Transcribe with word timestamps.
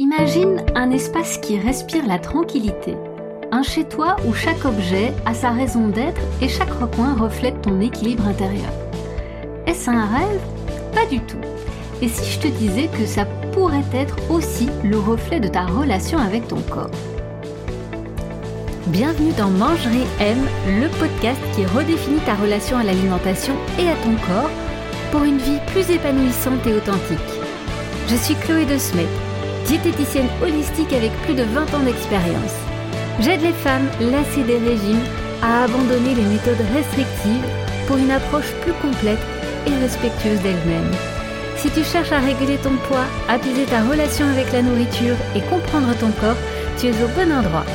Imagine 0.00 0.64
un 0.76 0.92
espace 0.92 1.36
qui 1.36 1.58
respire 1.58 2.06
la 2.06 2.18
tranquillité. 2.18 2.96
Un 3.52 3.62
chez-toi 3.62 4.16
où 4.26 4.32
chaque 4.32 4.64
objet 4.64 5.12
a 5.26 5.34
sa 5.34 5.50
raison 5.50 5.88
d'être 5.88 6.22
et 6.40 6.48
chaque 6.48 6.72
recoin 6.72 7.12
reflète 7.12 7.60
ton 7.60 7.82
équilibre 7.82 8.26
intérieur. 8.26 8.72
Est-ce 9.66 9.90
un 9.90 10.06
rêve? 10.06 10.40
Pas 10.94 11.04
du 11.04 11.20
tout. 11.20 11.36
Et 12.00 12.08
si 12.08 12.32
je 12.32 12.38
te 12.38 12.48
disais 12.48 12.88
que 12.88 13.04
ça 13.04 13.26
pourrait 13.52 13.84
être 13.92 14.16
aussi 14.30 14.70
le 14.82 14.98
reflet 14.98 15.38
de 15.38 15.48
ta 15.48 15.66
relation 15.66 16.16
avec 16.16 16.48
ton 16.48 16.62
corps? 16.62 16.90
Bienvenue 18.86 19.32
dans 19.36 19.50
Mangerie 19.50 20.06
M, 20.18 20.38
le 20.80 20.88
podcast 20.98 21.42
qui 21.54 21.66
redéfinit 21.66 22.20
ta 22.20 22.36
relation 22.36 22.78
à 22.78 22.84
l'alimentation 22.84 23.52
et 23.78 23.86
à 23.86 23.96
ton 23.96 24.14
corps 24.26 24.50
pour 25.12 25.24
une 25.24 25.36
vie 25.36 25.60
plus 25.66 25.90
épanouissante 25.90 26.66
et 26.66 26.72
authentique. 26.72 27.18
Je 28.08 28.16
suis 28.16 28.34
Chloé 28.36 28.64
de 28.64 28.78
Smet 28.78 29.04
diététicienne 29.70 30.28
holistique 30.42 30.92
avec 30.92 31.12
plus 31.22 31.34
de 31.34 31.44
20 31.44 31.74
ans 31.74 31.84
d'expérience. 31.84 32.56
J'aide 33.20 33.42
les 33.42 33.52
femmes 33.52 33.88
lassées 34.00 34.42
des 34.42 34.58
régimes 34.58 35.04
à 35.42 35.62
abandonner 35.62 36.16
les 36.16 36.24
méthodes 36.24 36.66
restrictives 36.74 37.46
pour 37.86 37.96
une 37.96 38.10
approche 38.10 38.50
plus 38.62 38.72
complète 38.82 39.22
et 39.68 39.74
respectueuse 39.80 40.42
d'elles-mêmes. 40.42 40.90
Si 41.56 41.70
tu 41.70 41.84
cherches 41.84 42.10
à 42.10 42.18
réguler 42.18 42.56
ton 42.56 42.74
poids, 42.88 43.06
apaiser 43.28 43.64
ta 43.64 43.82
relation 43.82 44.26
avec 44.26 44.50
la 44.52 44.62
nourriture 44.62 45.14
et 45.36 45.40
comprendre 45.42 45.94
ton 46.00 46.10
corps, 46.20 46.42
tu 46.76 46.88
es 46.88 47.02
au 47.04 47.08
bon 47.14 47.30
endroit. 47.30 47.66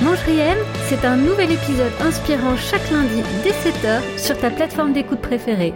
Mangerie 0.00 0.38
M, 0.38 0.56
c'est 0.88 1.04
un 1.04 1.16
nouvel 1.16 1.52
épisode 1.52 1.92
inspirant 2.00 2.56
chaque 2.56 2.90
lundi 2.90 3.22
dès 3.44 3.50
7h 3.50 4.00
sur 4.16 4.38
ta 4.38 4.48
plateforme 4.48 4.94
d'écoute 4.94 5.20
préférée. 5.20 5.74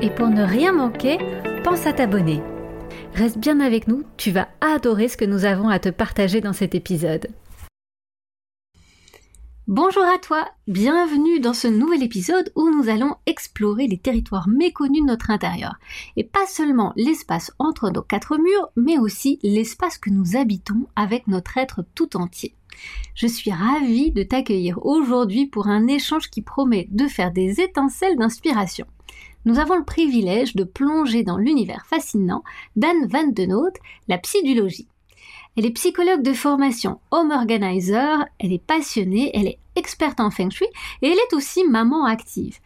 Et 0.00 0.10
pour 0.10 0.28
ne 0.28 0.42
rien 0.42 0.72
manquer, 0.72 1.18
pense 1.62 1.86
à 1.86 1.92
t'abonner. 1.92 2.42
Reste 3.14 3.36
bien 3.36 3.60
avec 3.60 3.88
nous, 3.88 4.04
tu 4.16 4.30
vas 4.30 4.48
adorer 4.62 5.06
ce 5.08 5.18
que 5.18 5.26
nous 5.26 5.44
avons 5.44 5.68
à 5.68 5.78
te 5.78 5.90
partager 5.90 6.40
dans 6.40 6.54
cet 6.54 6.74
épisode. 6.74 7.28
Bonjour 9.68 10.02
à 10.02 10.18
toi, 10.18 10.48
bienvenue 10.66 11.38
dans 11.38 11.52
ce 11.52 11.68
nouvel 11.68 12.02
épisode 12.02 12.50
où 12.56 12.70
nous 12.70 12.88
allons 12.88 13.14
explorer 13.26 13.86
les 13.86 13.98
territoires 13.98 14.48
méconnus 14.48 15.02
de 15.02 15.08
notre 15.08 15.30
intérieur. 15.30 15.74
Et 16.16 16.24
pas 16.24 16.46
seulement 16.46 16.94
l'espace 16.96 17.52
entre 17.58 17.90
nos 17.90 18.02
quatre 18.02 18.38
murs, 18.38 18.70
mais 18.76 18.98
aussi 18.98 19.38
l'espace 19.42 19.98
que 19.98 20.10
nous 20.10 20.34
habitons 20.36 20.86
avec 20.96 21.26
notre 21.26 21.58
être 21.58 21.84
tout 21.94 22.16
entier. 22.16 22.56
Je 23.14 23.26
suis 23.26 23.52
ravie 23.52 24.10
de 24.10 24.22
t'accueillir 24.22 24.84
aujourd'hui 24.86 25.46
pour 25.46 25.68
un 25.68 25.86
échange 25.86 26.30
qui 26.30 26.40
promet 26.40 26.88
de 26.90 27.06
faire 27.06 27.30
des 27.30 27.60
étincelles 27.60 28.16
d'inspiration 28.16 28.86
nous 29.44 29.58
avons 29.58 29.76
le 29.76 29.84
privilège 29.84 30.54
de 30.54 30.64
plonger 30.64 31.24
dans 31.24 31.36
l'univers 31.36 31.84
fascinant 31.86 32.42
d'Anne 32.76 33.06
Van 33.06 33.26
Denoot, 33.26 33.74
la 34.08 34.18
psychologie. 34.18 34.88
Elle 35.56 35.66
est 35.66 35.72
psychologue 35.72 36.22
de 36.22 36.32
formation, 36.32 37.00
home 37.10 37.30
organizer, 37.30 38.24
elle 38.38 38.52
est 38.52 38.64
passionnée, 38.64 39.30
elle 39.34 39.48
est 39.48 39.58
experte 39.76 40.20
en 40.20 40.30
feng 40.30 40.50
shui 40.50 40.66
et 41.02 41.08
elle 41.08 41.18
est 41.18 41.34
aussi 41.34 41.64
maman 41.64 42.04
active. 42.06 42.58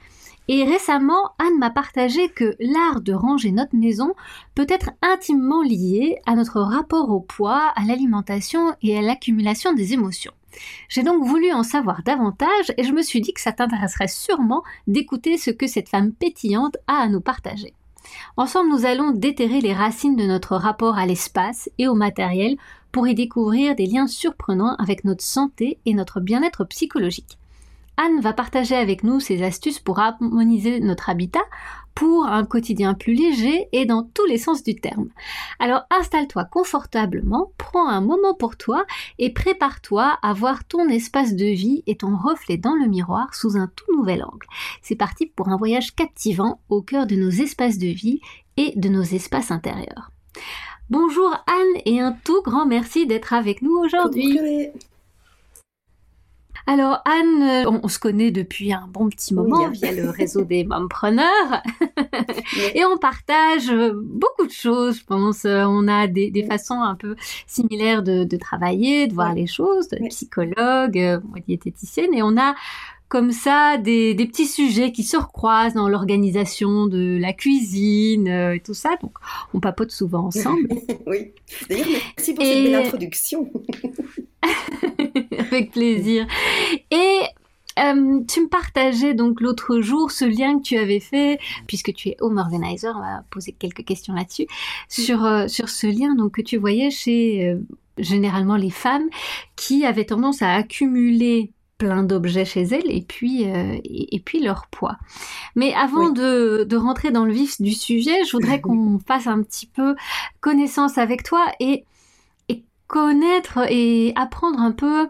Et 0.49 0.63
récemment, 0.63 1.33
Anne 1.41 1.59
m'a 1.59 1.71
partagé 1.71 2.29
que 2.29 2.55
l'art 2.61 3.01
de 3.01 3.13
ranger 3.13 3.51
notre 3.51 3.75
maison 3.75 4.15
peut 4.55 4.67
être 4.69 4.91
intimement 5.03 5.63
lié 5.63 6.19
à 6.27 6.37
notre 6.37 6.61
rapport 6.61 7.11
au 7.11 7.21
poids, 7.21 7.73
à 7.75 7.85
l'alimentation 7.85 8.75
et 8.83 8.97
à 8.97 9.03
l'accumulation 9.03 9.73
des 9.73 9.93
émotions. 9.93 10.33
J'ai 10.89 11.03
donc 11.03 11.25
voulu 11.25 11.53
en 11.53 11.63
savoir 11.63 12.03
davantage 12.03 12.73
et 12.77 12.85
je 12.85 12.93
me 12.93 13.03
suis 13.03 13.21
dit 13.21 13.33
que 13.33 13.41
ça 13.41 13.53
t'intéresserait 13.53 14.09
sûrement 14.09 14.63
d'écouter 14.87 15.39
ce 15.39 15.51
que 15.51 15.67
cette 15.67 15.89
femme 15.89 16.13
pétillante 16.13 16.77
a 16.87 16.99
à 16.99 17.09
nous 17.09 17.21
partager. 17.21 17.75
Ensemble, 18.37 18.71
nous 18.71 18.87
allons 18.87 19.11
déterrer 19.11 19.61
les 19.61 19.73
racines 19.75 20.17
de 20.17 20.27
notre 20.27 20.57
rapport 20.57 20.97
à 20.97 21.07
l'espace 21.07 21.69
et 21.79 21.89
au 21.89 21.95
matériel 21.95 22.57
pour 22.93 23.09
y 23.09 23.15
découvrir 23.15 23.75
des 23.75 23.87
liens 23.87 24.07
surprenants 24.07 24.77
avec 24.77 25.05
notre 25.05 25.25
santé 25.25 25.79
et 25.85 25.95
notre 25.95 26.21
bien-être 26.21 26.65
psychologique. 26.65 27.39
Anne 27.99 28.21
va 28.21 28.33
partager 28.33 28.77
avec 28.77 29.05
nous 29.05 29.21
ses 29.21 29.43
astuces 29.43 29.81
pour 29.81 29.99
harmoniser 29.99 30.81
notre 30.81 31.09
habitat 31.09 31.45
pour 31.97 32.27
un 32.27 32.45
quotidien 32.45 32.95
plus 32.95 33.15
léger 33.15 33.69
et 33.73 33.87
dans 33.87 34.05
tous 34.05 34.27
les 34.27 34.37
sens 34.37 34.63
du 34.63 34.77
terme. 34.77 35.09
Alors 35.59 35.83
installe-toi 35.91 36.45
confortablement, 36.45 37.53
prends 37.57 37.89
un 37.89 38.03
moment 38.03 38.35
pour 38.35 38.57
toi 38.57 38.85
et 39.19 39.33
prépare-toi 39.33 40.19
à 40.23 40.33
voir 40.35 40.65
ton 40.65 40.89
espace 40.89 41.35
de 41.35 41.47
vie 41.47 41.83
et 41.87 41.97
ton 41.97 42.15
reflet 42.15 42.59
dans 42.59 42.75
le 42.75 42.87
miroir 42.87 43.35
sous 43.35 43.57
un 43.57 43.69
tout 43.75 43.97
nouvel 43.97 44.23
angle. 44.23 44.47
C'est 44.83 44.95
parti 44.95 45.27
pour 45.27 45.49
un 45.49 45.57
voyage 45.57 45.95
captivant 45.95 46.61
au 46.69 46.83
cœur 46.83 47.07
de 47.07 47.17
nos 47.17 47.31
espaces 47.31 47.79
de 47.79 47.89
vie 47.89 48.21
et 48.59 48.75
de 48.77 48.91
nos 48.91 49.03
espaces 49.03 49.51
intérieurs. 49.51 50.11
Bonjour 50.91 51.35
Anne 51.47 51.81
et 51.87 51.99
un 52.01 52.13
tout 52.13 52.43
grand 52.43 52.67
merci 52.67 53.07
d'être 53.07 53.33
avec 53.33 53.63
nous 53.63 53.75
aujourd'hui. 53.75 54.39
Alors 56.69 57.01
Anne, 57.05 57.43
euh, 57.43 57.79
on, 57.83 57.87
se 57.87 58.01
connaît 58.01 58.33
depuis 58.33 58.73
un 58.73 58.89
bon 58.89 59.09
petit 59.09 59.35
moment 59.35 59.69
via 59.71 59.93
le 59.93 60.11
réseau 60.11 60.45
des 60.45 60.65
mompreneurs. 60.65 61.63
Et 62.75 62.85
on 62.85 62.99
partage 62.99 63.71
euh, 63.71 63.93
beaucoup 63.95 64.47
de 64.47 64.53
choses, 64.53 64.99
je 64.99 65.05
pense. 65.05 65.45
Euh, 65.45 65.65
on 65.65 65.87
a 65.87 66.09
des, 66.09 66.45
façons 66.49 66.81
un 66.81 66.97
peu 66.97 67.15
similaires 67.47 68.03
de, 68.03 68.37
travailler, 68.37 69.07
de 69.07 69.15
voir 69.15 69.33
les 69.33 69.47
choses, 69.47 69.89
de 69.89 70.09
psychologue, 70.09 71.23
diététicienne 71.47 72.13
et 72.13 72.23
on 72.23 72.37
a 72.37 72.55
comme 73.09 73.33
ça 73.33 73.79
des, 73.79 74.15
petits 74.15 74.47
sujets 74.47 74.93
qui 74.93 75.03
se 75.03 75.17
recroisent 75.17 75.75
dans 75.75 75.89
l'organisation 75.89 76.87
de 76.87 77.19
la 77.21 77.33
cuisine 77.33 78.27
et 78.27 78.61
tout 78.61 78.75
ça. 78.75 78.97
Donc, 79.03 79.13
on 79.55 79.61
papote 79.61 79.91
souvent 79.91 80.27
ensemble. 80.27 80.69
oui. 81.07 81.33
D'ailleurs, 81.69 81.87
merci 82.17 82.35
pour 82.35 82.45
cette 82.45 82.65
belle 82.65 82.75
introduction. 82.75 83.51
Avec 85.39 85.71
plaisir. 85.71 86.27
Et 86.91 87.21
euh, 87.79 88.21
tu 88.27 88.41
me 88.41 88.49
partageais 88.49 89.15
donc 89.15 89.41
l'autre 89.41 89.81
jour 89.81 90.11
ce 90.11 90.25
lien 90.25 90.59
que 90.59 90.63
tu 90.63 90.79
avais 90.79 91.01
fait, 91.01 91.39
puisque 91.67 91.93
tu 91.93 92.09
es 92.09 92.17
home 92.21 92.39
organizer, 92.39 92.95
on 92.97 93.01
va 93.01 93.23
poser 93.31 93.53
quelques 93.53 93.85
questions 93.85 94.15
là-dessus, 94.15 94.47
sur, 94.89 95.25
euh, 95.25 95.47
sur 95.47 95.69
ce 95.69 95.87
lien 95.87 96.15
donc 96.15 96.33
que 96.33 96.43
tu 96.43 96.57
voyais 96.57 96.91
chez 96.91 97.51
euh, 97.51 97.59
généralement 97.99 98.57
les 98.57 98.71
femmes 98.71 99.09
qui 99.57 99.85
avaient 99.85 100.07
tendance 100.07 100.41
à 100.41 100.55
accumuler 100.55 101.53
plein 101.79 102.03
d'objets 102.03 102.45
chez 102.45 102.63
elles 102.63 102.91
et 102.91 103.03
puis 103.03 103.43
et, 103.45 104.23
puis 104.25 104.41
leur 104.41 104.67
poids. 104.69 104.97
Mais 105.55 105.75
avant 105.75 106.11
de, 106.11 106.65
de 106.65 106.77
rentrer 106.77 107.11
dans 107.11 107.25
le 107.25 107.33
vif 107.33 107.61
du 107.61 107.73
sujet, 107.73 108.25
je 108.25 108.33
voudrais 108.33 108.61
qu'on 108.63 108.99
fasse 109.07 109.27
un 109.27 109.43
petit 109.43 109.67
peu 109.67 109.95
connaissance 110.41 110.99
avec 110.99 111.23
toi 111.23 111.45
et 111.61 111.85
connaître 112.87 113.59
et 113.71 114.13
apprendre 114.15 114.61
un 114.61 114.73
peu 114.73 115.09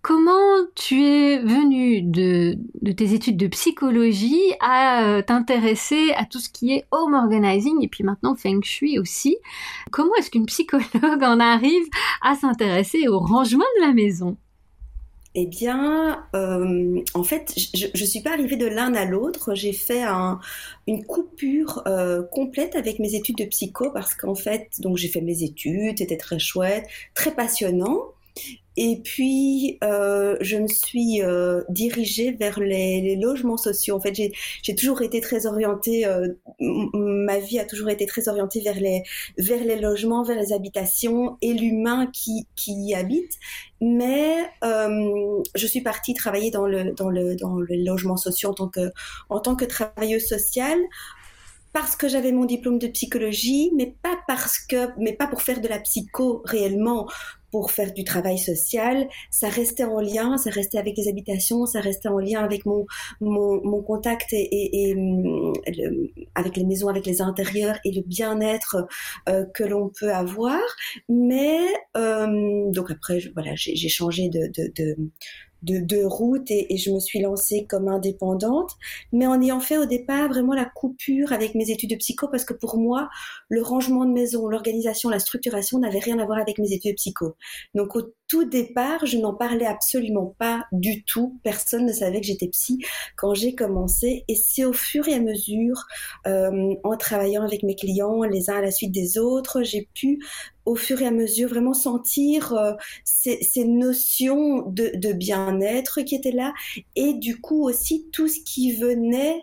comment 0.00 0.64
tu 0.74 1.04
es 1.04 1.38
venu 1.38 2.02
de, 2.02 2.56
tes 2.92 3.12
études 3.12 3.36
de 3.36 3.48
psychologie 3.48 4.52
à 4.60 5.04
euh, 5.04 5.22
t'intéresser 5.22 6.12
à 6.16 6.24
tout 6.24 6.38
ce 6.38 6.48
qui 6.48 6.72
est 6.72 6.86
home 6.90 7.14
organizing 7.14 7.82
et 7.82 7.88
puis 7.88 8.04
maintenant 8.04 8.34
feng 8.34 8.62
shui 8.62 8.98
aussi. 8.98 9.36
Comment 9.90 10.14
est-ce 10.18 10.30
qu'une 10.30 10.46
psychologue 10.46 11.22
en 11.22 11.40
arrive 11.40 11.84
à 12.22 12.34
s'intéresser 12.34 13.08
au 13.08 13.18
rangement 13.18 13.66
de 13.78 13.86
la 13.86 13.92
maison? 13.92 14.36
Eh 15.40 15.46
bien, 15.46 16.26
euh, 16.34 17.00
en 17.14 17.22
fait, 17.22 17.54
je 17.56 17.86
ne 17.86 18.06
suis 18.06 18.22
pas 18.22 18.32
arrivée 18.32 18.56
de 18.56 18.66
l'un 18.66 18.92
à 18.94 19.04
l'autre. 19.04 19.54
J'ai 19.54 19.72
fait 19.72 20.02
une 20.88 21.04
coupure 21.04 21.84
euh, 21.86 22.24
complète 22.24 22.74
avec 22.74 22.98
mes 22.98 23.14
études 23.14 23.36
de 23.36 23.44
psycho 23.44 23.92
parce 23.92 24.16
qu'en 24.16 24.34
fait, 24.34 24.68
donc 24.80 24.96
j'ai 24.96 25.06
fait 25.06 25.20
mes 25.20 25.44
études, 25.44 25.98
c'était 25.98 26.16
très 26.16 26.40
chouette, 26.40 26.88
très 27.14 27.32
passionnant. 27.32 28.00
Et 28.80 29.00
puis, 29.02 29.76
euh, 29.82 30.36
je 30.40 30.56
me 30.56 30.68
suis 30.68 31.20
euh, 31.20 31.64
dirigée 31.68 32.30
vers 32.30 32.60
les, 32.60 33.16
logements 33.16 33.56
sociaux. 33.56 33.96
En 33.96 34.00
fait, 34.00 34.14
j'ai 34.14 34.74
toujours 34.76 35.02
été 35.02 35.20
très 35.20 35.46
orientée, 35.46 36.06
euh, 36.06 36.28
ma 36.60 37.40
vie 37.40 37.58
a 37.58 37.64
toujours 37.64 37.88
été 37.90 38.06
très 38.06 38.28
orientée 38.28 38.60
vers 38.60 38.76
les, 38.76 39.02
vers 39.36 39.64
les 39.64 39.80
logements, 39.80 40.22
vers 40.22 40.38
les 40.38 40.52
habitations 40.52 41.38
et 41.42 41.54
l'humain 41.54 42.08
qui, 42.12 42.46
qui 42.54 42.70
y 42.70 42.94
habite. 42.94 43.32
Mais 43.80 44.48
euh, 44.62 45.42
je 45.56 45.66
suis 45.66 45.80
partie 45.80 46.14
travailler 46.14 46.52
dans 46.52 46.68
le, 46.68 46.92
dans 46.92 47.10
le, 47.10 47.34
dans 47.34 47.56
le 47.56 47.84
logement 47.84 48.16
social 48.16 48.52
en 48.52 48.54
tant 48.54 48.68
que, 48.68 48.92
en 49.28 49.40
tant 49.40 49.56
que 49.56 49.64
travailleuse 49.64 50.28
sociale 50.28 50.78
parce 51.72 51.96
que 51.96 52.08
j'avais 52.08 52.32
mon 52.32 52.44
diplôme 52.44 52.78
de 52.78 52.88
psychologie, 52.88 53.70
mais 53.76 53.94
pas 54.02 54.18
parce 54.26 54.58
que, 54.58 54.88
mais 54.98 55.12
pas 55.12 55.26
pour 55.26 55.42
faire 55.42 55.60
de 55.60 55.68
la 55.68 55.78
psycho 55.78 56.42
réellement, 56.44 57.06
pour 57.50 57.70
faire 57.70 57.92
du 57.92 58.04
travail 58.04 58.38
social, 58.38 59.08
ça 59.30 59.48
restait 59.48 59.84
en 59.84 60.00
lien, 60.00 60.36
ça 60.36 60.50
restait 60.50 60.78
avec 60.78 60.96
les 60.96 61.08
habitations, 61.08 61.66
ça 61.66 61.80
restait 61.80 62.08
en 62.08 62.18
lien 62.18 62.40
avec 62.42 62.66
mon, 62.66 62.86
mon, 63.20 63.60
mon 63.64 63.82
contact 63.82 64.32
et, 64.32 64.90
et, 64.90 64.94
hum, 64.94 65.52
avec 66.34 66.56
les 66.56 66.64
maisons, 66.64 66.88
avec 66.88 67.06
les 67.06 67.22
intérieurs 67.22 67.78
et 67.84 67.92
le 67.92 68.02
bien-être 68.02 68.86
euh, 69.28 69.44
que 69.54 69.64
l'on 69.64 69.90
peut 69.90 70.12
avoir. 70.12 70.60
Mais 71.08 71.58
euh, 71.96 72.70
donc 72.70 72.90
après, 72.90 73.20
voilà, 73.34 73.52
j'ai 73.54 73.88
changé 73.88 74.28
de, 74.28 74.46
de, 74.48 74.72
de 74.74 74.96
de 75.62 75.78
deux 75.78 76.06
routes 76.06 76.50
et, 76.50 76.76
je 76.76 76.90
me 76.90 77.00
suis 77.00 77.20
lancée 77.20 77.66
comme 77.68 77.88
indépendante, 77.88 78.72
mais 79.12 79.26
en 79.26 79.40
ayant 79.42 79.60
fait 79.60 79.78
au 79.78 79.86
départ 79.86 80.28
vraiment 80.28 80.54
la 80.54 80.64
coupure 80.64 81.32
avec 81.32 81.54
mes 81.54 81.70
études 81.70 81.90
de 81.90 81.96
psycho, 81.96 82.28
parce 82.28 82.44
que 82.44 82.54
pour 82.54 82.78
moi, 82.78 83.08
le 83.48 83.62
rangement 83.62 84.04
de 84.04 84.12
maison, 84.12 84.46
l'organisation, 84.46 85.10
la 85.10 85.18
structuration 85.18 85.78
n'avait 85.78 85.98
rien 85.98 86.18
à 86.18 86.24
voir 86.24 86.38
avec 86.38 86.58
mes 86.58 86.72
études 86.72 86.92
de 86.92 86.96
psycho. 86.96 87.34
Donc 87.74 87.96
au 87.96 88.02
tout 88.28 88.44
départ, 88.44 89.06
je 89.06 89.16
n'en 89.16 89.34
parlais 89.34 89.66
absolument 89.66 90.34
pas 90.38 90.66
du 90.70 91.02
tout. 91.04 91.40
Personne 91.42 91.86
ne 91.86 91.92
savait 91.92 92.20
que 92.20 92.26
j'étais 92.26 92.48
psy 92.48 92.78
quand 93.16 93.32
j'ai 93.34 93.54
commencé. 93.54 94.24
Et 94.28 94.34
c'est 94.34 94.66
au 94.66 94.74
fur 94.74 95.08
et 95.08 95.14
à 95.14 95.20
mesure, 95.20 95.86
euh, 96.26 96.74
en 96.84 96.96
travaillant 96.96 97.42
avec 97.42 97.62
mes 97.62 97.74
clients 97.74 98.22
les 98.24 98.50
uns 98.50 98.56
à 98.58 98.60
la 98.60 98.70
suite 98.70 98.92
des 98.92 99.18
autres, 99.18 99.62
j'ai 99.62 99.88
pu 99.94 100.18
au 100.68 100.76
fur 100.76 101.00
et 101.00 101.06
à 101.06 101.10
mesure 101.10 101.48
vraiment 101.48 101.72
sentir 101.72 102.52
euh, 102.52 102.72
ces, 103.04 103.64
notions 103.64 104.62
de, 104.66 105.12
bien-être 105.12 106.02
qui 106.02 106.14
étaient 106.14 106.30
là 106.30 106.52
et 106.94 107.14
du 107.14 107.40
coup 107.40 107.66
aussi 107.66 108.08
tout 108.12 108.28
ce 108.28 108.38
qui 108.44 108.76
venait 108.76 109.40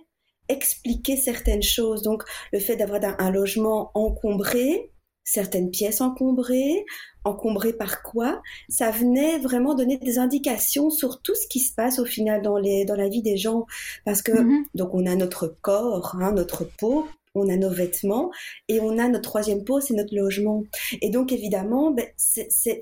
expliquer 0.50 1.18
certaines 1.18 1.63
choses. 1.63 2.04
Donc 2.04 2.24
le 2.54 2.60
fait 2.60 2.75
d'avoir 2.75 3.01
un, 3.18 3.31
logement 3.31 3.89
encombré, 3.95 4.92
certaines 5.24 5.72
pièces 5.72 6.01
encombrées, 6.01 6.86
encombrées 7.24 7.74
par 7.74 8.04
quoi, 8.04 8.44
ça 8.69 8.92
venait 8.92 9.39
vraiment 9.39 9.74
donner 9.74 9.98
des 9.98 10.19
indications 10.19 10.92
sur 10.92 11.24
tout 11.24 11.33
ce 11.33 11.48
qui 11.48 11.60
se 11.60 11.74
passe 11.74 11.98
au 11.98 12.06
final 12.06 12.44
dans, 12.44 12.57
les, 12.57 12.86
dans 12.86 12.95
la 12.95 13.10
vie 13.10 13.24
des 13.24 13.38
gens. 13.38 13.66
Parce 14.06 14.21
que, 14.21 14.31
mm-hmm. 14.31 14.66
donc 14.75 14.94
on 14.94 15.07
a 15.07 15.16
notre 15.16 15.48
corps, 15.48 16.16
hein, 16.21 16.33
notre 16.33 16.66
peau, 16.78 17.07
on 17.35 17.49
a 17.49 17.57
nos 17.57 17.69
vêtements 17.69 18.31
et 18.67 18.79
on 18.79 18.97
a 18.97 19.07
notre 19.07 19.29
troisième 19.29 19.63
pot, 19.63 19.81
c'est 19.81 19.93
notre 19.93 20.15
logement. 20.15 20.63
Et 21.01 21.09
donc 21.09 21.31
évidemment, 21.31 21.91
ben, 21.91 22.05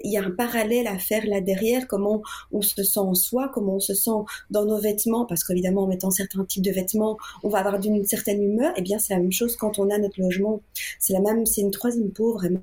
il 0.04 0.12
y 0.12 0.18
a 0.18 0.24
un 0.24 0.32
parallèle 0.32 0.88
à 0.88 0.98
faire 0.98 1.26
là 1.26 1.42
derrière, 1.42 1.88
comment 1.88 2.22
on 2.52 2.62
se 2.62 2.84
sent 2.84 3.00
en 3.00 3.16
soi, 3.16 3.50
comment 3.54 3.76
on 3.76 3.80
se 3.80 3.94
sent 3.94 4.12
dans 4.50 4.66
nos 4.66 4.80
vêtements, 4.80 5.26
parce 5.26 5.44
qu'évidemment 5.44 5.84
en 5.84 5.88
mettant 5.88 6.12
certains 6.12 6.46
types 6.46 6.64
de 6.64 6.72
vêtements, 6.72 7.18
on 7.44 7.50
va 7.50 7.60
avoir 7.60 7.80
d'une 7.80 8.06
certaine 8.06 8.42
humeur. 8.42 8.72
Et 8.72 8.80
eh 8.80 8.82
bien 8.82 9.00
c'est 9.00 9.14
la 9.14 9.20
même 9.20 9.32
chose 9.32 9.56
quand 9.56 9.80
on 9.80 9.90
a 9.90 9.98
notre 9.98 10.22
logement. 10.22 10.62
C'est 11.00 11.14
la 11.14 11.20
même, 11.20 11.46
c'est 11.46 11.62
une 11.62 11.72
troisième 11.72 12.12
peau 12.12 12.34
vraiment. 12.34 12.62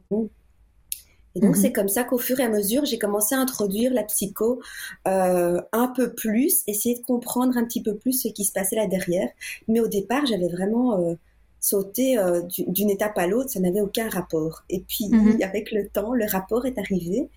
Et 1.37 1.40
donc, 1.40 1.56
mhm. 1.56 1.62
c'est 1.62 1.72
comme 1.72 1.88
ça 1.88 2.04
qu'au 2.04 2.19
fur 2.19 2.40
et 2.40 2.44
à 2.44 2.48
mesure, 2.48 2.84
j'ai 2.84 2.98
commencé 2.98 3.34
à 3.34 3.38
introduire 3.38 3.92
la 3.92 4.02
psycho 4.02 4.60
euh, 5.06 5.60
un 5.72 5.88
peu 5.88 6.12
plus, 6.12 6.62
essayer 6.66 6.96
de 6.96 7.04
comprendre 7.04 7.56
un 7.56 7.64
petit 7.64 7.82
peu 7.82 7.94
plus 7.94 8.12
ce 8.12 8.28
qui 8.28 8.44
se 8.44 8.52
passait 8.52 8.76
là 8.76 8.87
derrière. 8.87 9.28
Mais 9.69 9.81
au 9.81 9.87
départ, 9.87 10.26
j'avais 10.26 10.48
vraiment 10.48 10.98
euh, 10.98 11.14
sauter 11.61 12.19
euh, 12.19 12.41
d'une 12.49 12.91
étape 12.91 13.17
à 13.19 13.27
l'autre, 13.27 13.51
ça 13.51 13.61
n'avait 13.61 13.83
aucun 13.83 14.09
rapport. 14.09 14.65
Et 14.71 14.81
puis, 14.81 15.09
mhm. 15.11 15.39
avec 15.43 15.71
le 15.71 15.89
temps, 15.89 16.12
le 16.12 16.25
rapport 16.25 16.67
est 16.67 16.79
arrivé. 16.79 17.29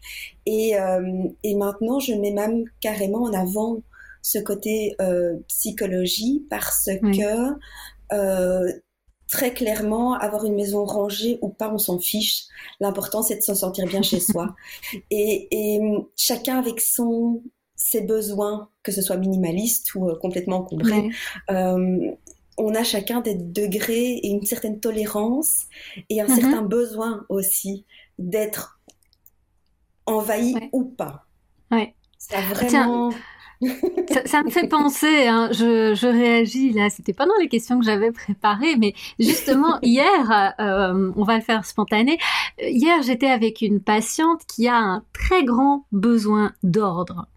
Et, 0.46 0.80
euh, 0.80 1.28
et, 1.44 1.56
maintenant, 1.56 2.00
je 2.00 2.14
mets 2.14 2.32
même 2.32 2.64
carrément 2.80 3.24
en 3.24 3.34
avant 3.34 3.82
ce 4.22 4.40
côté 4.40 4.96
euh, 5.02 5.36
psychologie 5.50 6.46
parce 6.50 6.86
que 6.86 7.54
très 9.28 9.52
clairement, 9.52 10.14
avoir 10.14 10.46
une 10.46 10.54
maison 10.54 10.86
rangée 10.86 11.40
ou 11.42 11.50
pas, 11.50 11.74
on 11.74 11.80
s'en 11.80 11.98
fiche. 11.98 12.44
L'important, 12.80 13.24
c'est 13.24 13.38
de 13.38 13.42
se 13.42 13.56
sentir 13.56 13.88
bien 13.88 14.04
chez 14.04 14.20
soi. 14.20 14.56
Et, 15.10 15.48
et, 15.52 15.82
chacun 16.16 16.60
avec 16.60 16.80
son 16.80 17.42
ses 17.76 18.02
besoins, 18.02 18.70
que 18.84 18.92
ce 18.94 19.02
soit 19.02 19.18
minimaliste 19.18 19.94
ou 19.96 20.14
complètement 20.22 20.58
encombré 20.58 21.10
on 22.58 22.76
a 22.76 22.84
chacun 22.84 23.22
des 23.22 23.36
degrés 23.36 24.14
et 24.16 24.28
une 24.30 24.46
certaine 24.46 24.80
tolérance 24.80 25.66
et 26.10 26.22
un 26.22 26.28
mhm. 26.28 26.36
certain 26.36 26.62
besoin 26.62 27.26
aussi 27.30 27.86
d'être 28.20 28.80
envahi 30.06 30.56
ou 30.72 30.84
pas. 30.86 31.26
Ouais. 31.72 31.96
Ça 32.18 32.40
vraiment. 32.42 33.12
ça, 34.26 34.44
me 34.44 34.50
fait 34.50 34.68
penser, 34.68 35.28
hein, 35.28 35.50
je, 35.52 36.06
réagis 36.06 36.72
là, 36.72 36.90
c'était 36.90 37.14
pas 37.14 37.26
dans 37.26 37.38
les 37.40 37.48
questions 37.48 37.80
que 37.80 37.86
j'avais 37.86 38.12
préparées, 38.12 38.76
mais 38.78 38.94
justement 39.20 39.80
hier, 39.82 40.54
euh, 40.60 41.12
on 41.16 41.24
va 41.24 41.36
le 41.36 41.42
faire 41.42 41.66
spontané, 41.66 42.18
hier 42.60 43.02
j'étais 43.04 43.28
avec 43.28 43.62
une 43.62 43.80
patiente 43.80 44.42
qui 44.48 44.68
a 44.68 44.76
un 44.76 45.04
très 45.14 45.46
grand 45.46 45.86
besoin 45.94 46.52
d'ordre. 46.64 47.28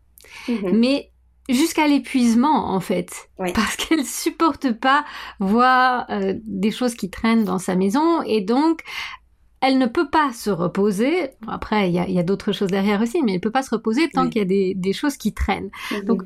Mhm. 0.49 0.77
Mais 0.79 1.11
jusqu'à 1.49 1.87
l'épuisement 1.87 2.75
en 2.75 2.81
fait, 2.81 3.31
parce 3.55 3.77
qu'elle 3.77 4.05
supporte 4.05 4.73
pas 4.73 5.05
voir 5.39 6.07
euh, 6.11 6.35
des 6.45 6.71
choses 6.71 6.95
qui 6.95 7.11
traînent 7.11 7.45
dans 7.45 7.59
sa 7.59 7.77
maison 7.77 8.23
et 8.23 8.41
donc 8.41 8.83
elle 9.61 9.79
ne 9.79 9.87
peut 9.87 10.09
pas 10.11 10.33
se 10.33 10.51
reposer. 10.51 11.31
Après, 11.49 11.91
il 11.91 11.95
y 11.95 12.19
a, 12.19 12.23
d'autres 12.23 12.53
choses 12.53 12.71
derrière 12.71 13.01
aussi, 13.01 13.23
mais 13.23 13.33
elle 13.33 13.39
ne 13.39 13.43
peut 13.43 13.51
pas 13.51 13.63
se 13.63 13.71
reposer 13.71 14.09
tant 14.11 14.29
qu'il 14.29 14.43
y 14.43 14.73
a 14.73 14.75
des, 14.75 14.93
choses 14.93 15.17
qui 15.17 15.33
traînent. 15.33 15.71
Donc 16.05 16.23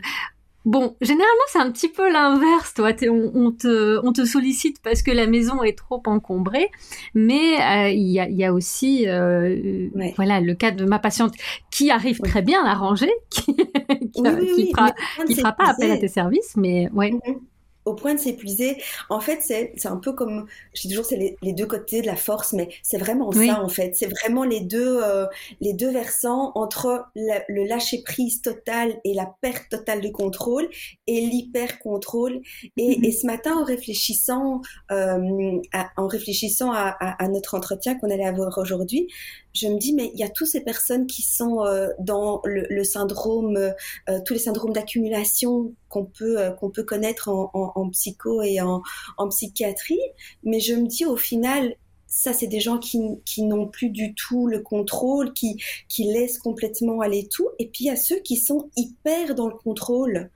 Bon, 0.66 0.94
généralement 1.00 1.46
c'est 1.48 1.58
un 1.58 1.70
petit 1.70 1.88
peu 1.88 2.12
l'inverse, 2.12 2.74
toi. 2.74 2.90
On, 3.08 3.50
te, 3.50 3.98
on 4.04 4.12
te 4.12 4.24
sollicite 4.26 4.82
parce 4.82 5.02
que 5.02 5.10
la 5.10 5.26
maison 5.26 5.62
est 5.62 5.76
trop 5.76 6.02
encombrée, 6.06 6.68
mais 7.14 7.60
euh, 7.60 7.88
il 7.88 8.08
y, 8.10 8.44
a, 8.44 8.52
aussi, 8.52 9.08
euh, 9.08 9.88
voilà, 10.16 10.40
le 10.40 10.54
cas 10.54 10.70
de 10.70 10.84
ma 10.84 10.98
patiente 10.98 11.34
qui 11.70 11.90
arrive 11.90 12.20
très 12.20 12.42
bien 12.42 12.64
à 12.64 12.74
ranger, 12.74 13.10
qui, 13.30 13.54
qui, 13.54 14.70
fera, 14.70 15.52
pas 15.52 15.70
appel 15.70 15.92
à 15.92 15.96
tes 15.96 16.08
services, 16.08 16.54
mais 16.56 16.90
ouais. 16.92 17.10
Mm-hmm 17.10 17.38
au 17.84 17.94
point 17.94 18.14
de 18.14 18.20
s'épuiser. 18.20 18.76
En 19.08 19.20
fait, 19.20 19.40
c'est 19.42 19.86
un 19.86 19.96
peu 19.96 20.12
comme, 20.12 20.46
je 20.74 20.82
dis 20.82 20.88
toujours, 20.90 21.04
c'est 21.04 21.36
les, 21.40 21.52
deux 21.52 21.66
côtés 21.66 22.02
de 22.02 22.06
la 22.06 22.16
force, 22.16 22.52
mais 22.52 22.68
c'est 22.82 22.98
vraiment 22.98 23.32
ça, 23.32 23.62
en 23.62 23.68
fait. 23.68 23.96
C'est 23.96 24.06
vraiment 24.06 24.44
les 24.44 24.60
deux, 24.60 25.00
euh, 25.02 25.26
les 25.60 25.72
deux 25.72 25.90
versants 25.90 26.52
entre 26.54 27.06
le 27.14 27.66
lâcher-prise 27.66 28.42
total 28.42 29.00
et 29.04 29.14
la 29.14 29.32
perte 29.40 29.68
totale 29.70 30.00
de 30.00 30.08
contrôle 30.08 30.68
et 31.06 31.20
l'hyper-contrôle. 31.20 32.40
Et, 32.76 33.06
et, 33.06 33.12
ce 33.12 33.26
matin, 33.26 33.54
en 33.56 33.64
réfléchissant, 33.64 34.60
euh, 34.90 35.60
à, 35.72 35.90
en 35.96 36.06
réfléchissant 36.06 36.72
à, 36.72 36.96
à, 37.00 37.28
notre 37.28 37.56
entretien 37.56 37.94
qu'on 37.98 38.10
allait 38.10 38.24
avoir 38.24 38.58
aujourd'hui, 38.58 39.08
je 39.52 39.66
me 39.66 39.78
dis, 39.78 39.92
mais 39.92 40.10
il 40.14 40.20
y 40.20 40.22
a 40.22 40.28
toutes 40.28 40.46
ces 40.46 40.60
personnes 40.60 41.06
qui 41.06 41.22
sont 41.22 41.64
euh, 41.64 41.88
dans 41.98 42.40
le, 42.44 42.84
syndrome, 42.84 43.56
euh, 43.56 44.20
tous 44.24 44.34
les 44.34 44.38
syndromes 44.40 44.72
d'accumulation 44.72 45.74
qu'on 45.88 46.04
peut, 46.04 46.40
euh, 46.40 46.50
qu'on 46.50 46.70
peut 46.70 46.84
connaître 46.84 47.28
en, 47.28 47.50
en, 47.52 47.90
psycho 47.90 48.42
et 48.42 48.60
en, 48.60 48.82
en, 49.18 49.28
psychiatrie. 49.28 50.00
Mais 50.44 50.60
je 50.60 50.74
me 50.74 50.86
dis, 50.86 51.04
au 51.04 51.16
final, 51.16 51.74
ça, 52.06 52.32
c'est 52.32 52.46
des 52.46 52.60
gens 52.60 52.78
qui, 52.78 53.00
qui 53.24 53.42
n'ont 53.42 53.66
plus 53.66 53.90
du 53.90 54.14
tout 54.14 54.46
le 54.46 54.60
contrôle, 54.60 55.32
qui, 55.32 55.60
qui 55.88 56.04
laissent 56.04 56.38
complètement 56.38 57.00
aller 57.00 57.28
tout. 57.28 57.48
Et 57.58 57.68
puis, 57.68 57.84
il 57.84 57.86
y 57.88 57.90
a 57.90 57.96
ceux 57.96 58.20
qui 58.20 58.36
sont 58.36 58.70
hyper 58.76 59.34
dans 59.34 59.48
le 59.48 59.54
contrôle. 59.54 60.30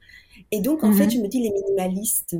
Et 0.50 0.60
donc, 0.60 0.82
en 0.82 0.92
fait, 0.92 1.06
mhm. 1.06 1.10
je 1.10 1.18
me 1.18 1.28
dis, 1.28 1.40
les 1.40 1.50
minimalistes, 1.50 2.36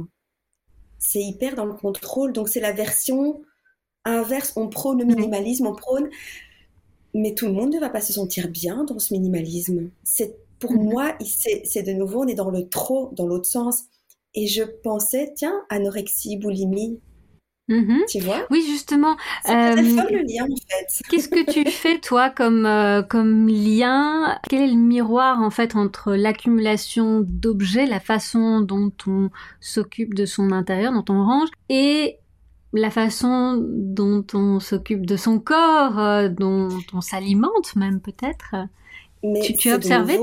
c'est 0.99 1.23
hyper 1.23 1.55
dans 1.55 1.67
le 1.67 1.75
contrôle. 1.75 2.33
Donc, 2.33 2.49
c'est 2.49 2.61
la 2.61 2.73
version 2.73 3.43
inverse. 4.05 4.53
On 4.57 4.69
prône 4.69 4.99
le 4.99 5.05
minimalisme, 5.05 5.67
on 5.67 5.75
prône 5.75 6.09
mais 7.15 7.35
tout 7.35 7.47
le 7.47 7.53
monde 7.53 7.73
ne 7.73 7.81
va 7.81 7.89
pas 7.89 8.01
se 8.01 8.13
sentir 8.13 8.49
bien 8.49 8.85
dans 8.85 8.99
ce 8.99 9.15
minimalisme. 9.15 9.91
C'est 10.03 10.37
pour 10.59 10.73
mhm. 10.73 10.83
moi, 10.83 11.19
c'est 11.23 11.83
de 11.83 11.93
nouveau, 11.93 12.25
on 12.25 12.27
est 12.27 12.35
dans 12.35 12.51
le 12.51 12.69
trop, 12.69 13.11
dans 13.13 13.27
l'autre 13.27 13.47
sens. 13.47 13.85
Et 14.35 14.47
je 14.49 14.63
pensais, 14.63 15.33
tiens, 15.37 15.63
anorexie, 15.71 16.37
boulimie. 16.37 17.01
Mhm. 17.69 18.03
Tu 18.09 18.21
vois? 18.21 18.47
Oui, 18.51 18.63
justement. 18.67 19.17
Euh, 19.49 19.77
le 19.77 20.23
lien, 20.27 20.45
en 20.45 20.57
fait. 20.57 21.03
Qu'est-ce 21.09 21.29
que 21.29 21.51
tu 21.51 21.65
fais, 21.71 21.99
toi, 21.99 22.29
comme, 22.29 22.67
euh, 22.67 23.03
comme 23.03 23.49
lien? 23.49 24.39
Quel 24.51 24.63
est 24.63 24.73
le 24.73 24.77
miroir, 24.77 25.41
en 25.41 25.51
fait, 25.51 25.77
entre 25.77 26.15
l'accumulation 26.15 27.25
d'objets, 27.27 27.87
la 27.87 28.01
façon 28.01 28.61
dont 28.61 28.93
on 29.07 29.31
s'occupe 29.61 30.15
de 30.15 30.27
son 30.27 30.51
intérieur, 30.51 30.93
dont 30.93 31.15
on 31.15 31.25
range, 31.25 31.49
et 31.71 32.19
la 32.75 32.91
façon 32.91 33.65
dont 33.67 34.27
on 34.35 34.59
s'occupe 34.61 35.07
de 35.07 35.17
son 35.17 35.39
corps, 35.39 35.99
euh, 35.99 36.29
dont 36.29 36.69
on 36.93 37.01
s'alimente 37.01 37.77
même 37.77 38.01
peut-être. 38.01 38.57
Tu, 39.45 39.55
tu 39.55 39.71
as 39.71 39.77
observé 39.77 40.19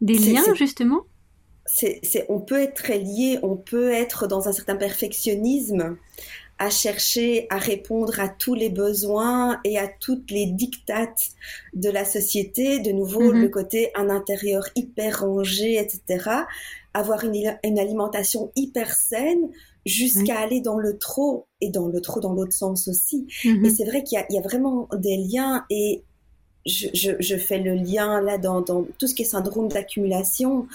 des, 0.00 0.18
liens 0.18 0.54
justement? 0.54 1.02
On 2.28 2.40
peut 2.40 2.60
être 2.60 2.74
très 2.74 2.98
lié, 2.98 3.38
on 3.42 3.56
peut 3.56 3.90
être 3.90 4.26
dans 4.26 4.48
un 4.48 4.52
certain 4.52 4.74
perfectionnisme 4.74 5.96
à 6.58 6.68
chercher 6.68 7.46
à 7.48 7.58
répondre 7.58 8.20
à 8.20 8.28
tous 8.28 8.54
les 8.54 8.68
besoins 8.68 9.60
et 9.64 9.78
à 9.78 9.86
toutes 9.88 10.30
les 10.30 10.46
dictates 10.46 11.30
de 11.72 11.88
la 11.88 12.04
société. 12.04 12.80
De 12.80 12.90
nouveau, 12.90 13.32
mhm. 13.32 13.42
le 13.42 13.48
côté 13.48 13.90
un 13.94 14.10
intérieur 14.10 14.64
hyper 14.74 15.20
rangé, 15.20 15.78
etc. 15.78 16.30
Avoir 16.92 17.24
une, 17.24 17.56
une 17.64 17.78
alimentation 17.78 18.50
hyper 18.56 18.92
saine 18.92 19.50
jusqu'à 19.86 20.38
aller 20.38 20.60
dans 20.60 20.78
le 20.78 20.98
trop 20.98 21.46
et 21.60 21.70
dans 21.70 21.88
le 21.88 22.00
trop 22.00 22.20
dans 22.20 22.32
l'autre 22.32 22.52
sens 22.52 22.88
aussi. 22.88 23.26
Mm-hmm. 23.44 23.66
Et 23.66 23.70
c'est 23.70 23.84
vrai 23.84 24.04
qu'il 24.04 24.22
y, 24.28 24.38
a 24.38 24.40
vraiment 24.42 24.88
des 24.96 25.16
liens 25.16 25.64
et 25.70 26.02
je, 26.66 27.36
fais 27.36 27.58
le 27.58 27.74
lien 27.74 28.20
là 28.20 28.38
dans, 28.38 28.62
tout 28.62 29.06
ce 29.06 29.14
qui 29.14 29.22
est 29.22 29.26
syndrome 29.26 29.68
d'accumulation. 29.68 30.66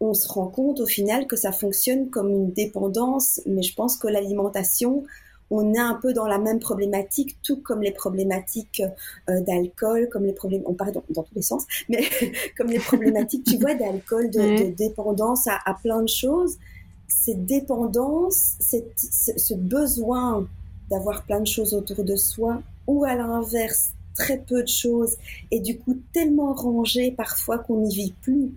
On 0.00 0.14
se 0.14 0.28
rend 0.28 0.48
compte 0.48 0.80
au 0.80 0.86
final 0.86 1.26
que 1.26 1.36
ça 1.36 1.52
fonctionne 1.52 2.10
comme 2.10 2.30
une 2.30 2.52
dépendance, 2.52 3.40
mais 3.46 3.62
je 3.62 3.74
pense 3.74 3.96
que 3.96 4.08
l'alimentation, 4.08 5.04
on 5.50 5.74
est 5.74 5.78
un 5.78 5.94
peu 5.94 6.12
dans 6.12 6.26
la 6.26 6.38
même 6.38 6.58
problématique, 6.58 7.38
tout 7.42 7.56
comme 7.62 7.82
les 7.82 7.92
problématiques 7.92 8.82
euh, 9.30 9.40
d'alcool, 9.40 10.08
comme 10.10 10.26
les 10.26 10.32
problèmes, 10.32 10.62
on 10.66 10.74
parle 10.74 10.92
dans, 10.92 11.22
tous 11.22 11.34
les 11.34 11.42
sens, 11.42 11.64
mais 11.88 12.04
comme 12.56 12.68
les 12.68 12.78
problématiques, 12.78 13.44
tu 13.44 13.56
vois, 13.60 13.74
d'alcool, 13.74 14.30
de, 14.30 14.70
dépendance 14.74 15.46
à, 15.46 15.76
plein 15.82 16.02
de 16.02 16.08
choses. 16.08 16.58
Cette 17.08 17.46
dépendance, 17.46 18.56
ce 18.60 19.54
besoin 19.54 20.46
d'avoir 20.90 21.24
plein 21.24 21.40
de 21.40 21.46
choses 21.46 21.74
autour 21.74 22.04
de 22.04 22.16
soi, 22.16 22.62
ou 22.86 23.04
à 23.04 23.14
l'inverse, 23.14 23.90
très 24.14 24.38
peu 24.38 24.62
de 24.62 24.68
choses, 24.68 25.16
et 25.50 25.60
du 25.60 25.78
coup 25.78 25.98
tellement 26.12 26.54
rangé 26.54 27.10
parfois 27.10 27.58
qu'on 27.58 27.82
n'y 27.82 27.94
vit 27.94 28.14
plus. 28.22 28.52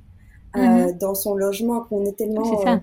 Euh, 0.56 0.60
mm-hmm. 0.60 0.98
dans 0.98 1.14
son 1.14 1.36
logement, 1.36 1.82
qu'on 1.82 2.06
est 2.06 2.18
tellement 2.18 2.82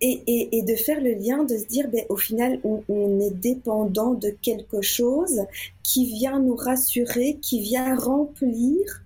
et, 0.00 0.62
de 0.62 0.74
faire 0.74 1.00
le 1.00 1.12
lien, 1.14 1.44
de 1.44 1.56
se 1.56 1.66
dire, 1.66 1.88
ben, 1.90 2.04
au 2.08 2.16
final, 2.16 2.60
on, 2.64 3.20
est 3.20 3.30
dépendant 3.30 4.14
de 4.14 4.30
quelque 4.42 4.82
chose 4.82 5.42
qui 5.82 6.06
vient 6.06 6.38
nous 6.38 6.54
rassurer, 6.54 7.38
qui 7.40 7.60
vient 7.60 7.96
remplir 7.96 9.02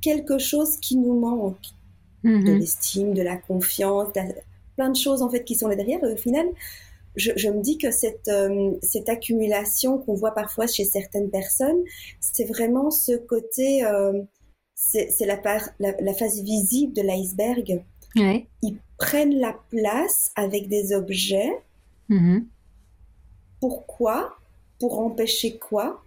quelque 0.00 0.38
chose 0.38 0.76
qui 0.78 0.96
nous 0.96 1.18
manque. 1.18 1.56
De 2.24 2.30
mhm. 2.30 2.58
l'estime, 2.58 3.14
de 3.14 3.22
la 3.22 3.36
confiance, 3.36 4.08
plein 4.76 4.90
de 4.90 4.96
choses 4.96 5.22
en 5.22 5.30
fait 5.30 5.44
qui 5.44 5.54
sont 5.54 5.68
là 5.68 5.76
derrière. 5.76 6.02
Et 6.04 6.12
au 6.12 6.16
final, 6.16 6.46
je, 7.16 7.48
me 7.48 7.62
dis 7.62 7.78
que 7.78 7.90
cette, 7.90 8.28
euh, 8.28 8.72
cette 8.82 9.08
accumulation 9.08 9.98
qu'on 9.98 10.14
voit 10.14 10.34
parfois 10.34 10.66
chez 10.66 10.84
certaines 10.84 11.30
personnes, 11.30 11.82
c'est 12.20 12.44
vraiment 12.44 12.90
ce 12.90 13.16
côté, 13.16 13.84
euh, 13.84 14.22
c'est 14.74 15.08
la, 15.20 15.40
la, 15.78 15.94
la, 15.98 16.14
face 16.14 16.40
visible 16.40 16.92
de 16.92 17.02
l'iceberg. 17.02 17.82
Ouais 18.16 18.46
prennent 18.96 19.38
la 19.38 19.54
place 19.70 20.32
avec 20.36 20.68
des 20.68 20.92
objets. 20.92 21.52
Mm-hmm. 22.10 22.44
Pourquoi? 23.60 24.36
Pour 24.78 25.00
empêcher 25.00 25.58
quoi? 25.58 26.02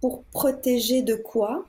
Pour 0.00 0.24
protéger 0.24 1.02
de 1.02 1.14
quoi? 1.14 1.66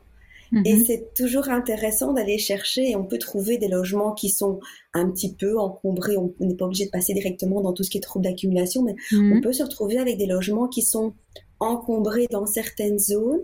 Et 0.66 0.84
c'est 0.84 1.14
toujours 1.16 1.50
intéressant 1.50 2.14
d'aller 2.14 2.38
chercher 2.38 2.92
et 2.92 2.96
on 2.96 3.06
peut 3.06 3.18
trouver 3.18 3.58
des 3.58 3.68
logements 3.68 4.14
qui 4.14 4.30
sont 4.30 4.60
un 4.94 5.10
petit 5.10 5.34
peu 5.34 5.58
encombrés. 5.58 6.18
On 6.18 6.34
n'est 6.40 6.56
pas 6.56 6.66
obligé 6.66 6.86
de 6.86 6.92
passer 6.92 7.14
directement 7.14 7.62
dans 7.62 7.74
tout 7.74 7.84
ce 7.84 7.90
qui 7.90 7.98
est 7.98 8.02
trouble 8.02 8.26
d'accumulation, 8.26 8.84
mais 8.84 8.96
on 9.14 9.42
peut 9.42 9.54
se 9.54 9.64
retrouver 9.64 9.98
avec 9.98 10.18
des 10.18 10.28
logements 10.28 10.68
qui 10.68 10.82
sont 10.82 11.14
encombrés 11.60 12.28
dans 12.32 12.46
certaines 12.46 13.00
zones 13.00 13.42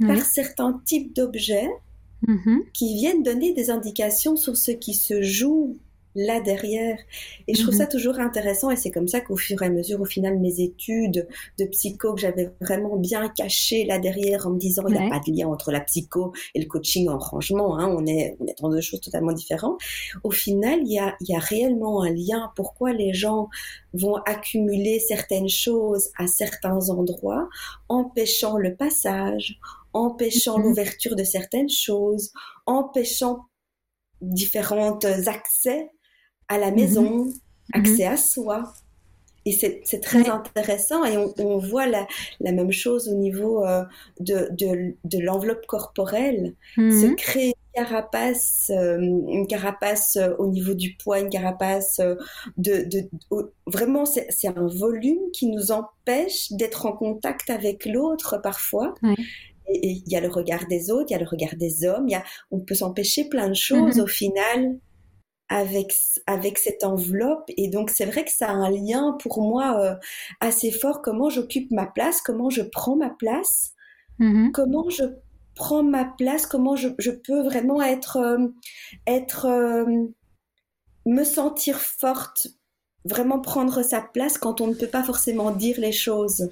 par 0.00 0.24
certains 0.24 0.80
types 0.84 1.14
d'objets 1.14 1.68
qui 2.74 2.94
viennent 2.94 3.22
donner 3.22 3.52
des 3.54 3.70
indications 3.70 4.36
sur 4.36 4.56
ce 4.56 4.72
qui 4.72 4.94
se 4.94 5.22
joue 5.22 5.78
là 6.14 6.40
derrière. 6.40 6.98
Et 7.46 7.54
je 7.54 7.62
trouve 7.62 7.74
ça 7.74 7.84
mhm. 7.84 7.90
toujours 7.90 8.18
intéressant 8.18 8.70
et 8.70 8.76
c'est 8.76 8.90
comme 8.90 9.08
ça 9.08 9.20
qu'au 9.20 9.36
fur 9.36 9.62
et 9.62 9.66
à 9.66 9.70
mesure, 9.70 10.00
au 10.00 10.04
final, 10.04 10.38
mes 10.38 10.60
études 10.60 11.28
de 11.58 11.64
psycho 11.66 12.14
que 12.14 12.20
j'avais 12.20 12.50
vraiment 12.60 12.96
bien 12.96 13.28
cachées 13.28 13.84
là 13.84 13.98
derrière 13.98 14.46
en 14.46 14.50
me 14.50 14.58
disant 14.58 14.82
il 14.88 14.94
n'y 14.94 15.06
a 15.06 15.08
pas 15.08 15.20
de 15.20 15.32
lien 15.32 15.48
entre 15.48 15.70
la 15.70 15.80
psycho 15.80 16.32
et 16.54 16.60
le 16.60 16.66
coaching 16.66 17.08
en 17.08 17.18
rangement, 17.18 17.78
hein, 17.78 17.88
on, 17.88 18.06
est, 18.06 18.36
on 18.40 18.46
est 18.46 18.60
dans 18.60 18.70
deux 18.70 18.80
choses 18.80 19.00
totalement 19.00 19.32
différentes. 19.32 19.80
Au 20.24 20.30
final, 20.30 20.80
il 20.84 20.92
y 20.92 20.98
a, 20.98 21.16
y 21.20 21.34
a 21.34 21.38
réellement 21.38 22.02
un 22.02 22.10
lien. 22.10 22.52
Pourquoi 22.56 22.92
les 22.92 23.12
gens 23.12 23.48
vont 23.92 24.16
accumuler 24.26 24.98
certaines 24.98 25.48
choses 25.48 26.10
à 26.18 26.26
certains 26.26 26.90
endroits, 26.90 27.48
empêchant 27.88 28.56
le 28.56 28.74
passage, 28.74 29.58
empêchant 29.92 30.58
mhm. 30.58 30.64
l'ouverture 30.64 31.16
de 31.16 31.24
certaines 31.24 31.70
choses, 31.70 32.32
empêchant 32.66 33.46
différents 34.20 34.98
accès 35.26 35.90
à 36.50 36.58
la 36.58 36.70
maison, 36.70 37.24
mhm. 37.24 37.32
accès 37.72 38.04
à 38.04 38.18
soi. 38.18 38.74
Et 39.46 39.52
c'est 39.52 40.00
très 40.00 40.28
intéressant 40.28 41.02
et 41.06 41.16
on, 41.16 41.56
voit 41.56 41.86
la, 41.86 42.06
la, 42.40 42.52
même 42.52 42.72
chose 42.72 43.08
au 43.08 43.14
niveau 43.14 43.64
euh, 43.64 43.82
de, 44.18 44.48
de, 44.50 44.94
de 45.04 45.18
l'enveloppe 45.18 45.64
corporelle. 45.66 46.54
Se 46.76 47.06
mhm. 47.06 47.16
créer 47.16 47.46
une 47.46 47.84
carapace, 47.84 48.70
euh, 48.74 48.98
une 49.00 49.46
carapace 49.46 50.16
euh, 50.16 50.34
au 50.38 50.46
niveau 50.46 50.74
du 50.74 50.94
poids, 50.94 51.20
une 51.20 51.30
carapace 51.30 52.02
de... 52.58 52.84
de 52.84 53.08
vraiment, 53.66 54.04
c'est 54.04 54.48
un 54.48 54.66
volume 54.66 55.30
qui 55.32 55.46
nous 55.46 55.72
empêche 55.72 56.52
d'être 56.52 56.84
en 56.84 56.92
contact 56.92 57.48
avec 57.48 57.86
l'autre 57.86 58.38
parfois. 58.42 58.94
Et 59.72 60.02
il 60.06 60.12
y 60.12 60.16
a 60.16 60.20
le 60.20 60.28
regard 60.28 60.66
des 60.66 60.90
autres, 60.90 61.06
il 61.08 61.12
y 61.12 61.16
a 61.16 61.20
le 61.20 61.28
regard 61.28 61.56
des 61.56 61.86
hommes, 61.86 62.08
y 62.08 62.14
a, 62.14 62.24
on 62.50 62.58
peut 62.58 62.74
s'empêcher 62.74 63.24
plein 63.24 63.48
de 63.48 63.54
choses 63.54 63.96
mhm. 63.96 64.02
au 64.02 64.06
final 64.06 64.78
avec, 65.50 65.92
avec 66.26 66.58
cette 66.58 66.84
enveloppe. 66.84 67.50
Et 67.56 67.68
donc, 67.68 67.90
c'est 67.90 68.06
vrai 68.06 68.24
que 68.24 68.30
ça 68.30 68.48
a 68.48 68.52
un 68.52 68.70
lien 68.70 69.16
pour 69.20 69.42
moi 69.42 69.78
euh, 69.80 69.94
assez 70.40 70.70
fort. 70.70 71.02
Comment 71.02 71.28
j'occupe 71.28 71.70
ma 71.72 71.86
place, 71.86 72.22
comment 72.22 72.48
je 72.48 72.62
prends 72.62 72.96
ma 72.96 73.10
place, 73.10 73.72
mm-hmm. 74.20 74.52
comment 74.52 74.88
je 74.88 75.02
prends 75.56 75.82
ma 75.82 76.04
place, 76.04 76.46
comment 76.46 76.76
je, 76.76 76.88
je 76.98 77.10
peux 77.10 77.42
vraiment 77.42 77.82
être, 77.82 78.16
euh, 78.16 78.46
être 79.08 79.46
euh, 79.46 80.06
me 81.04 81.24
sentir 81.24 81.80
forte, 81.80 82.46
vraiment 83.04 83.40
prendre 83.40 83.82
sa 83.82 84.00
place 84.00 84.38
quand 84.38 84.60
on 84.60 84.68
ne 84.68 84.74
peut 84.74 84.86
pas 84.86 85.02
forcément 85.02 85.50
dire 85.50 85.80
les 85.80 85.92
choses. 85.92 86.48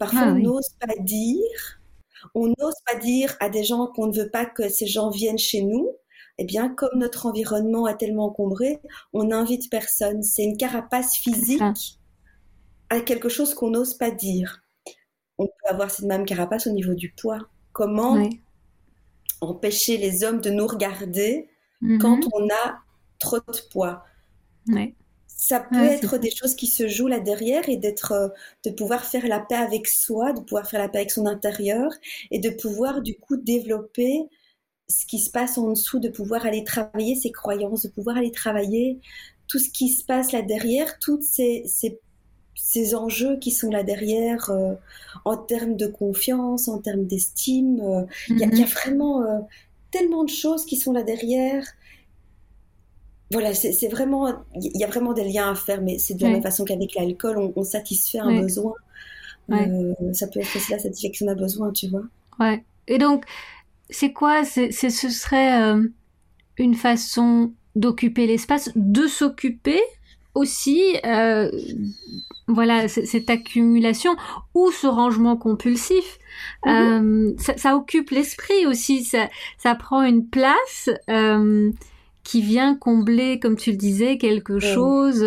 Parfois, 0.00 0.22
ah 0.24 0.32
on 0.32 0.38
n'ose 0.38 0.70
pas 0.80 0.94
dire. 0.98 1.78
On 2.34 2.46
n'ose 2.46 2.74
pas 2.86 2.98
dire 2.98 3.36
à 3.40 3.48
des 3.48 3.62
gens 3.64 3.86
qu'on 3.88 4.06
ne 4.06 4.16
veut 4.16 4.30
pas 4.30 4.46
que 4.46 4.68
ces 4.68 4.86
gens 4.86 5.10
viennent 5.10 5.38
chez 5.38 5.62
nous 5.62 5.90
eh 6.42 6.44
bien, 6.44 6.68
comme 6.68 6.98
notre 6.98 7.26
environnement 7.26 7.86
est 7.86 7.98
tellement 7.98 8.26
encombré, 8.26 8.80
on 9.12 9.24
n'invite 9.24 9.70
personne. 9.70 10.24
C'est 10.24 10.42
une 10.42 10.56
carapace 10.56 11.14
physique 11.14 11.62
à 12.90 13.00
quelque 13.00 13.28
chose 13.28 13.54
qu'on 13.54 13.70
n'ose 13.70 13.94
pas 13.94 14.10
dire. 14.10 14.64
On 15.38 15.46
peut 15.46 15.68
avoir 15.68 15.92
cette 15.92 16.06
même 16.06 16.24
carapace 16.24 16.66
au 16.66 16.72
niveau 16.72 16.94
du 16.94 17.12
poids. 17.12 17.38
Comment 17.72 18.28
empêcher 19.40 19.98
les 19.98 20.24
hommes 20.24 20.40
de 20.40 20.50
nous 20.50 20.66
regarder 20.66 21.48
mm-hmm. 21.80 21.98
quand 21.98 22.18
on 22.32 22.48
a 22.48 22.78
trop 23.20 23.38
de 23.38 23.70
poids? 23.70 24.02
Ça 25.28 25.60
peut 25.60 25.84
être 25.84 26.18
des 26.18 26.30
choses 26.30 26.56
qui 26.56 26.66
se 26.66 26.88
jouent 26.88 27.06
là 27.06 27.20
derrière 27.20 27.68
et 27.68 27.76
d'être, 27.76 28.12
euh, 28.12 28.28
de 28.64 28.70
pouvoir 28.70 29.04
faire 29.04 29.28
la 29.28 29.38
paix 29.38 29.54
avec 29.54 29.86
soi, 29.86 30.32
de 30.32 30.40
pouvoir 30.40 30.68
faire 30.68 30.80
la 30.80 30.88
paix 30.88 30.98
avec 30.98 31.12
son 31.12 31.26
intérieur 31.26 31.90
et 32.32 32.40
de 32.40 32.50
pouvoir 32.50 33.00
du 33.00 33.16
coup 33.16 33.36
développer 33.36 34.28
ce 34.92 35.06
qui 35.06 35.18
se 35.18 35.30
passe 35.30 35.58
en 35.58 35.70
dessous, 35.70 35.98
de 35.98 36.08
pouvoir 36.08 36.46
aller 36.46 36.64
travailler 36.64 37.14
ses 37.14 37.32
croyances, 37.32 37.82
de 37.82 37.88
pouvoir 37.88 38.16
aller 38.16 38.30
travailler 38.30 39.00
tout 39.48 39.58
ce 39.58 39.70
qui 39.70 39.88
se 39.88 40.04
passe 40.04 40.32
là 40.32 40.42
derrière, 40.42 40.98
tous 40.98 41.20
ces, 41.22 41.64
ces, 42.54 42.94
enjeux 42.94 43.38
qui 43.38 43.50
sont 43.50 43.70
là 43.70 43.82
derrière 43.82 44.50
euh, 44.50 44.74
en 45.24 45.36
termes 45.36 45.76
de 45.76 45.86
confiance, 45.86 46.68
en 46.68 46.78
termes 46.78 47.04
d'estime. 47.04 47.80
Euh, 47.80 48.02
il 48.28 48.38
y, 48.38 48.44
a 48.44 48.46
mhm. 48.46 48.64
vraiment 48.64 49.22
euh, 49.22 49.40
tellement 49.90 50.24
de 50.24 50.30
choses 50.30 50.64
qui 50.64 50.76
sont 50.76 50.92
là 50.92 51.02
derrière. 51.02 51.64
Voilà, 53.30 53.54
c'est 53.54 53.88
vraiment, 53.88 54.28
il 54.56 54.78
y 54.78 54.84
a 54.84 54.86
vraiment 54.86 55.14
des 55.14 55.24
liens 55.24 55.52
à 55.52 55.54
faire, 55.54 55.80
mais 55.80 55.96
c'est 55.96 56.14
de 56.14 56.22
la 56.22 56.28
même 56.28 56.42
façon 56.42 56.66
qu'avec 56.66 56.94
l'alcool, 56.94 57.52
on, 57.56 57.64
satisfait 57.64 58.18
un 58.18 58.42
besoin. 58.42 58.74
ça 60.12 60.26
peut 60.26 60.40
être 60.40 60.54
aussi 60.54 60.70
la 60.70 60.78
satisfaction 60.78 61.24
d'un 61.24 61.34
besoin, 61.34 61.72
tu 61.72 61.88
vois. 61.88 62.02
Ouais. 62.38 62.62
Et 62.88 62.98
donc, 62.98 63.24
c'est 63.92 64.12
quoi 64.12 64.44
c'est, 64.44 64.72
Ce 64.72 65.08
serait 65.08 65.62
euh, 65.62 65.82
une 66.58 66.74
façon 66.74 67.52
d'occuper 67.76 68.26
l'espace, 68.26 68.70
de 68.74 69.06
s'occuper 69.06 69.80
aussi, 70.34 70.96
euh, 71.04 71.50
voilà, 72.48 72.88
cette 72.88 73.30
accumulation 73.30 74.16
ou 74.54 74.70
ce 74.72 74.86
rangement 74.86 75.36
compulsif. 75.36 76.18
Mhm. 76.64 77.36
Euh, 77.38 77.54
ça, 77.56 77.76
occupe 77.76 78.10
l'esprit 78.10 78.66
aussi, 78.66 79.04
ça, 79.04 79.28
ça 79.58 79.74
prend 79.74 80.02
une 80.02 80.26
place 80.26 80.90
qui 82.24 82.40
vient 82.40 82.74
combler, 82.74 83.38
comme 83.38 83.56
tu 83.56 83.72
le 83.72 83.76
disais, 83.76 84.16
quelque 84.18 84.58
chose 84.58 85.24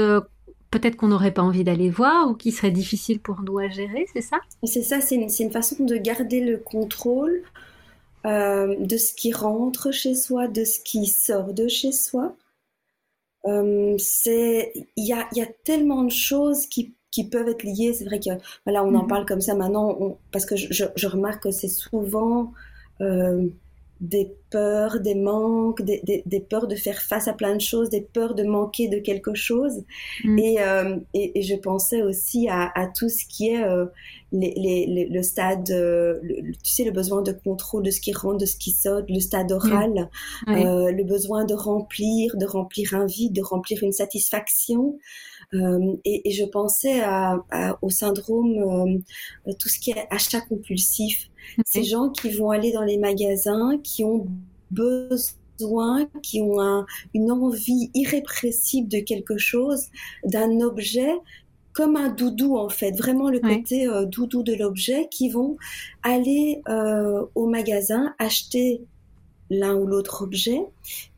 peut-être 0.71 0.97
qu'on 0.97 1.07
n'aurait 1.07 1.31
pas 1.31 1.41
envie 1.41 1.63
d'aller 1.63 1.89
voir 1.89 2.29
ou 2.29 2.33
qui 2.33 2.51
serait 2.51 2.71
difficile 2.71 3.21
pour 3.21 3.41
nous 3.43 3.59
à 3.59 3.69
gérer, 3.69 4.07
c'est 4.11 4.21
ça? 4.21 4.39
C'est 4.63 4.81
ça, 4.81 4.99
c'est 4.99 5.15
une, 5.15 5.29
une, 5.39 5.51
façon 5.51 5.85
de 5.85 5.95
garder 5.95 6.41
le 6.41 6.57
contrôle 6.57 7.43
euh, 8.25 8.75
de 8.79 8.97
ce 8.97 9.13
qui 9.13 9.31
rentre 9.31 9.91
chez 9.91 10.15
soi, 10.15 10.47
de 10.47 10.63
ce 10.63 10.79
qui 10.79 11.05
sort 11.05 11.53
de 11.53 11.67
chez 11.67 11.91
soi. 11.91 12.35
Euh, 13.45 13.95
c'est 13.99 14.73
il 14.95 15.05
y 15.05 15.13
a, 15.13 15.27
y 15.33 15.41
a, 15.41 15.47
tellement 15.63 16.03
de 16.03 16.11
choses 16.11 16.65
qui, 16.65 16.95
qui 17.11 17.29
peuvent 17.29 17.47
être 17.47 17.63
liées. 17.63 17.93
C'est 17.93 18.05
vrai 18.05 18.19
que 18.19 18.31
voilà, 18.65 18.83
on 18.83 18.95
en 18.95 19.03
mhm. 19.03 19.07
parle 19.07 19.25
comme 19.25 19.41
ça 19.41 19.53
maintenant, 19.53 20.17
parce 20.31 20.45
que 20.45 20.55
je, 20.55 20.85
je, 20.95 21.07
remarque 21.07 21.43
que 21.43 21.51
c'est 21.51 21.67
souvent 21.67 22.51
euh, 23.01 23.47
des 24.01 24.35
peurs, 24.49 24.99
des 24.99 25.15
manques, 25.15 25.81
des, 25.81 26.01
des, 26.25 26.39
peurs 26.39 26.67
de 26.67 26.75
faire 26.75 27.01
face 27.01 27.27
à 27.27 27.33
plein 27.33 27.55
de 27.55 27.61
choses, 27.61 27.89
des 27.89 28.01
peurs 28.01 28.35
de 28.35 28.43
manquer 28.43 28.87
de 28.89 28.97
quelque 28.99 29.33
chose. 29.33 29.83
Mm. 30.23 30.39
Et, 30.39 30.61
euh, 30.61 30.97
et, 31.13 31.39
et, 31.39 31.41
je 31.41 31.55
pensais 31.55 32.01
aussi 32.01 32.49
à, 32.49 32.71
à, 32.75 32.87
tout 32.87 33.07
ce 33.07 33.25
qui 33.25 33.49
est 33.49 33.63
euh, 33.63 33.85
les, 34.33 34.53
les, 34.55 35.07
le 35.09 35.23
stade, 35.23 35.71
euh, 35.71 36.19
tu 36.63 36.71
sais, 36.71 36.83
le 36.83 36.91
besoin 36.91 37.21
de 37.21 37.31
contrôle 37.31 37.83
de 37.83 37.91
ce 37.91 38.01
qui 38.01 38.11
rentre, 38.11 38.37
de 38.37 38.45
ce 38.45 38.57
qui 38.57 38.71
saute, 38.71 39.05
le 39.09 39.19
stade 39.19 39.51
oral, 39.51 40.09
mm. 40.45 40.89
le 40.89 41.03
besoin 41.03 41.45
de 41.45 41.53
remplir, 41.53 42.35
de 42.35 42.45
remplir 42.45 42.93
un 42.93 43.05
vide, 43.05 43.33
de 43.33 43.41
remplir 43.41 43.81
une 43.81 43.93
satisfaction. 43.93 44.99
et, 45.53 46.31
je 46.31 46.43
pensais 46.43 47.01
au 47.81 47.89
syndrome, 47.89 49.01
tout 49.59 49.69
ce 49.69 49.79
qui 49.79 49.91
est 49.91 50.07
achat 50.09 50.41
compulsif. 50.41 51.29
Ces 51.65 51.83
gens 51.83 52.09
qui 52.09 52.31
vont 52.31 52.51
aller 52.51 52.71
dans 52.71 52.83
les 52.83 52.97
magasins, 52.97 53.77
qui 53.83 54.03
ont 54.03 54.27
besoin 54.71 55.35
qui 56.21 56.41
ont 56.41 56.85
une 57.13 57.31
envie 57.31 57.89
irrépressible 57.93 58.87
de 58.89 58.99
quelque 58.99 59.37
chose, 59.37 59.85
d'un 60.23 60.59
objet 60.61 61.13
comme 61.73 61.97
un 61.97 62.09
doudou 62.09 62.57
en 62.57 62.69
fait, 62.69 62.91
vraiment 62.91 63.29
le 63.29 63.39
côté 63.39 63.85
euh, 63.85 64.05
doudou 64.05 64.43
de 64.43 64.53
l'objet, 64.53 65.09
qui 65.11 65.29
vont 65.29 65.57
aller 66.03 66.61
euh, 66.69 67.25
au 67.35 67.47
magasin 67.47 68.15
acheter 68.17 68.81
l'un 69.49 69.75
ou 69.75 69.85
l'autre 69.85 70.23
objet, 70.23 70.61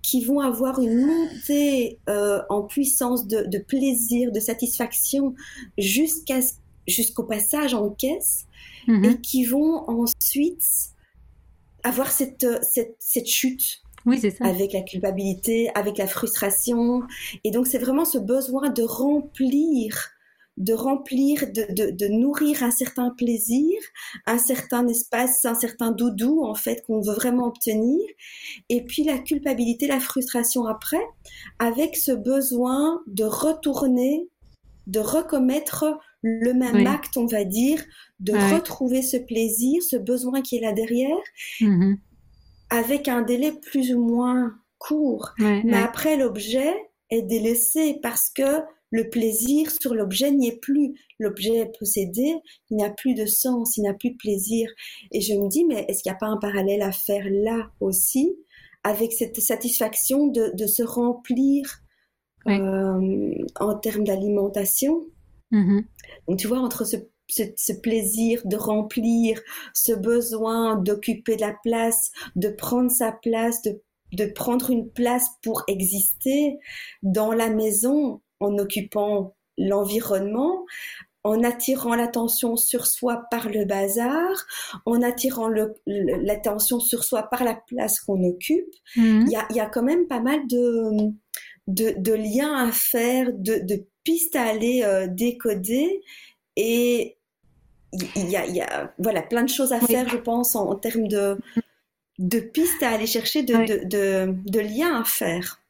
qui 0.02 0.26
vont 0.26 0.40
avoir 0.40 0.80
une 0.80 1.06
montée 1.06 2.00
euh, 2.10 2.42
en 2.50 2.64
puissance 2.64 3.28
de, 3.28 3.60
plaisir, 3.60 4.32
de 4.32 4.40
satisfaction 4.40 5.36
jusqu'à 5.78 6.40
jusqu'au 6.88 7.24
passage 7.24 7.74
en 7.74 7.90
caisse, 7.90 8.47
mhm. 8.88 9.06
et 9.06 9.22
qui 9.22 9.46
vont 9.46 9.90
ensuite 9.90 10.64
avoir 11.84 12.12
cette, 12.12 12.46
cette, 12.64 12.96
cette 13.00 13.28
chute. 13.28 13.82
Oui, 14.06 14.18
c'est 14.20 14.32
ça. 14.32 14.46
Avec 14.46 14.74
la 14.74 14.82
culpabilité, 14.82 15.70
avec 15.76 15.98
la 15.98 16.08
frustration. 16.08 17.04
Et 17.44 17.52
donc, 17.52 17.68
c'est 17.68 17.78
vraiment 17.78 18.06
ce 18.06 18.18
besoin 18.18 18.70
de 18.70 18.84
remplir 18.84 20.12
de 20.58 20.74
remplir, 20.74 21.44
de, 21.54 22.08
nourrir 22.08 22.64
un 22.64 22.72
certain 22.72 23.12
plaisir, 23.12 23.80
un 24.26 24.40
certain 24.40 24.88
espace, 24.88 25.46
un 25.46 25.54
certain 25.54 25.92
doudou 25.92 26.44
en 26.44 26.56
fait 26.56 26.84
qu'on 26.86 27.00
veut 27.00 27.14
vraiment 27.14 27.46
obtenir, 27.46 28.02
et 28.70 28.84
puis 28.84 29.04
la 29.04 29.20
culpabilité, 29.20 29.88
la 29.88 30.00
frustration 30.00 30.66
après, 30.66 31.06
avec 31.60 31.96
ce 31.96 32.12
besoin 32.12 33.02
de 33.06 33.24
retourner, 33.24 34.28
de 34.88 35.00
recommettre 35.00 35.86
le 36.28 36.54
même 36.54 36.86
acte, 36.88 37.18
on 37.18 37.26
va 37.26 37.44
dire, 37.44 37.84
de 38.20 38.34
retrouver 38.54 39.02
ce 39.02 39.18
plaisir, 39.18 39.82
ce 39.82 39.96
besoin 39.96 40.42
qui 40.42 40.58
est 40.58 40.62
là 40.62 40.74
derrière, 40.74 41.18
mm-hmm. 41.62 41.98
avec 42.70 43.08
un 43.08 43.22
délai 43.22 43.52
plus 43.52 43.94
ou 43.94 44.04
moins 44.04 44.54
court. 44.78 45.34
Mais 45.40 45.78
après, 45.78 46.18
l'objet 46.18 46.74
est 47.10 47.22
délaissé 47.22 48.00
parce 48.02 48.30
que 48.30 48.62
le 48.90 49.10
plaisir 49.10 49.70
sur 49.82 49.94
l'objet 49.94 50.32
n'y 50.32 50.48
est 50.48 50.60
plus. 50.60 50.94
L'objet 51.20 51.58
est 51.58 51.78
possédé, 51.78 52.36
il 52.70 52.78
n'a 52.78 52.90
plus 52.90 53.14
de 53.14 53.26
sens, 53.26 53.78
il 53.78 53.84
n'a 53.84 53.94
plus 53.94 54.12
de 54.12 54.18
plaisir. 54.18 54.70
Et 55.12 55.22
je 55.22 55.34
me 55.34 55.50
dis, 55.50 55.66
mais 55.66 55.86
est-ce 55.88 56.04
qu'il 56.04 56.12
n'y 56.12 56.16
a 56.16 56.20
pas 56.20 56.28
un 56.28 56.38
parallèle 56.38 56.82
à 56.82 56.92
faire 56.92 57.26
là 57.30 57.70
aussi, 57.82 58.36
avec 58.84 59.12
cette 59.12 59.40
satisfaction 59.42 60.28
de, 60.28 60.66
se 60.68 60.84
remplir 60.84 61.82
euh, 62.48 63.34
en 63.60 63.76
termes 63.76 64.06
d'alimentation? 64.06 65.06
Mm-hmm. 65.52 65.84
Donc 66.28 66.40
tu 66.40 66.48
vois, 66.48 66.60
entre 66.60 66.86
ce, 66.86 67.74
plaisir 67.82 68.42
de 68.46 68.56
remplir, 68.56 69.42
ce 69.74 69.94
besoin 69.94 70.76
d'occuper 70.76 71.36
de 71.36 71.42
la 71.42 71.56
place, 71.64 72.12
de 72.36 72.50
prendre 72.50 72.92
sa 72.92 73.12
place, 73.12 73.62
de 73.62 73.82
de 74.14 74.26
prendre 74.26 74.70
une 74.70 74.90
place 74.90 75.30
pour 75.44 75.64
exister 75.68 76.58
dans 77.04 77.32
la 77.34 77.50
maison, 77.50 78.22
en 78.40 78.58
occupant 78.58 79.36
l'environnement, 79.58 80.66
en 81.24 81.44
attirant 81.44 81.96
l'attention 81.96 82.56
sur 82.56 82.88
soi 82.88 83.26
par 83.30 83.50
le 83.50 83.66
bazar, 83.66 84.46
en 84.86 85.02
attirant 85.02 85.50
l'attention 85.86 86.80
sur 86.80 87.04
soi 87.04 87.24
par 87.24 87.44
la 87.44 87.56
place 87.56 88.00
qu'on 88.00 88.24
occupe. 88.24 88.74
Mhm. 88.96 89.28
Il 89.28 89.56
y, 89.56 89.60
a, 89.60 89.66
quand 89.66 89.84
même 89.84 90.08
pas 90.08 90.22
mal 90.22 90.48
de, 90.48 91.12
de, 91.68 92.14
liens 92.14 92.54
à 92.54 92.72
faire, 92.72 93.32
de, 93.34 93.86
pistes 94.08 94.38
à 94.38 94.44
aller 94.44 94.84
euh, 94.86 95.06
décoder. 95.06 96.02
Et 96.56 97.18
il 98.16 98.30
y, 98.30 98.62
a, 98.62 98.94
voilà, 98.98 99.22
plein 99.22 99.44
de 99.44 99.50
choses 99.50 99.74
à 99.74 99.82
faire, 99.82 100.08
je 100.08 100.16
pense, 100.16 100.56
en, 100.56 100.76
termes 100.76 101.10
de, 101.10 101.38
de 102.18 102.40
pistes 102.40 102.82
à 102.84 102.92
aller 102.92 103.06
chercher, 103.06 103.44
de, 103.44 104.32
de 104.32 104.60
liens 104.60 105.02
à 105.02 105.04
faire. 105.04 105.62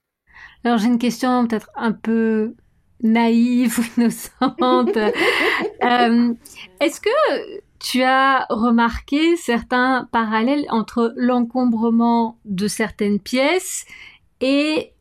Alors 0.63 0.77
j'ai 0.77 0.87
une 0.87 0.99
question 0.99 1.47
peut-être 1.47 1.69
un 1.75 1.93
peu 1.93 2.53
naïve 3.01 3.79
ou 3.79 3.83
innocente. 3.97 4.97
Euh, 5.83 6.33
est-ce 6.81 6.99
que 6.99 7.09
tu 7.79 8.01
as 8.01 8.47
remarqué 8.49 9.37
certains 9.37 10.09
parallèles 10.11 10.65
entre 10.69 11.13
l'encombrement 11.15 12.39
de 12.45 12.67
certaines 12.67 13.19
pièces 13.19 13.85
et 14.41 14.91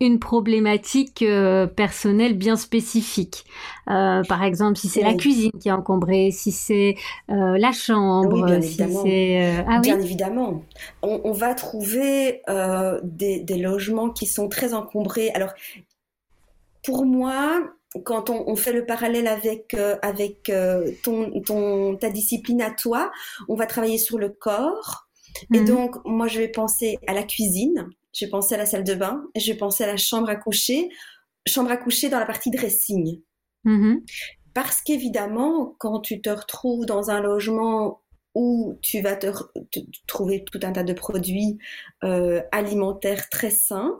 une 0.00 0.18
problématique 0.18 1.22
euh, 1.22 1.66
personnelle 1.66 2.36
bien 2.36 2.56
spécifique. 2.56 3.44
Euh, 3.88 4.22
par 4.28 4.42
exemple, 4.44 4.76
si 4.76 4.88
c'est 4.88 5.02
la 5.02 5.14
cuisine 5.14 5.52
qui 5.60 5.68
est 5.68 5.72
encombrée, 5.72 6.30
si 6.30 6.52
c'est 6.52 6.96
la 7.28 7.72
chambre, 7.72 8.44
bien 8.44 8.60
si 8.60 8.76
c'est... 8.76 9.64
Ah, 9.68 9.80
bien 9.80 9.98
évidemment. 10.00 10.62
On, 11.02 11.32
va 11.32 11.54
trouver 11.54 12.42
des, 13.02 13.40
des, 13.40 13.58
logements 13.58 14.10
qui 14.10 14.26
sont 14.26 14.48
très 14.48 14.74
encombrés. 14.74 15.30
Alors, 15.30 15.52
pour 16.82 17.04
moi, 17.04 17.62
quand 18.04 18.30
on, 18.30 18.56
fait 18.56 18.72
le 18.72 18.84
parallèle 18.84 19.26
avec, 19.26 19.74
euh, 19.74 19.96
avec 20.02 20.48
euh, 20.48 20.90
ton, 21.02 21.40
ton, 21.40 21.96
ta 21.96 22.10
discipline 22.10 22.62
à 22.62 22.70
toi, 22.70 23.10
on 23.48 23.54
va 23.54 23.66
travailler 23.66 23.98
sur 23.98 24.18
le 24.18 24.28
corps. 24.28 25.08
Et 25.52 25.60
mhm. 25.60 25.66
donc, 25.66 25.96
moi, 26.04 26.28
je 26.28 26.38
vais 26.38 26.48
penser 26.48 26.98
à 27.06 27.12
la 27.12 27.22
cuisine, 27.22 27.88
je 28.16 28.24
vais 28.24 28.30
penser 28.30 28.54
à 28.54 28.58
la 28.58 28.66
salle 28.66 28.84
de 28.84 28.94
bain, 28.94 29.24
vais 29.36 29.58
penser 29.58 29.84
à 29.84 29.86
la 29.86 29.96
chambre 29.96 30.28
à 30.30 30.36
coucher, 30.36 30.88
chambre 31.46 31.70
à 31.70 31.76
coucher 31.76 32.08
dans 32.08 32.18
la 32.18 32.26
partie 32.26 32.50
dressing. 32.50 33.20
Mhm. 33.64 34.02
Parce 34.54 34.80
qu'évidemment, 34.80 35.74
quand 35.78 36.00
tu 36.00 36.22
te 36.22 36.30
retrouves 36.30 36.86
dans 36.86 37.10
un 37.10 37.20
logement 37.20 38.02
où 38.34 38.78
tu 38.80 39.02
vas 39.02 39.16
te, 39.16 39.26
trouver 40.06 40.44
tout 40.44 40.60
un 40.62 40.72
tas 40.72 40.82
de 40.82 40.92
produits 40.94 41.58
euh, 42.04 42.42
alimentaires 42.52 43.28
très 43.28 43.50
sains, 43.50 43.98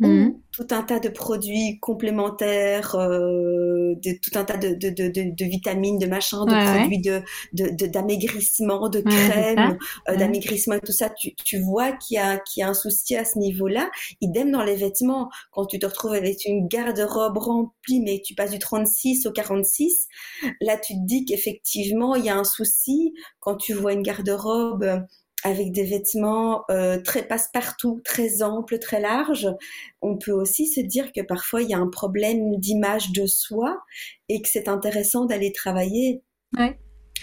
Mmh. 0.00 0.30
tout 0.52 0.66
un 0.70 0.84
tas 0.84 1.00
de 1.00 1.08
produits 1.08 1.80
complémentaires, 1.80 2.94
euh, 2.94 3.94
de, 3.96 4.12
tout 4.22 4.38
un 4.38 4.44
tas 4.44 4.56
de, 4.56 4.68
de, 4.68 4.90
de, 4.90 5.10
de 5.10 5.44
vitamines, 5.44 5.98
de 5.98 6.06
machins, 6.06 6.44
de 6.44 6.78
produits 6.78 7.00
de 7.00 7.22
d'amaigrissement, 7.88 8.88
de, 8.88 9.00
crème, 9.00 9.76
euh, 10.08 10.14
d'amaigrissement 10.16 10.76
et 10.76 10.80
tout 10.80 10.92
ça. 10.92 11.10
Tu, 11.10 11.34
tu 11.34 11.58
vois 11.58 11.92
qu'il 11.92 12.14
y, 12.14 12.18
a, 12.18 12.38
qu'il 12.38 12.60
y 12.60 12.64
a 12.64 12.68
un 12.68 12.74
souci 12.74 13.16
à 13.16 13.24
ce 13.24 13.40
niveau-là. 13.40 13.90
Idem 14.20 14.52
dans 14.52 14.62
les 14.62 14.76
vêtements. 14.76 15.30
Quand 15.50 15.66
tu 15.66 15.80
te 15.80 15.86
retrouves 15.86 16.14
avec 16.14 16.44
une 16.44 16.68
garde-robe 16.68 17.38
remplie, 17.38 18.00
mais 18.00 18.22
tu 18.24 18.34
passes 18.36 18.52
du 18.52 18.60
36 18.60 19.26
au 19.26 19.32
46, 19.32 20.06
là 20.60 20.76
tu 20.76 20.94
te 20.94 21.06
dis 21.06 21.24
qu'effectivement 21.24 22.14
il 22.14 22.24
y 22.24 22.30
a 22.30 22.36
un 22.36 22.44
souci. 22.44 23.14
Quand 23.40 23.56
tu 23.56 23.72
vois 23.72 23.94
une 23.94 24.02
garde-robe 24.02 25.02
avec 25.44 25.72
des 25.72 25.84
vêtements 25.84 26.64
euh, 26.70 27.00
très 27.00 27.22
passe-partout, 27.22 28.00
très 28.04 28.42
amples, 28.42 28.78
très 28.78 29.00
larges, 29.00 29.48
on 30.02 30.16
peut 30.16 30.32
aussi 30.32 30.66
se 30.66 30.80
dire 30.80 31.12
que 31.12 31.20
parfois 31.20 31.62
il 31.62 31.70
y 31.70 31.74
a 31.74 31.78
un 31.78 31.88
problème 31.88 32.56
d'image 32.58 33.12
de 33.12 33.26
soi 33.26 33.78
et 34.28 34.42
que 34.42 34.48
c'est 34.48 34.68
intéressant 34.68 35.26
d'aller 35.26 35.52
travailler. 35.52 36.22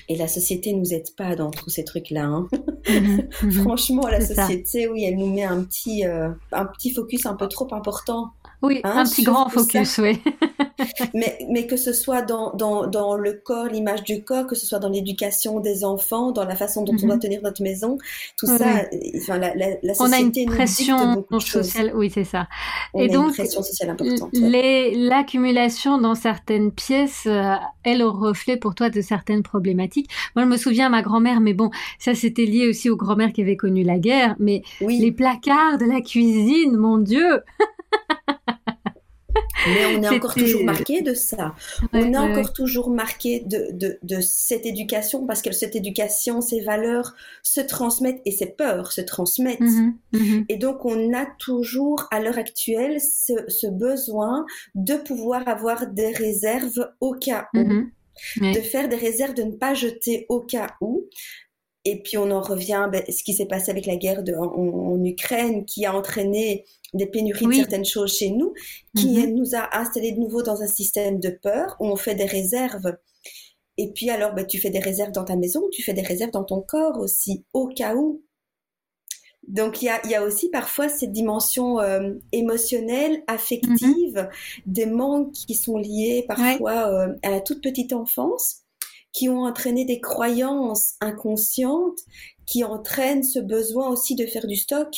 Et 0.07 0.15
la 0.15 0.27
société 0.27 0.73
nous 0.73 0.93
aide 0.93 1.15
pas 1.17 1.35
dans 1.35 1.51
tous 1.51 1.69
ces 1.69 1.83
trucs-là. 1.83 2.25
Hein. 2.25 2.47
Mhm, 2.87 3.29
mhm. 3.43 3.51
Franchement, 3.51 4.07
la 4.07 4.21
société, 4.21 4.87
oui, 4.87 5.03
elle 5.03 5.17
nous 5.17 5.33
met 5.33 5.43
un 5.43 5.63
petit, 5.63 6.05
euh, 6.05 6.29
un 6.51 6.65
petit 6.65 6.93
focus 6.93 7.25
un 7.25 7.35
peu 7.35 7.47
trop 7.47 7.67
important. 7.73 8.31
Oui, 8.61 8.81
hein, 8.83 8.93
un 8.97 9.03
petit 9.03 9.23
grand 9.23 9.49
focus, 9.49 9.99
oui. 9.99 10.19
mais, 11.13 11.37
mais 11.49 11.67
que 11.67 11.77
ce 11.77 11.93
soit 11.93 12.21
dans, 12.21 12.53
dans, 12.53 12.87
dans 12.87 13.15
le 13.15 13.33
corps, 13.33 13.67
l'image 13.67 14.03
du 14.03 14.23
corps, 14.23 14.47
que 14.47 14.55
ce 14.55 14.65
soit 14.65 14.79
dans 14.79 14.89
l'éducation 14.89 15.59
des 15.59 15.83
enfants, 15.83 16.31
dans 16.31 16.45
la 16.45 16.55
façon 16.55 16.83
dont 16.83 16.93
on 16.93 17.05
doit 17.05 17.15
mhm. 17.15 17.21
tenir 17.21 17.41
notre 17.41 17.61
maison, 17.61 17.97
tout 18.37 18.47
ça, 18.47 18.83
enfin, 19.17 19.37
la, 19.37 19.55
la, 19.55 19.67
la, 19.81 19.93
société 19.93 19.99
on 19.99 20.11
a 20.11 20.19
une 20.19 20.49
pression 20.49 21.25
sociale, 21.39 21.91
oui, 21.95 22.09
c'est 22.09 22.23
ça. 22.23 22.47
On 22.93 23.01
Et 23.01 23.05
a 23.05 23.13
donc, 23.13 23.27
une 23.27 23.33
pression 23.33 23.61
sociale 23.61 23.91
importante. 23.91 24.29
L'accumulation 24.33 25.97
dans 25.97 26.15
certaines 26.15 26.71
pièces, 26.71 27.23
euh, 27.27 27.55
elle 27.83 28.01
au 28.01 28.11
reflet 28.11 28.57
pour 28.57 28.75
toi 28.75 28.89
de 28.89 29.01
certaines 29.01 29.43
problématiques. 29.43 30.09
Moi, 30.35 30.45
je 30.45 30.49
me 30.49 30.57
souviens, 30.57 30.89
ma 30.89 31.01
grand-mère, 31.01 31.41
mais 31.41 31.53
bon, 31.53 31.69
ça 31.99 32.15
c'était 32.15 32.45
lié 32.45 32.67
aussi 32.67 32.89
aux 32.89 32.97
grand-mères 32.97 33.33
qui 33.33 33.41
avaient 33.41 33.57
connu 33.57 33.83
la 33.83 33.99
guerre, 33.99 34.35
mais 34.39 34.63
les 34.81 35.11
placards 35.11 35.77
de 35.77 35.85
la 35.85 36.01
cuisine, 36.01 36.75
mon 36.77 36.97
Dieu 36.97 37.41
mais 39.67 39.85
on 39.85 40.03
est 40.03 40.09
encore 40.09 40.35
toujours 40.35 40.63
marqué 40.63 41.01
de 41.01 41.13
ça. 41.13 41.55
on 41.93 42.13
est 42.13 42.17
encore 42.17 42.53
toujours 42.53 42.89
marqué 42.89 43.41
de, 43.41 43.69
de, 43.71 43.99
de, 44.03 44.21
cette 44.21 44.65
éducation 44.65 45.25
parce 45.25 45.41
que 45.41 45.51
cette 45.51 45.75
éducation, 45.75 46.41
ces 46.41 46.61
valeurs 46.61 47.15
se 47.43 47.61
transmettent 47.61 48.21
et 48.25 48.31
ces 48.31 48.47
peurs 48.47 48.91
se 48.91 49.01
transmettent. 49.01 49.59
Mhm, 49.59 49.97
mhm. 50.13 50.45
Et 50.49 50.57
donc, 50.57 50.85
on 50.85 51.13
a 51.13 51.25
toujours 51.39 52.07
à 52.11 52.19
l'heure 52.19 52.37
actuelle 52.37 52.99
ce, 53.01 53.33
ce, 53.47 53.67
besoin 53.67 54.45
de 54.75 54.95
pouvoir 54.95 55.47
avoir 55.47 55.87
des 55.87 56.11
réserves 56.11 56.91
au 56.99 57.13
cas 57.13 57.47
où. 57.53 57.59
Mhm. 57.59 57.91
De 58.39 58.61
faire 58.61 58.87
des 58.87 58.95
réserves, 58.95 59.33
de 59.33 59.43
ne 59.43 59.51
pas 59.51 59.73
jeter 59.73 60.25
au 60.29 60.39
cas 60.39 60.75
où. 60.79 61.09
Et 61.85 62.01
puis 62.01 62.17
on 62.17 62.31
en 62.31 62.41
revient, 62.41 62.89
ben, 62.91 63.03
ce 63.07 63.23
qui 63.23 63.33
s'est 63.33 63.45
passé 63.45 63.69
avec 63.69 63.85
la 63.85 63.95
guerre 63.95 64.23
de, 64.23 64.33
en, 64.33 65.03
Ukraine, 65.03 65.65
qui 65.65 65.85
a 65.85 65.95
entraîné 65.95 66.65
des 66.95 67.05
pénuries 67.05 67.45
de 67.45 67.53
certaines 67.53 67.85
choses 67.85 68.17
chez 68.17 68.31
nous, 68.31 68.53
qui 68.97 69.19
mm-hmm. 69.19 69.33
nous 69.33 69.55
a 69.55 69.77
installés 69.79 70.11
de 70.11 70.19
nouveau 70.19 70.41
dans 70.41 70.63
un 70.63 70.67
système 70.67 71.19
de 71.19 71.29
peur 71.29 71.77
où 71.79 71.85
on 71.85 71.95
fait 71.95 72.15
des 72.15 72.25
réserves. 72.25 72.97
Et 73.77 73.91
puis 73.91 74.09
alors, 74.09 74.33
ben, 74.33 74.47
tu 74.47 74.59
fais 74.59 74.71
des 74.71 74.79
réserves 74.79 75.11
dans 75.11 75.25
ta 75.25 75.35
maison, 75.35 75.61
tu 75.71 75.83
fais 75.83 75.93
des 75.93 76.01
réserves 76.01 76.31
dans 76.31 76.43
ton 76.43 76.61
corps 76.61 76.99
aussi, 76.99 77.45
au 77.53 77.67
cas 77.67 77.95
où. 77.95 78.23
Donc 79.47 79.83
il 79.83 79.85
y 79.85 79.89
a, 79.89 80.03
y 80.07 80.15
a, 80.15 80.23
aussi 80.23 80.49
parfois 80.49 80.89
cette 80.89 81.11
dimension 81.11 81.79
euh, 81.79 82.13
émotionnelle, 82.31 83.23
affective, 83.27 84.15
mm-hmm. 84.15 84.29
des 84.65 84.87
manques 84.87 85.33
qui 85.33 85.53
sont 85.53 85.77
liés 85.77 86.25
parfois 86.27 86.87
euh, 86.91 87.13
à 87.21 87.29
la 87.29 87.41
toute 87.41 87.61
petite 87.61 87.93
enfance 87.93 88.64
qui 89.15 89.29
ont 89.29 89.43
entraîné 89.43 89.85
des 89.85 90.01
croyances 90.01 90.95
inconscientes 90.99 91.99
qui 92.45 92.65
entraînent 92.65 93.23
ce 93.23 93.39
besoin 93.39 93.87
aussi 93.87 94.15
de 94.15 94.25
faire 94.25 94.45
du 94.45 94.57
stock. 94.57 94.93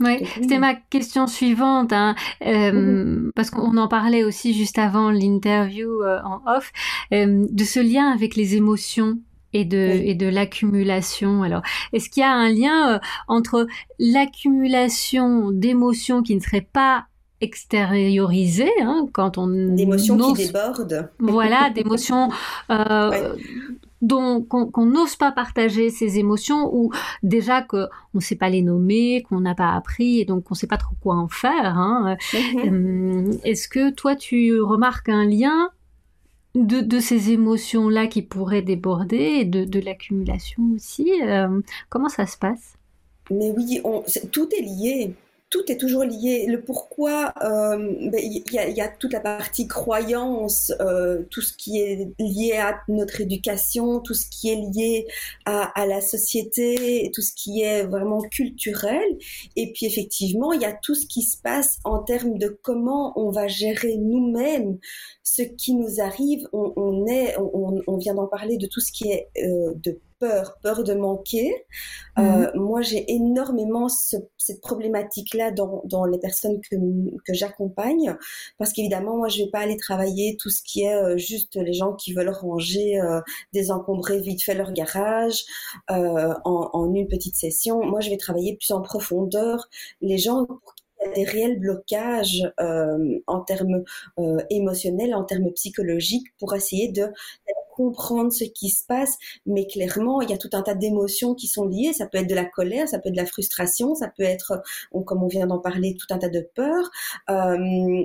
Oui, 0.00 0.24
c'était 0.36 0.60
ma 0.60 0.76
question 0.76 1.26
suivante, 1.26 1.92
hein. 1.92 2.14
euh, 2.46 2.70
mhm. 2.70 3.32
parce 3.34 3.50
qu'on 3.50 3.76
en 3.76 3.88
parlait 3.88 4.22
aussi 4.22 4.54
juste 4.54 4.78
avant 4.78 5.10
l'interview 5.10 6.02
euh, 6.02 6.20
en 6.22 6.40
off, 6.46 6.72
euh, 7.12 7.44
de 7.50 7.64
ce 7.64 7.80
lien 7.80 8.08
avec 8.12 8.36
les 8.36 8.54
émotions 8.54 9.18
et 9.52 9.64
de, 9.64 9.76
et 9.76 10.14
de 10.14 10.28
l'accumulation. 10.28 11.42
Alors, 11.42 11.62
est-ce 11.92 12.10
qu'il 12.10 12.20
y 12.20 12.24
a 12.24 12.32
un 12.32 12.52
lien 12.52 13.00
entre 13.26 13.66
l'accumulation 13.98 15.50
d'émotions 15.50 16.22
qui 16.22 16.36
ne 16.36 16.40
seraient 16.40 16.68
pas 16.72 17.06
extériorisé 17.40 18.68
hein, 18.82 19.06
quand 19.12 19.38
on 19.38 19.46
d'émotions 19.46 20.32
qui 20.32 20.46
débordent 20.46 21.08
voilà 21.20 21.70
d'émotions 21.70 22.30
euh, 22.70 23.34
dont 24.02 24.42
qu'on 24.42 24.86
n'ose 24.86 25.14
pas 25.14 25.30
partager 25.30 25.90
ces 25.90 26.18
émotions 26.18 26.68
ou 26.74 26.92
déjà 27.22 27.62
que 27.62 27.86
on 28.14 28.20
sait 28.20 28.36
pas 28.36 28.48
les 28.48 28.62
nommer 28.62 29.22
qu'on 29.28 29.40
n'a 29.40 29.54
pas 29.54 29.72
appris 29.72 30.20
et 30.20 30.24
donc 30.24 30.50
on 30.50 30.54
sait 30.54 30.66
pas 30.66 30.78
trop 30.78 30.96
quoi 31.00 31.16
en 31.16 31.28
faire 31.28 31.78
hein. 31.78 32.16
Mhm. 32.32 33.30
Euh, 33.30 33.32
est-ce 33.44 33.68
que 33.68 33.90
toi 33.90 34.16
tu 34.16 34.60
remarques 34.60 35.08
un 35.08 35.24
lien 35.24 35.70
de, 36.56 36.80
de 36.80 36.98
ces 36.98 37.30
émotions 37.30 37.88
là 37.88 38.08
qui 38.08 38.22
pourraient 38.22 38.62
déborder 38.62 39.16
et 39.40 39.44
de, 39.44 39.64
de 39.64 39.78
l'accumulation 39.78 40.62
aussi 40.74 41.12
euh, 41.22 41.60
comment 41.88 42.08
ça 42.08 42.26
se 42.26 42.36
passe? 42.36 42.74
Mais 43.30 43.52
oui 43.56 43.80
on, 43.84 44.02
tout 44.32 44.48
est 44.56 44.62
lié 44.62 45.14
tout 45.50 45.70
est 45.70 45.78
toujours 45.78 46.04
lié. 46.04 46.46
Le 46.46 46.62
pourquoi, 46.62 47.32
euh, 47.42 47.78
ben, 48.10 48.20
il 48.22 48.42
y, 48.52 48.80
a 48.80 48.88
toute 48.88 49.12
la 49.12 49.20
partie 49.20 49.66
croyance, 49.66 50.72
euh, 50.80 51.22
tout 51.30 51.40
ce 51.40 51.54
qui 51.54 51.78
est 51.78 52.10
lié 52.18 52.52
à 52.58 52.80
notre 52.88 53.20
éducation, 53.20 54.00
tout 54.00 54.14
ce 54.14 54.26
qui 54.28 54.50
est 54.50 54.56
lié 54.56 55.06
à, 55.46 55.86
la 55.86 56.00
société, 56.00 57.10
tout 57.14 57.22
ce 57.22 57.32
qui 57.32 57.62
est 57.62 57.84
vraiment 57.84 58.20
culturel. 58.20 59.16
Et 59.56 59.72
puis 59.72 59.86
effectivement, 59.86 60.52
il 60.52 60.60
y 60.60 60.66
a 60.66 60.72
tout 60.72 60.94
ce 60.94 61.06
qui 61.06 61.22
se 61.22 61.38
passe 61.40 61.78
en 61.84 62.02
termes 62.02 62.36
de 62.38 62.48
comment 62.62 63.18
on 63.18 63.30
va 63.30 63.48
gérer 63.48 63.96
nous-mêmes 63.96 64.78
ce 65.22 65.42
qui 65.42 65.74
nous 65.74 66.00
arrive. 66.00 66.46
On, 66.52 67.06
est, 67.06 67.36
on, 67.38 67.96
vient 67.96 68.14
d'en 68.14 68.26
parler 68.26 68.58
de 68.58 68.66
tout 68.66 68.80
ce 68.80 68.92
qui 68.92 69.10
est 69.10 69.28
euh, 69.42 69.72
de 69.76 69.98
peur, 70.18 70.58
peur 70.62 70.84
de 70.84 70.94
manquer. 70.94 71.52
Euh, 72.18 72.22
mhm. 72.22 72.50
moi, 72.54 72.82
j'ai 72.82 73.10
énormément 73.12 73.88
cette 73.88 74.60
problématique-là 74.60 75.50
dans, 75.50 75.82
dans, 75.84 76.04
les 76.04 76.18
personnes 76.18 76.60
que, 76.60 76.76
que 77.24 77.34
j'accompagne, 77.34 78.16
parce 78.58 78.72
qu'évidemment, 78.72 79.16
moi, 79.16 79.28
je 79.28 79.44
vais 79.44 79.50
pas 79.50 79.60
aller 79.60 79.76
travailler 79.76 80.36
tout 80.36 80.50
ce 80.50 80.62
qui 80.62 80.82
est 80.82 80.94
euh, 80.94 81.16
juste 81.16 81.56
les 81.56 81.72
gens 81.72 81.94
qui 81.94 82.12
veulent 82.12 82.28
ranger, 82.30 83.00
euh, 83.00 83.20
désencombrer 83.52 84.20
vite 84.20 84.42
fait 84.42 84.54
leur 84.54 84.72
garage 84.72 85.44
euh, 85.90 86.34
en, 86.44 86.70
en, 86.72 86.94
une 86.94 87.08
petite 87.08 87.36
session. 87.36 87.84
Moi, 87.84 88.00
je 88.00 88.10
vais 88.10 88.16
travailler 88.16 88.56
plus 88.56 88.72
en 88.72 88.82
profondeur 88.82 89.68
les 90.00 90.18
gens 90.18 90.44
pour 90.46 90.74
y 91.06 91.10
a 91.10 91.12
des 91.12 91.24
réels 91.24 91.58
blocages 91.58 92.42
euh, 92.60 93.18
en 93.26 93.40
termes 93.40 93.84
euh, 94.18 94.38
émotionnels, 94.50 95.14
en 95.14 95.24
termes 95.24 95.50
psychologiques, 95.52 96.26
pour 96.38 96.54
essayer 96.54 96.88
de 96.88 97.06
comprendre 97.78 98.32
ce 98.32 98.42
qui 98.42 98.70
se 98.70 98.84
passe, 98.84 99.16
mais 99.46 99.64
clairement, 99.68 100.20
il 100.20 100.30
y 100.30 100.32
a 100.32 100.36
tout 100.36 100.50
un 100.52 100.62
tas 100.62 100.74
d'émotions 100.74 101.36
qui 101.36 101.46
sont 101.46 101.64
liées. 101.64 101.92
Ça 101.92 102.06
peut 102.06 102.18
être 102.18 102.28
de 102.28 102.34
la 102.34 102.44
colère, 102.44 102.88
ça 102.88 102.98
peut 102.98 103.08
être 103.08 103.14
de 103.14 103.20
la 103.20 103.26
frustration, 103.26 103.94
ça 103.94 104.08
peut 104.08 104.24
être, 104.24 104.60
comme 105.06 105.22
on 105.22 105.28
vient 105.28 105.46
d'en 105.46 105.60
parler, 105.60 105.96
tout 105.96 106.12
un 106.12 106.18
tas 106.18 106.28
de 106.28 106.40
peurs. 106.56 106.90
Euh, 107.30 108.02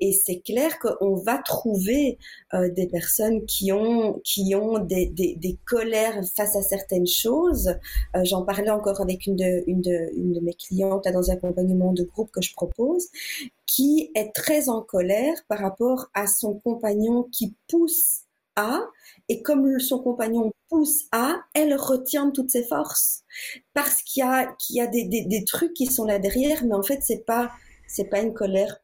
et, 0.00 0.12
c'est 0.12 0.40
clair 0.40 0.78
qu'on 0.78 1.14
va 1.14 1.38
trouver 1.38 2.18
euh, 2.54 2.70
des 2.70 2.86
personnes 2.86 3.44
qui 3.46 3.72
ont 3.72 4.20
qui 4.24 4.54
ont 4.54 4.78
des, 4.78 5.06
des, 5.06 5.58
colères 5.66 6.20
face 6.36 6.56
à 6.56 6.62
certaines 6.62 7.06
choses. 7.06 7.68
Euh, 8.16 8.24
J'en 8.24 8.42
parlais 8.42 8.70
encore 8.70 9.00
avec 9.00 9.26
une 9.26 9.36
de, 9.36 9.62
une 9.66 9.82
de, 9.82 10.40
mes 10.40 10.54
clientes 10.54 11.06
dans 11.12 11.30
un 11.30 11.34
accompagnement 11.34 11.92
de 11.92 12.04
groupe 12.04 12.30
que 12.30 12.42
je 12.42 12.52
propose, 12.54 13.06
qui 13.66 14.10
est 14.14 14.32
très 14.34 14.68
en 14.68 14.82
colère 14.82 15.36
par 15.48 15.58
rapport 15.58 16.06
à 16.14 16.26
son 16.26 16.54
compagnon 16.54 17.24
qui 17.32 17.54
pousse 17.68 18.22
à 18.56 18.80
et 19.28 19.42
comme 19.42 19.78
son 19.78 20.00
compagnon 20.00 20.52
pousse 20.68 21.04
à, 21.12 21.36
elle 21.54 21.74
retient 21.74 22.30
toutes 22.30 22.50
ses 22.50 22.64
forces 22.64 23.22
parce 23.74 24.02
qu'il 24.02 24.22
y 24.22 24.26
a 24.26 24.52
qu'il 24.58 24.76
y 24.76 24.80
a 24.80 24.86
des, 24.86 25.04
des, 25.04 25.24
des, 25.24 25.44
trucs 25.44 25.74
qui 25.74 25.86
sont 25.86 26.04
là 26.04 26.18
derrière, 26.18 26.64
mais 26.64 26.74
en 26.74 26.82
fait 26.82 27.00
c'est 27.02 27.24
pas 27.24 27.50
c'est 27.86 28.04
pas 28.04 28.20
une 28.20 28.34
colère 28.34 28.80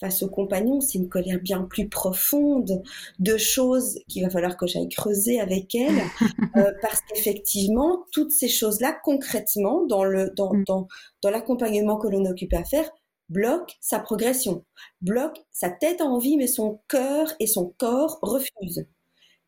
face 0.00 0.22
au 0.22 0.28
compagnon, 0.28 0.80
c'est 0.80 0.98
une 0.98 1.08
colère 1.08 1.38
bien 1.40 1.62
plus 1.62 1.88
profonde 1.88 2.82
de 3.18 3.36
choses 3.36 4.00
qu'il 4.08 4.22
va 4.24 4.30
falloir 4.30 4.56
que 4.56 4.66
j'aille 4.66 4.88
creuser 4.88 5.38
avec 5.38 5.74
elle, 5.74 6.00
euh, 6.56 6.72
parce 6.80 7.00
qu'effectivement, 7.02 8.06
toutes 8.10 8.32
ces 8.32 8.48
choses-là, 8.48 8.96
concrètement, 9.04 9.86
dans 9.86 10.04
le 10.04 10.30
dans, 10.36 10.54
mm. 10.54 10.64
dans, 10.66 10.88
dans 11.22 11.30
l'accompagnement 11.30 11.98
que 11.98 12.08
l'on 12.08 12.24
occupe 12.24 12.54
à 12.54 12.64
faire, 12.64 12.90
bloquent 13.28 13.74
sa 13.80 14.00
progression, 14.00 14.64
bloquent 15.02 15.42
sa 15.52 15.70
tête 15.70 16.00
en 16.00 16.18
vie, 16.18 16.36
mais 16.36 16.48
son 16.48 16.80
cœur 16.88 17.32
et 17.38 17.46
son 17.46 17.74
corps 17.78 18.18
refusent. 18.22 18.86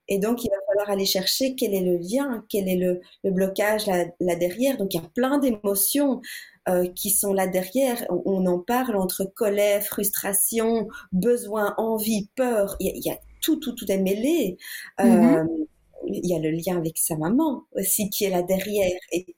Et 0.09 0.19
donc, 0.19 0.45
il 0.45 0.51
va 0.51 0.57
falloir 0.67 0.91
aller 0.91 1.07
chercher 1.07 1.55
quel 1.55 1.75
est 1.75 1.81
le 1.81 1.97
lien, 1.97 2.45
quel 2.49 2.69
est 2.69 2.77
le, 2.77 3.01
le 3.25 3.31
blocage 3.31 3.87
là, 3.87 4.05
là, 4.21 4.37
derrière. 4.37 4.77
Donc, 4.77 4.93
il 4.93 5.01
y 5.01 5.01
a 5.01 5.09
plein 5.15 5.39
d'émotions 5.39 6.21
euh, 6.69 6.87
qui 6.95 7.11
sont 7.11 7.33
là 7.33 7.47
derrière. 7.47 8.05
On, 8.11 8.47
en 8.47 8.59
parle 8.59 8.97
entre 8.97 9.25
colère, 9.25 9.83
frustration, 9.83 10.89
besoin, 11.13 11.75
envie, 11.77 12.29
peur. 12.35 12.77
Il 12.81 12.87
y 12.87 12.91
a, 12.91 12.93
il 12.95 13.05
y 13.05 13.11
a 13.11 13.19
tout, 13.41 13.57
tout, 13.57 13.73
tout 13.73 13.91
est 13.91 13.99
mêlé. 13.99 14.59
Euh, 15.01 15.05
mm-hmm. 15.05 15.67
Il 16.09 16.29
y 16.29 16.35
a 16.35 16.39
le 16.39 16.51
lien 16.51 16.77
avec 16.77 16.99
sa 16.99 17.17
maman 17.17 17.65
aussi 17.73 18.11
qui 18.11 18.25
est 18.25 18.31
là 18.31 18.43
derrière. 18.43 18.99
Et 19.13 19.37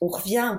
on 0.00 0.08
revient 0.08 0.58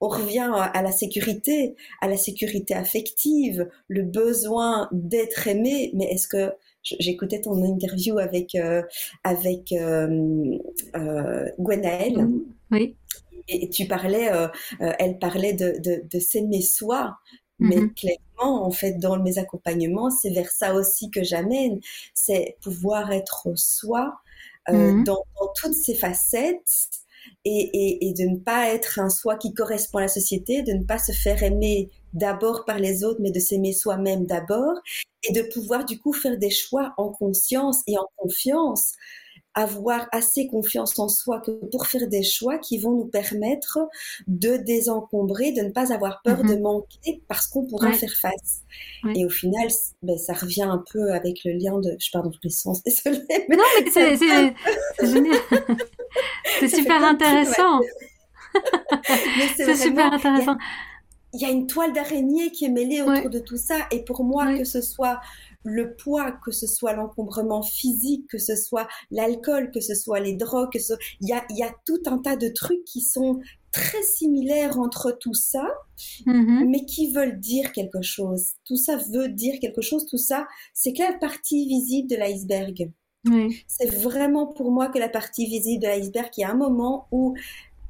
on 0.00 0.08
revient 0.08 0.50
à 0.52 0.82
la 0.82 0.92
sécurité, 0.92 1.76
à 2.02 2.08
la 2.08 2.16
sécurité 2.16 2.74
affective, 2.74 3.68
le 3.88 4.02
besoin 4.02 4.88
d'être 4.92 5.48
aimé. 5.48 5.92
Mais 5.94 6.04
est-ce 6.04 6.28
que 6.28 6.52
j'écoutais 6.82 7.40
ton 7.40 7.64
interview 7.64 8.18
avec 8.18 8.54
euh, 8.54 8.82
avec 9.22 9.72
euh, 9.72 10.58
euh, 10.96 11.48
Gwenaëlle? 11.58 12.28
Oui. 12.70 12.96
Et, 13.48 13.68
tu 13.70 13.86
parlais, 13.86 14.32
euh, 14.32 14.48
euh, 14.80 14.92
elle 14.98 15.18
parlait 15.18 15.52
de, 15.52 15.74
de, 15.78 16.02
de 16.08 16.18
s'aimer 16.18 16.62
soi. 16.62 17.16
Mais 17.58 17.76
mm-hmm. 17.76 17.94
clairement, 17.94 18.66
en 18.66 18.70
fait, 18.70 18.94
dans 18.94 19.18
mes 19.18 19.38
accompagnements, 19.38 20.10
c'est 20.10 20.30
vers 20.30 20.50
ça 20.50 20.74
aussi 20.74 21.10
que 21.10 21.22
j'amène. 21.22 21.80
C'est 22.12 22.56
pouvoir 22.62 23.12
être 23.12 23.48
soi 23.54 24.14
euh, 24.68 24.72
mm-hmm. 24.72 25.04
dans, 25.04 25.24
dans, 25.40 25.52
toutes 25.56 25.74
ses 25.74 25.94
facettes 25.94 26.90
et, 27.44 27.70
et, 27.72 28.08
et, 28.08 28.12
de 28.14 28.24
ne 28.24 28.38
pas 28.38 28.72
être 28.74 28.98
un 28.98 29.10
soi 29.10 29.36
qui 29.36 29.54
correspond 29.54 29.98
à 29.98 30.02
la 30.02 30.08
société, 30.08 30.62
de 30.62 30.72
ne 30.72 30.84
pas 30.84 30.98
se 30.98 31.12
faire 31.12 31.42
aimer 31.42 31.90
d'abord 32.12 32.64
par 32.64 32.78
les 32.78 33.04
autres, 33.04 33.20
mais 33.20 33.30
de 33.30 33.40
s'aimer 33.40 33.72
soi-même 33.72 34.26
d'abord, 34.26 34.74
et 35.28 35.32
de 35.32 35.42
pouvoir 35.52 35.84
du 35.84 35.98
coup 35.98 36.12
faire 36.12 36.38
des 36.38 36.50
choix 36.50 36.94
en 36.96 37.10
conscience 37.10 37.82
et 37.86 37.98
en 37.98 38.08
confiance, 38.16 38.92
avoir 39.54 40.08
assez 40.12 40.46
confiance 40.46 40.98
en 40.98 41.08
soi 41.08 41.40
que 41.40 41.52
pour 41.70 41.86
faire 41.86 42.08
des 42.08 42.22
choix 42.22 42.58
qui 42.58 42.78
vont 42.78 42.92
nous 42.92 43.06
permettre 43.06 43.78
de 44.26 44.56
désencombrer, 44.56 45.52
de 45.52 45.62
ne 45.62 45.70
pas 45.70 45.92
avoir 45.92 46.22
peur 46.22 46.42
de 46.42 46.54
mhm. 46.54 46.62
manquer 46.62 47.22
parce 47.28 47.46
qu'on 47.46 47.66
pourra 47.66 47.92
faire 47.92 48.12
face. 48.20 48.62
Et 49.14 49.24
au 49.24 49.30
final, 49.30 49.68
ben, 50.02 50.18
ça 50.18 50.32
revient 50.32 50.62
un 50.62 50.82
peu 50.90 51.12
avec 51.12 51.44
le 51.44 51.52
lien 51.52 51.78
de... 51.78 51.96
Je 51.98 52.10
parle 52.10 52.24
dans 52.24 52.30
tous 52.30 52.40
les 52.44 52.50
sens, 52.50 52.82
désolée. 52.82 53.22
Mais 53.48 53.56
non, 53.56 53.64
mais 53.80 53.90
c'est 53.90 54.16
génial. 54.16 54.54
c'est 56.60 56.68
super 56.68 57.04
intéressant. 57.04 57.80
c'est 59.56 59.76
super 59.76 60.12
intéressant 60.12 60.56
il 61.34 61.40
y 61.40 61.44
a 61.44 61.50
une 61.50 61.66
toile 61.66 61.92
d'araignée 61.92 62.50
qui 62.50 62.64
est 62.64 62.70
mêlée 62.70 63.02
autour 63.02 63.28
de 63.28 63.40
tout 63.40 63.56
ça. 63.56 63.86
Et 63.90 64.04
pour 64.04 64.24
moi, 64.24 64.56
que 64.56 64.64
ce 64.64 64.80
soit 64.80 65.20
le 65.64 65.94
poids, 65.96 66.32
que 66.44 66.52
ce 66.52 66.66
soit 66.66 66.92
l'encombrement 66.92 67.62
physique, 67.62 68.28
que 68.28 68.38
ce 68.38 68.54
soit 68.54 68.86
l'alcool, 69.10 69.70
que 69.72 69.80
ce 69.80 69.94
soit 69.94 70.20
les 70.20 70.34
drogues, 70.34 70.70
que 70.72 70.78
ce... 70.78 70.92
il, 71.20 71.28
y 71.28 71.32
a, 71.32 71.44
il 71.50 71.58
y 71.58 71.62
a 71.62 71.74
tout 71.86 72.02
un 72.06 72.18
tas 72.18 72.36
de 72.36 72.48
trucs 72.48 72.84
qui 72.84 73.00
sont 73.00 73.40
très 73.72 74.02
similaires 74.02 74.78
entre 74.78 75.10
tout 75.10 75.34
ça, 75.34 75.66
mm-hmm. 76.26 76.68
mais 76.68 76.84
qui 76.84 77.12
veulent 77.12 77.40
dire 77.40 77.72
quelque 77.72 78.02
chose. 78.02 78.52
Tout 78.64 78.76
ça 78.76 78.96
veut 78.96 79.28
dire 79.28 79.58
quelque 79.60 79.80
chose. 79.80 80.06
Tout 80.06 80.18
ça, 80.18 80.46
c'est 80.72 80.92
que 80.92 81.02
la 81.02 81.14
partie 81.14 81.66
visible 81.66 82.08
de 82.08 82.16
l'iceberg. 82.16 82.92
C'est 83.66 83.90
vraiment 83.90 84.46
pour 84.46 84.70
moi 84.70 84.88
que 84.88 84.98
la 84.98 85.08
partie 85.08 85.46
visible 85.46 85.82
de 85.82 85.88
l'iceberg, 85.88 86.28
il 86.36 86.42
y 86.42 86.44
a 86.44 86.50
un 86.50 86.56
moment 86.56 87.08
où 87.10 87.34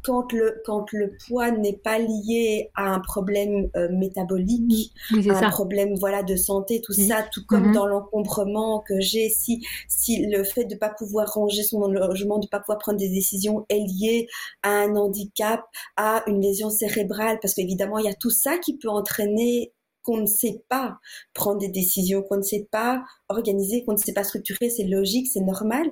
quand 0.04 0.32
le, 0.32 0.62
quand 0.64 0.92
le 0.92 1.16
poids 1.26 1.50
n'est 1.50 1.76
pas 1.76 1.98
lié 1.98 2.70
à 2.74 2.94
un 2.94 3.00
problème 3.00 3.68
euh, 3.76 3.88
métabolique, 3.90 4.92
à 5.28 5.46
un 5.46 5.50
problème 5.50 5.94
voilà 5.94 6.22
de 6.22 6.36
santé, 6.36 6.80
tout 6.80 6.92
ça, 6.92 7.24
tout 7.32 7.44
comme 7.46 7.70
mm-hmm. 7.70 7.74
dans 7.74 7.86
l'encombrement 7.86 8.80
que 8.80 9.00
j'ai, 9.00 9.28
si, 9.30 9.66
si 9.88 10.26
le 10.26 10.44
fait 10.44 10.64
de 10.64 10.74
ne 10.74 10.78
pas 10.78 10.90
pouvoir 10.90 11.32
ranger 11.32 11.62
son 11.62 11.88
logement, 11.88 12.38
de 12.38 12.46
ne 12.46 12.50
pas 12.50 12.60
pouvoir 12.60 12.78
prendre 12.78 12.98
des 12.98 13.08
décisions 13.08 13.66
est 13.68 13.80
lié 13.80 14.28
à 14.62 14.70
un 14.70 14.94
handicap, 14.96 15.64
à 15.96 16.22
une 16.26 16.40
lésion 16.40 16.70
cérébrale, 16.70 17.38
parce 17.40 17.54
qu'évidemment, 17.54 17.98
il 17.98 18.06
y 18.06 18.10
a 18.10 18.14
tout 18.14 18.30
ça 18.30 18.58
qui 18.58 18.76
peut 18.76 18.88
entraîner 18.88 19.72
qu'on 20.04 20.18
ne 20.18 20.26
sait 20.26 20.62
pas 20.68 20.98
prendre 21.32 21.58
des 21.58 21.68
décisions, 21.68 22.22
qu'on 22.22 22.36
ne 22.36 22.42
sait 22.42 22.68
pas 22.70 23.02
organiser, 23.28 23.84
qu'on 23.84 23.92
ne 23.92 23.98
sait 23.98 24.12
pas 24.12 24.22
structurer, 24.22 24.68
c'est 24.68 24.84
logique, 24.84 25.28
c'est 25.32 25.40
normal. 25.40 25.90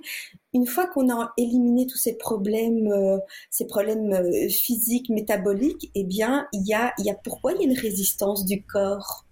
Une 0.52 0.66
fois 0.66 0.86
qu'on 0.86 1.10
a 1.10 1.32
éliminé 1.38 1.86
tous 1.86 1.96
ces 1.96 2.16
problèmes, 2.16 2.92
euh, 2.92 3.18
ces 3.50 3.66
problèmes 3.66 4.12
euh, 4.12 4.48
physiques, 4.48 5.08
métaboliques, 5.08 5.90
eh 5.94 6.04
bien, 6.04 6.46
il 6.52 6.66
y 6.66 6.74
a, 6.74 6.92
il 6.98 7.06
y 7.06 7.10
a 7.10 7.14
pourquoi 7.14 7.52
il 7.52 7.58
y 7.58 7.60
a 7.62 7.72
une 7.72 7.78
résistance 7.78 8.44
du 8.44 8.62
corps? 8.64 9.24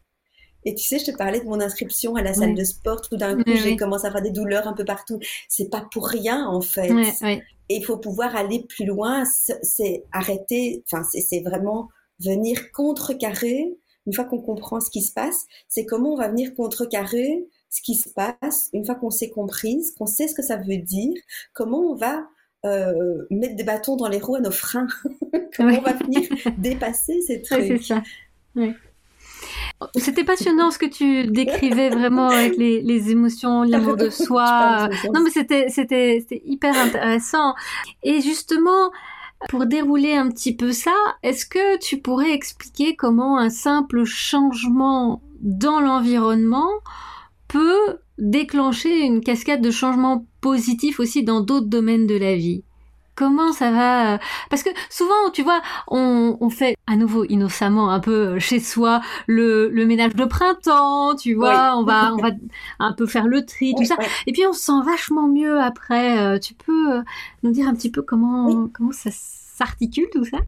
Et 0.65 0.75
tu 0.75 0.85
sais, 0.85 0.99
je 0.99 1.11
te 1.11 1.17
parlais 1.17 1.41
de 1.41 1.47
mon 1.47 1.61
inscription 1.61 2.17
à 2.17 2.23
la 2.23 2.35
salle 2.35 2.55
de 2.55 2.65
sport. 2.65 3.01
Tout 3.01 3.17
d'un 3.17 3.35
coup, 3.35 3.51
j'ai 3.55 3.77
commencé 3.77 4.05
à 4.05 4.09
avoir 4.09 4.23
des 4.23 4.31
douleurs 4.31 4.69
un 4.69 4.75
peu 4.75 4.85
partout. 4.85 5.19
C'est 5.49 5.71
pas 5.71 5.87
pour 5.91 6.07
rien, 6.07 6.47
en 6.47 6.61
fait. 6.61 6.93
Et 7.23 7.77
il 7.77 7.83
faut 7.83 7.97
pouvoir 7.97 8.37
aller 8.37 8.67
plus 8.69 8.85
loin. 8.85 9.25
C'est 9.25 10.05
arrêter. 10.13 10.85
Enfin, 10.87 11.03
c'est 11.11 11.41
vraiment 11.41 11.89
venir 12.19 12.71
contrecarrer 12.73 13.75
une 14.07 14.13
fois 14.13 14.25
qu'on 14.25 14.41
comprend 14.41 14.81
ce 14.81 14.91
qui 14.91 15.03
se 15.03 15.13
passe, 15.13 15.47
c'est 15.69 15.85
comment 15.85 16.15
on 16.15 16.17
va 16.17 16.29
venir 16.29 16.55
contrecarrer 16.55 17.47
ce 17.69 17.83
qui 17.83 17.95
se 17.95 18.09
passe, 18.09 18.69
une 18.73 18.85
fois 18.85 18.97
qu'on 18.97 19.11
s'est 19.11 19.31
comprise, 19.31 19.93
qu'on 19.93 20.07
sait 20.07 20.29
ce 20.29 20.35
que 20.35 20.43
ça 20.43 20.57
veut 20.57 20.79
dire, 20.79 21.15
comment 21.53 21.93
on 21.93 21.95
va 21.95 22.27
euh, 22.67 23.27
mettre 23.31 23.57
des 23.57 23.65
bâtons 23.65 23.97
dans 23.97 24.09
les 24.09 24.19
roues 24.19 24.35
à 24.37 24.41
nos 24.41 24.51
freins, 24.51 24.89
comment 25.57 25.79
on 25.79 25.83
va 25.83 25.93
venir 25.93 26.29
dépasser 26.59 27.21
ces 27.23 27.43
trucs. 27.43 27.83
ça. 27.83 28.03
C'était 29.97 30.25
passionnant 30.25 30.71
ce 30.71 30.79
que 30.79 30.87
tu 30.87 31.27
décrivais 31.29 31.89
vraiment 31.91 32.29
avec 32.29 32.57
les, 32.57 32.83
les 32.83 33.11
émotions, 33.11 33.63
l'amour 33.63 33.97
de 33.97 34.11
soi. 34.11 34.89
Non, 35.15 35.23
mais 35.23 35.31
c'était, 35.31 35.69
c'était, 35.69 36.19
c'était 36.21 36.43
hyper 36.45 36.77
intéressant. 36.77 37.55
Et 38.03 38.21
justement, 38.21 38.91
pour 39.49 39.67
dérouler 39.67 40.15
un 40.15 40.29
petit 40.29 40.55
peu 40.55 40.73
ça, 40.73 40.95
est-ce 41.23 41.47
que 41.47 41.79
tu 41.79 41.99
pourrais 41.99 42.33
expliquer 42.33 42.95
comment 42.95 43.39
un 43.39 43.51
simple 43.51 44.05
changement 44.05 45.23
dans 45.41 45.81
l'environnement 45.81 46.71
peut 47.49 47.99
déclencher 48.19 49.01
une 49.01 49.23
cascade 49.23 49.63
de 49.63 49.71
changements 49.71 50.27
positifs 50.41 51.01
aussi 51.01 51.25
dans 51.25 51.41
d'autres 51.41 51.69
domaines 51.69 52.07
de 52.07 52.17
la 52.17 52.37
vie? 52.37 52.65
Comment 53.21 53.53
ça 53.53 53.71
va 53.71 54.19
Parce 54.49 54.63
que 54.63 54.71
souvent, 54.89 55.29
tu 55.35 55.43
vois, 55.43 55.61
on, 55.89 56.49
fait 56.49 56.75
à 56.87 56.97
nouveau 56.97 57.27
innocemment 57.27 57.91
un 57.91 58.01
peu 58.01 58.39
chez 58.39 58.61
soi 58.61 59.03
le, 59.27 59.69
ménage 59.85 60.15
de 60.15 60.25
printemps, 60.25 61.15
tu 61.17 61.35
vois, 61.35 61.77
on 61.77 61.85
va 61.85 62.15
on 62.15 62.17
va 62.17 62.31
un 62.79 62.95
peu 62.95 63.05
faire 63.05 63.27
le 63.27 63.45
tri, 63.45 63.75
tout 63.77 63.85
ça, 63.85 63.97
et 64.27 64.33
puis 64.33 64.47
on 64.47 64.55
se 64.55 64.61
sent 64.61 64.81
vachement 64.87 65.29
mieux 65.29 65.61
après. 65.61 66.19
Euh, 66.19 66.39
tu 66.39 66.55
peux 66.55 66.95
euh, 66.95 67.03
nous 67.43 67.51
dire 67.51 67.69
un 67.69 67.75
petit 67.75 67.91
peu 67.91 68.01
comment 68.01 68.71
comment 68.73 68.93
ça 68.93 69.11
s'articule 69.13 70.09
tout 70.11 70.25
ça? 70.25 70.39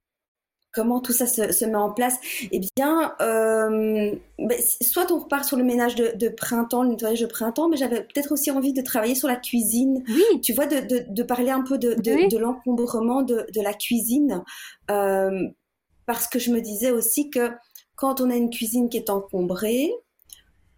Comment 0.72 1.00
tout 1.00 1.12
ça 1.12 1.26
se, 1.26 1.64
met 1.64 1.74
en 1.74 1.92
place 1.92 2.18
Eh 2.50 2.60
bien, 2.76 3.14
euh, 3.20 4.14
ben, 4.38 4.58
soit 4.80 5.10
on 5.12 5.18
repart 5.18 5.44
sur 5.44 5.56
le 5.56 5.64
ménage 5.64 5.94
de, 5.94 6.28
printemps, 6.28 6.82
le 6.82 6.90
nettoyage 6.90 7.20
de 7.20 7.26
printemps, 7.26 7.68
mais 7.68 7.76
j'avais 7.76 8.02
peut-être 8.02 8.32
aussi 8.32 8.50
envie 8.50 8.72
de 8.72 8.82
travailler 8.82 9.14
sur 9.14 9.28
la 9.28 9.36
cuisine. 9.36 10.02
Oui. 10.08 10.40
Tu 10.40 10.52
vois, 10.52 10.66
de, 10.66 11.22
parler 11.22 11.50
un 11.50 11.62
peu 11.62 11.78
de, 11.78 11.94
de 11.94 12.38
l'encombrement 12.38 13.22
de, 13.22 13.46
la 13.62 13.74
cuisine, 13.74 14.42
euh, 14.90 15.48
parce 16.06 16.26
que 16.26 16.38
je 16.38 16.50
me 16.50 16.60
disais 16.60 16.90
aussi 16.90 17.30
que 17.30 17.50
quand 17.94 18.20
on 18.20 18.30
a 18.30 18.34
une 18.34 18.50
cuisine 18.50 18.88
qui 18.88 18.96
est 18.96 19.10
encombrée, 19.10 19.92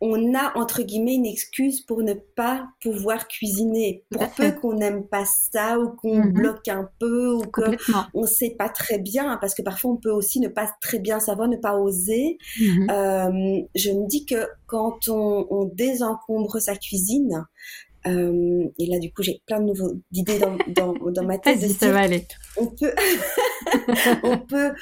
on 0.06 0.34
a 0.34 0.52
entre 0.54 0.82
guillemets 0.82 1.14
une 1.14 1.24
excuse 1.24 1.80
pour 1.80 2.02
ne 2.02 2.12
pas 2.12 2.68
pouvoir 2.82 3.26
cuisiner. 3.26 4.04
Pour 4.10 4.28
peu 4.32 4.52
qu'on 4.52 4.74
n'aime 4.74 5.06
pas 5.08 5.24
ça 5.24 5.80
ou 5.80 5.96
qu'on 5.96 6.18
mhm. 6.18 6.32
bloque 6.34 6.68
un 6.68 6.90
peu 7.00 7.32
ou 7.32 7.40
qu'on 7.50 8.20
ne 8.20 8.26
sait 8.26 8.54
pas 8.58 8.68
très 8.68 8.98
bien, 8.98 9.38
parce 9.40 9.54
que 9.54 9.62
parfois 9.62 9.92
on 9.92 9.96
peut 9.96 10.10
aussi 10.10 10.40
ne 10.40 10.48
pas 10.48 10.70
très 10.82 10.98
bien 10.98 11.20
savoir, 11.20 11.48
ne 11.48 11.56
pas 11.56 11.78
oser. 11.78 12.36
Mhm. 12.60 12.90
Euh, 12.90 13.62
je 13.74 13.90
me 13.92 14.06
dis 14.06 14.26
que 14.26 14.46
quand 14.66 15.08
on, 15.08 15.70
désencombre 15.74 16.58
sa 16.58 16.76
cuisine, 16.76 17.46
euh, 18.06 18.68
et 18.78 18.86
là, 18.86 18.98
du 18.98 19.12
coup, 19.12 19.22
j'ai 19.22 19.40
plein 19.46 19.60
de 19.60 19.66
nouveaux 19.66 19.94
idées 20.12 20.38
dans, 20.38 20.94
dans, 20.94 21.24
ma 21.24 21.38
tête. 21.38 21.58
ça 21.60 21.90
va 21.90 22.00
aller. 22.00 22.26
On 22.56 22.66
peut, 22.66 22.94
on 24.22 24.38
peut, 24.38 24.72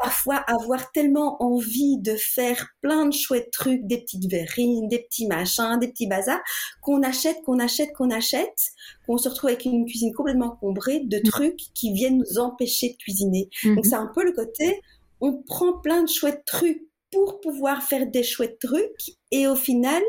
parfois 0.00 0.36
avoir 0.36 0.92
tellement 0.92 1.42
envie 1.42 1.98
de 1.98 2.14
faire 2.14 2.68
plein 2.80 3.06
de 3.06 3.12
chouettes 3.12 3.50
trucs, 3.50 3.84
des 3.86 3.98
petites 3.98 4.30
verrines, 4.30 4.86
des 4.88 5.00
petits 5.00 5.26
machins, 5.26 5.78
des 5.80 5.88
petits 5.88 6.06
bazars, 6.06 6.40
qu'on 6.80 7.02
achète, 7.02 7.38
qu'on 7.44 7.58
achète, 7.58 7.92
qu'on 7.94 8.10
achète, 8.10 8.70
qu'on 9.06 9.18
se 9.18 9.28
retrouve 9.28 9.50
avec 9.50 9.64
une 9.64 9.86
cuisine 9.86 10.12
complètement 10.14 10.52
encombrée 10.52 11.00
de 11.04 11.18
mm. 11.18 11.22
trucs 11.22 11.60
qui 11.74 11.92
viennent 11.92 12.18
nous 12.18 12.38
empêcher 12.38 12.90
de 12.90 12.96
cuisiner. 12.96 13.48
Mm-hmm. 13.64 13.74
Donc 13.74 13.86
c'est 13.86 13.94
un 13.94 14.10
peu 14.14 14.24
le 14.24 14.32
côté, 14.32 14.80
on 15.20 15.42
prend 15.42 15.78
plein 15.80 16.02
de 16.02 16.08
chouettes 16.08 16.44
trucs 16.44 16.82
pour 17.10 17.40
pouvoir 17.40 17.82
faire 17.82 18.06
des 18.06 18.22
chouettes 18.22 18.58
trucs 18.58 19.16
et 19.30 19.46
au 19.46 19.56
final, 19.56 20.02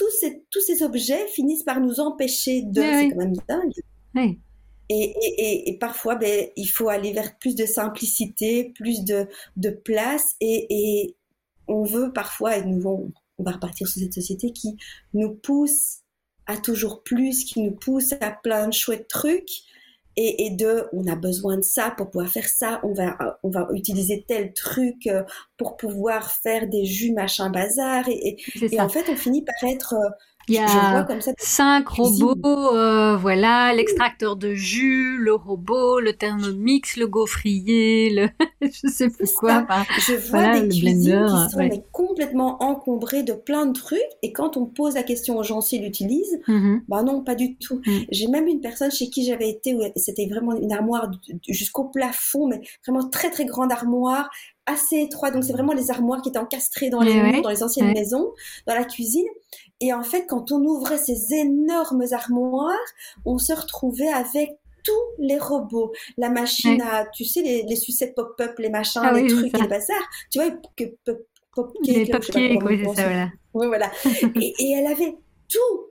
tous 0.00 0.10
ces, 0.18 0.42
tous 0.50 0.62
ces 0.62 0.82
objets 0.82 1.26
finissent 1.28 1.62
par 1.62 1.78
nous 1.78 2.00
empêcher 2.00 2.62
de... 2.62 2.80
c'est 2.80 3.10
quand 3.10 3.16
même 3.16 3.36
dingue. 3.46 4.32
Et, 4.88 5.76
parfois, 5.78 6.14
ben, 6.14 6.46
il 6.56 6.68
faut 6.68 6.88
aller 6.88 7.12
vers 7.12 7.36
plus 7.36 7.54
de 7.54 7.66
simplicité, 7.66 8.72
plus 8.74 9.04
de, 9.04 9.28
place. 9.84 10.36
Et, 10.40 11.16
on 11.68 11.84
veut 11.84 12.12
parfois, 12.14 12.56
et 12.56 12.64
nous 12.64 12.84
on, 12.86 13.12
on 13.38 13.42
va 13.44 13.52
repartir 13.52 13.86
sur 13.86 14.00
cette 14.00 14.14
société 14.14 14.52
qui 14.52 14.78
nous 15.12 15.34
pousse 15.34 15.98
à 16.46 16.56
toujours 16.56 17.02
plus, 17.02 17.44
qui 17.44 17.60
nous 17.60 17.70
pousse 17.70 18.14
à 18.20 18.30
plein 18.30 18.68
de 18.68 18.72
chouettes 18.72 19.06
trucs. 19.06 19.64
Et, 20.16 20.50
de, 20.50 20.86
on 20.92 21.06
a 21.06 21.14
besoin 21.14 21.56
de 21.56 21.62
ça 21.62 21.94
pour 21.96 22.10
pouvoir 22.10 22.28
faire 22.28 22.48
ça, 22.48 22.80
on 22.82 22.92
va, 22.92 23.16
on 23.42 23.48
va 23.48 23.68
utiliser 23.72 24.24
tel 24.28 24.52
truc 24.52 25.06
euh, 25.06 25.22
pour 25.56 25.76
pouvoir 25.76 26.30
faire 26.30 26.68
des 26.68 26.84
jus, 26.84 27.12
machin, 27.12 27.48
bazar. 27.48 28.06
Et, 28.08 28.36
et 28.60 28.80
en 28.80 28.88
fait, 28.88 29.08
on 29.08 29.16
finit 29.16 29.42
par 29.42 29.70
être 29.70 29.94
euh, 29.94 30.10
il 30.48 30.54
y 30.54 30.58
a 30.58 31.06
cinq 31.38 31.88
robots, 31.88 32.74
euh, 32.74 33.16
voilà, 33.16 33.72
l'extracteur 33.72 34.36
de 34.36 34.54
jus, 34.54 35.16
le 35.18 35.34
robot, 35.34 36.00
le 36.00 36.12
thermomix, 36.12 36.96
le 36.96 37.06
gaufrier, 37.06 38.10
le 38.10 38.28
je 38.62 38.88
sais 38.88 39.10
plus 39.10 39.32
quoi. 39.32 39.66
je 39.98 40.14
vois 40.30 40.60
des 40.60 40.68
cuisines 40.68 41.26
qui 41.26 41.50
sont 41.50 41.82
complètement 41.92 42.62
encombrées 42.62 43.22
de 43.22 43.32
plein 43.32 43.66
de 43.66 43.72
trucs 43.72 44.00
et 44.22 44.32
quand 44.32 44.56
on 44.56 44.66
pose 44.66 44.94
la 44.94 45.02
question 45.02 45.38
aux 45.38 45.42
gens 45.42 45.60
s'ils 45.60 45.82
l'utilisent, 45.82 46.40
mm-hmm. 46.48 46.80
bah 46.88 47.02
non, 47.02 47.22
pas 47.22 47.34
du 47.34 47.56
tout. 47.56 47.80
Mm. 47.86 47.98
J'ai 48.10 48.26
même 48.28 48.48
une 48.48 48.60
personne 48.60 48.90
chez 48.90 49.08
qui 49.08 49.24
j'avais 49.24 49.48
été 49.48 49.74
où 49.74 49.82
c'était 49.96 50.26
vraiment 50.26 50.54
une 50.56 50.72
armoire 50.72 51.10
jusqu'au 51.48 51.84
plafond, 51.84 52.48
mais 52.48 52.60
vraiment 52.86 53.08
très 53.08 53.30
très 53.30 53.44
grande 53.44 53.72
armoire 53.72 54.30
assez 54.66 55.00
étroite. 55.00 55.34
Donc 55.34 55.44
c'est 55.44 55.52
vraiment 55.52 55.72
les 55.72 55.90
armoires 55.90 56.22
qui 56.22 56.28
étaient 56.28 56.38
encastrées 56.38 56.90
dans 56.90 57.00
les 57.00 57.14
murs, 57.14 57.42
dans 57.42 57.50
les 57.50 57.62
anciennes 57.62 57.92
maisons, 57.92 58.32
dans 58.66 58.74
la 58.74 58.84
cuisine. 58.84 59.26
Et 59.80 59.92
en 59.92 60.02
fait, 60.02 60.26
quand 60.26 60.52
on 60.52 60.62
ouvrait 60.64 60.98
ces 60.98 61.34
énormes 61.34 62.04
armoires, 62.12 62.76
on 63.24 63.38
se 63.38 63.52
retrouvait 63.52 64.12
avec 64.12 64.50
tous 64.84 64.92
les 65.18 65.38
robots, 65.38 65.92
la 66.16 66.30
machine 66.30 66.80
à, 66.82 67.06
tu 67.06 67.24
sais, 67.24 67.42
les, 67.42 67.76
sucettes 67.76 68.14
pop-up, 68.14 68.58
les 68.58 68.70
machins, 68.70 69.02
ah 69.04 69.12
les 69.12 69.26
trucs, 69.26 69.56
les 69.56 69.68
bazars, 69.68 70.08
tu 70.30 70.38
vois, 70.38 70.50
que 70.76 70.84
pop, 71.04 71.26
pop 71.54 71.76
les 71.82 72.06
pop 72.06 72.24
cake, 72.24 72.62
oui, 72.64 72.80
c'est 72.84 72.94
ça, 72.94 73.02
voilà. 73.04 73.28
Oui, 73.54 73.66
voilà. 73.66 73.90
et, 74.40 74.72
elle 74.72 74.86
avait 74.86 75.16
tout, 75.48 75.89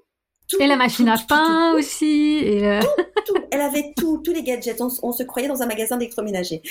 tout, 0.49 0.57
et 0.59 0.67
la 0.67 0.75
machine 0.75 1.07
à 1.07 1.17
pain 1.17 1.73
aussi. 1.73 2.39
Et 2.43 2.79
Elle 3.51 3.61
avait 3.61 3.93
tout, 3.95 4.21
tous 4.23 4.33
les 4.33 4.43
gadgets. 4.43 4.81
On, 4.81 4.89
on 5.03 5.11
se 5.11 5.23
croyait 5.23 5.47
dans 5.47 5.61
un 5.61 5.67
magasin 5.67 5.97
d'électroménager. 5.97 6.61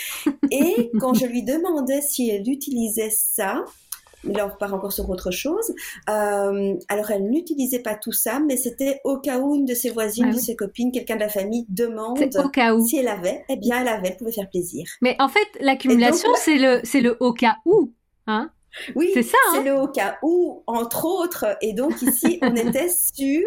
Et 0.51 0.91
quand 1.01 1.15
je 1.15 1.27
lui 1.27 1.43
demandais 1.43 2.01
si 2.01 2.29
elle 2.31 2.49
utilisait 2.49 3.11
ça, 3.11 3.65
là 4.25 4.47
on 4.47 4.53
repart 4.53 4.73
encore 4.73 4.93
sur 4.93 5.09
autre 5.09 5.31
chose. 5.31 5.75
Euh, 6.09 6.75
alors 6.89 7.11
elle 7.11 7.29
n'utilisait 7.29 7.81
pas 7.81 7.95
tout 7.95 8.13
ça, 8.13 8.41
mais 8.41 8.57
c'était 8.57 9.01
au 9.05 9.19
cas 9.19 9.39
où 9.39 9.55
une 9.55 9.65
de 9.65 9.75
ses 9.75 9.91
voisines, 9.91 10.27
ah 10.31 10.35
de 10.35 10.39
ses 10.39 10.57
copines, 10.57 10.93
quelqu'un 10.93 11.17
de 11.17 11.21
la 11.21 11.29
famille 11.29 11.67
demande 11.69 12.21
au 12.37 12.49
cas 12.49 12.75
où. 12.75 12.87
si 12.87 12.99
elle 12.99 13.09
avait, 13.09 13.45
eh 13.49 13.57
bien 13.57 13.81
elle 13.81 13.89
avait, 13.89 14.09
elle 14.09 14.17
pouvait 14.17 14.33
faire 14.33 14.49
plaisir. 14.49 14.87
Mais 15.03 15.17
en 15.19 15.29
fait, 15.29 15.47
l'accumulation, 15.61 16.29
c'est 16.37 16.57
le, 16.57 16.81
le 17.01 17.17
au 17.21 17.33
cas 17.33 17.57
où, 17.65 17.93
hein 18.27 18.51
Oui, 18.95 19.11
c'est 19.15 19.23
ça. 19.23 19.39
C'est 19.53 19.59
hein. 19.59 19.65
le 19.65 19.75
au 19.75 19.89
cas 19.89 20.19
où, 20.23 20.63
entre 20.67 21.05
autres. 21.05 21.57
Et 21.61 21.73
donc 21.73 22.01
ici, 22.03 22.39
on 22.43 22.55
était 22.57 22.89
sur 22.89 23.47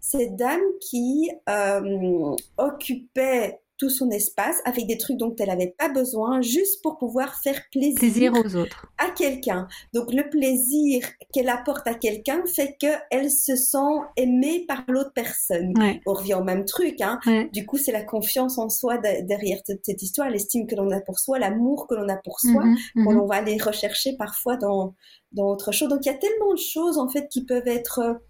cette 0.00 0.36
dame 0.36 0.62
qui 0.80 1.30
euh, 1.48 2.36
occupait 2.58 3.60
tout 3.78 3.90
son 3.90 4.10
espace 4.10 4.56
avec 4.64 4.86
des 4.86 4.98
trucs 4.98 5.16
dont 5.16 5.34
elle 5.38 5.48
n'avait 5.48 5.74
pas 5.78 5.88
besoin, 5.88 6.40
juste 6.40 6.82
pour 6.82 6.98
pouvoir 6.98 7.34
faire 7.42 7.60
plaisir, 7.70 7.98
plaisir 7.98 8.32
aux 8.32 8.56
autres. 8.56 8.86
à 8.98 9.10
quelqu'un. 9.10 9.68
Donc 9.92 10.12
le 10.12 10.28
plaisir 10.28 11.06
qu'elle 11.32 11.48
apporte 11.48 11.86
à 11.86 11.94
quelqu'un 11.94 12.42
fait 12.46 12.76
qu'elle 12.78 13.30
se 13.30 13.56
sent 13.56 13.78
aimée 14.16 14.64
par 14.66 14.84
l'autre 14.88 15.12
personne. 15.14 15.74
On 16.06 16.12
revient 16.12 16.34
au 16.34 16.44
même 16.44 16.64
truc. 16.64 17.00
Hein. 17.00 17.18
Du 17.52 17.66
coup, 17.66 17.76
c'est 17.76 17.92
la 17.92 18.02
confiance 18.02 18.58
en 18.58 18.68
soi 18.68 18.98
derrière 18.98 19.58
cette 19.66 20.02
histoire, 20.02 20.30
l'estime 20.30 20.66
que 20.66 20.74
l'on 20.74 20.90
a 20.90 21.00
pour 21.00 21.18
soi, 21.18 21.38
l'amour 21.38 21.86
que 21.86 21.94
l'on 21.94 22.08
a 22.08 22.16
pour 22.16 22.40
soi, 22.40 22.64
mm-hmm, 22.64 22.76
mm-hmm. 22.96 23.04
qu'on 23.04 23.26
va 23.26 23.36
aller 23.36 23.58
rechercher 23.58 24.16
parfois 24.16 24.56
dans, 24.56 24.94
dans 25.32 25.50
autre 25.50 25.72
chose. 25.72 25.88
Donc 25.88 26.00
il 26.02 26.08
y 26.08 26.14
a 26.14 26.18
tellement 26.18 26.52
de 26.52 26.58
choses 26.58 26.98
en 26.98 27.08
fait 27.08 27.28
qui 27.28 27.44
peuvent 27.44 27.68
être 27.68 28.20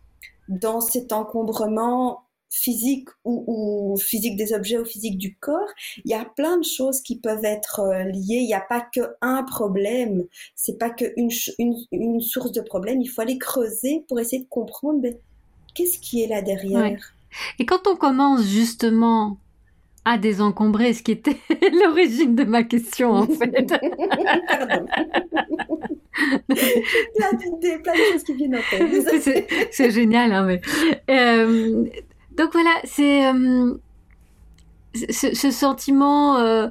dans 0.48 0.80
cet 0.80 1.12
encombrement 1.12 2.25
physique 2.56 3.08
ou, 3.24 3.96
physique 4.00 4.36
des 4.36 4.52
objets 4.52 4.78
ou 4.78 4.84
physique 4.84 5.18
du 5.18 5.36
corps, 5.36 5.68
il 6.04 6.10
y 6.10 6.14
a 6.14 6.24
plein 6.24 6.58
de 6.58 6.64
choses 6.64 7.00
qui 7.00 7.18
peuvent 7.18 7.44
être 7.44 7.80
euh, 7.80 8.04
liées. 8.04 8.40
Il 8.40 8.46
n'y 8.46 8.54
a 8.54 8.60
pas 8.60 8.80
que 8.80 9.00
un 9.20 9.42
problème. 9.42 10.24
C'est 10.54 10.78
pas 10.78 10.90
que 10.90 11.04
une, 11.16 11.30
une, 11.92 12.20
source 12.20 12.52
de 12.52 12.60
problème. 12.60 13.00
Il 13.02 13.08
faut 13.08 13.20
aller 13.20 13.38
creuser 13.38 14.04
pour 14.08 14.20
essayer 14.20 14.42
de 14.42 14.48
comprendre 14.48 15.00
ben, 15.00 15.14
qu'est-ce 15.74 15.98
qui 15.98 16.22
est 16.22 16.28
là 16.28 16.42
derrière? 16.42 17.14
Et 17.58 17.66
quand 17.66 17.86
on 17.86 17.96
commence 17.96 18.44
justement 18.44 19.38
à 20.04 20.18
désencombrer, 20.18 20.94
ce 20.94 21.02
qui 21.02 21.12
était 21.12 21.36
l'origine 21.84 22.34
de 22.34 22.44
ma 22.44 22.62
question 22.62 23.10
en 23.10 23.26
fait. 23.26 23.66
Pardon. 24.48 24.86
plein 26.48 27.32
d'idées, 27.32 27.78
plein 27.82 27.92
de 27.92 28.12
choses 28.12 28.22
qui 28.22 28.34
viennent 28.34 28.56
en 28.56 28.60
tête. 28.70 29.46
c'est 29.70 29.90
génial, 29.90 30.32
hein, 30.32 30.46
mais. 30.46 30.60
Euh, 31.10 31.84
donc 32.36 32.52
voilà, 32.52 32.74
c'est 32.84 33.26
euh, 33.26 33.74
ce, 35.10 35.50
sentiment 35.50 36.36
euh, 36.36 36.68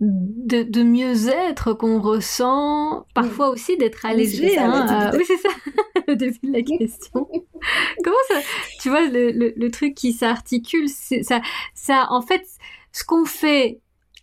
de, 0.00 0.82
mieux-être 0.82 1.72
qu'on 1.72 2.00
ressent, 2.00 3.06
parfois 3.14 3.50
aussi 3.50 3.76
d'être 3.76 4.06
allégé. 4.06 4.58
Hein, 4.58 5.10
oui, 5.14 5.24
c'est 5.26 5.36
ça, 5.38 5.48
le 6.08 6.14
début 6.14 6.38
de 6.44 6.52
la 6.52 6.62
question. 6.62 7.28
Comment 8.04 8.16
ça 8.28 8.40
Tu 8.80 8.90
vois, 8.90 9.02
le, 9.08 9.68
truc 9.70 9.94
qui 9.94 10.12
s'articule, 10.12 10.88
ça, 10.88 11.40
ça, 11.74 12.06
en 12.10 12.22
fait, 12.22 12.46
ce 12.92 13.04
qu'on 13.04 13.24
fait 13.24 13.80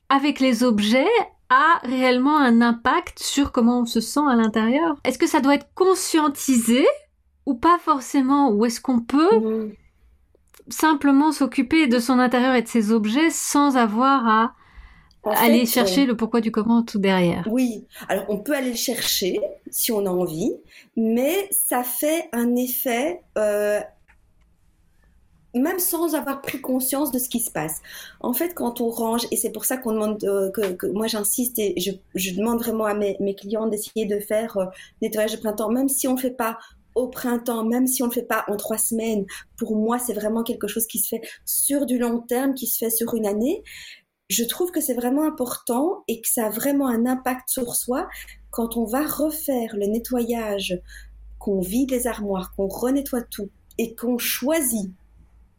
avec 0.09 0.39
les 0.39 0.63
objets 0.63 1.07
a 1.49 1.79
réellement 1.83 2.37
un 2.37 2.61
impact 2.61 3.19
sur 3.19 3.53
comment 3.53 3.81
on 3.81 3.85
se 3.85 4.01
sent 4.01 4.21
à 4.27 4.35
l'intérieur. 4.35 4.97
Est-ce 5.05 5.17
que 5.17 5.27
ça 5.27 5.39
doit 5.39 5.55
être 5.55 5.69
conscientisé 5.75 6.85
ou 7.45 7.55
pas 7.55 7.77
forcément? 7.77 8.51
Ou 8.51 8.65
est-ce 8.65 8.81
qu'on 8.81 8.99
peut 8.99 9.71
simplement 10.69 11.31
s'occuper 11.31 11.87
de 11.87 11.99
son 11.99 12.19
intérieur 12.19 12.55
et 12.55 12.61
de 12.61 12.67
ses 12.67 12.91
objets 12.91 13.29
sans 13.29 13.77
avoir 13.77 14.27
à 14.27 14.53
aller 15.35 15.65
chercher 15.65 16.05
le 16.05 16.15
pourquoi 16.15 16.41
du 16.41 16.51
comment 16.51 16.83
tout 16.83 16.99
derrière. 16.99 17.47
Oui, 17.51 17.85
alors 18.07 18.25
on 18.29 18.37
peut 18.37 18.55
aller 18.55 18.71
le 18.71 18.75
chercher 18.75 19.39
si 19.69 19.91
on 19.91 20.05
a 20.05 20.09
envie, 20.09 20.53
mais 20.95 21.49
ça 21.51 21.83
fait 21.83 22.29
un 22.31 22.55
effet 22.55 23.21
euh, 23.37 23.79
même 25.53 25.79
sans 25.79 26.15
avoir 26.15 26.41
pris 26.41 26.61
conscience 26.61 27.11
de 27.11 27.19
ce 27.19 27.29
qui 27.29 27.39
se 27.39 27.51
passe. 27.51 27.81
En 28.19 28.33
fait, 28.33 28.53
quand 28.53 28.81
on 28.81 28.89
range, 28.89 29.27
et 29.31 29.35
c'est 29.35 29.51
pour 29.51 29.65
ça 29.65 29.77
qu'on 29.77 29.93
demande, 29.93 30.23
euh, 30.23 30.51
que, 30.51 30.87
moi 30.87 31.07
j'insiste 31.07 31.59
et 31.59 31.75
je, 31.77 32.35
demande 32.35 32.59
vraiment 32.59 32.85
à 32.85 32.93
mes, 32.93 33.35
clients 33.35 33.67
d'essayer 33.67 34.05
de 34.05 34.19
faire 34.19 34.57
euh, 34.57 34.65
nettoyage 35.01 35.33
de 35.33 35.37
printemps, 35.37 35.69
même 35.69 35.89
si 35.89 36.07
on 36.07 36.15
ne 36.15 36.19
fait 36.19 36.31
pas 36.31 36.57
au 36.97 37.07
printemps, 37.07 37.63
même 37.63 37.87
si 37.87 38.01
on 38.01 38.07
ne 38.07 38.11
le 38.11 38.15
fait 38.15 38.27
pas 38.27 38.43
en 38.47 38.57
trois 38.57 38.77
semaines, 38.77 39.25
pour 39.57 39.75
moi, 39.75 39.99
c'est 39.99 40.13
vraiment 40.13 40.43
quelque 40.43 40.67
chose 40.67 40.87
qui 40.87 40.99
se 40.99 41.09
fait 41.09 41.21
sur 41.45 41.85
du 41.85 41.97
long 41.97 42.19
terme, 42.21 42.53
qui 42.53 42.67
se 42.67 42.77
fait 42.77 42.89
sur 42.89 43.13
une 43.13 43.27
année. 43.27 43.63
Je 44.29 44.43
trouve 44.43 44.71
que 44.71 44.81
c'est 44.81 44.93
vraiment 44.93 45.25
important 45.25 46.03
et 46.07 46.19
que 46.21 46.27
ça 46.27 46.47
a 46.47 46.49
vraiment 46.49 46.87
un 46.87 47.05
impact 47.05 47.49
sur 47.49 47.75
soi 47.75 48.07
quand 48.49 48.75
on 48.75 48.85
va 48.85 49.05
refaire 49.05 49.75
le 49.75 49.85
nettoyage, 49.85 50.81
qu'on 51.39 51.61
vide 51.61 51.91
les 51.91 52.07
armoires, 52.07 52.53
qu'on 52.55 52.67
renettoie 52.67 53.21
tout 53.21 53.49
et 53.77 53.95
qu'on 53.95 54.17
choisit 54.17 54.91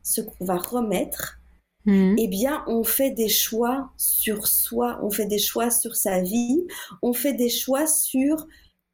ce 0.03 0.20
qu'on 0.20 0.44
va 0.44 0.59
remettre. 0.59 1.38
Mmh. 1.85 2.16
Eh 2.18 2.29
bien, 2.29 2.64
on 2.66 2.83
fait 2.83 3.12
des 3.12 3.29
choix 3.29 3.90
sur 3.96 4.46
soi, 4.46 4.98
on 5.03 5.11
fait 5.11 5.27
des 5.27 5.38
choix 5.38 5.70
sur 5.70 5.96
sa 5.96 6.20
vie, 6.20 6.66
on 7.01 7.14
fait 7.14 7.33
des 7.33 7.48
choix 7.48 7.87
sur 7.87 8.46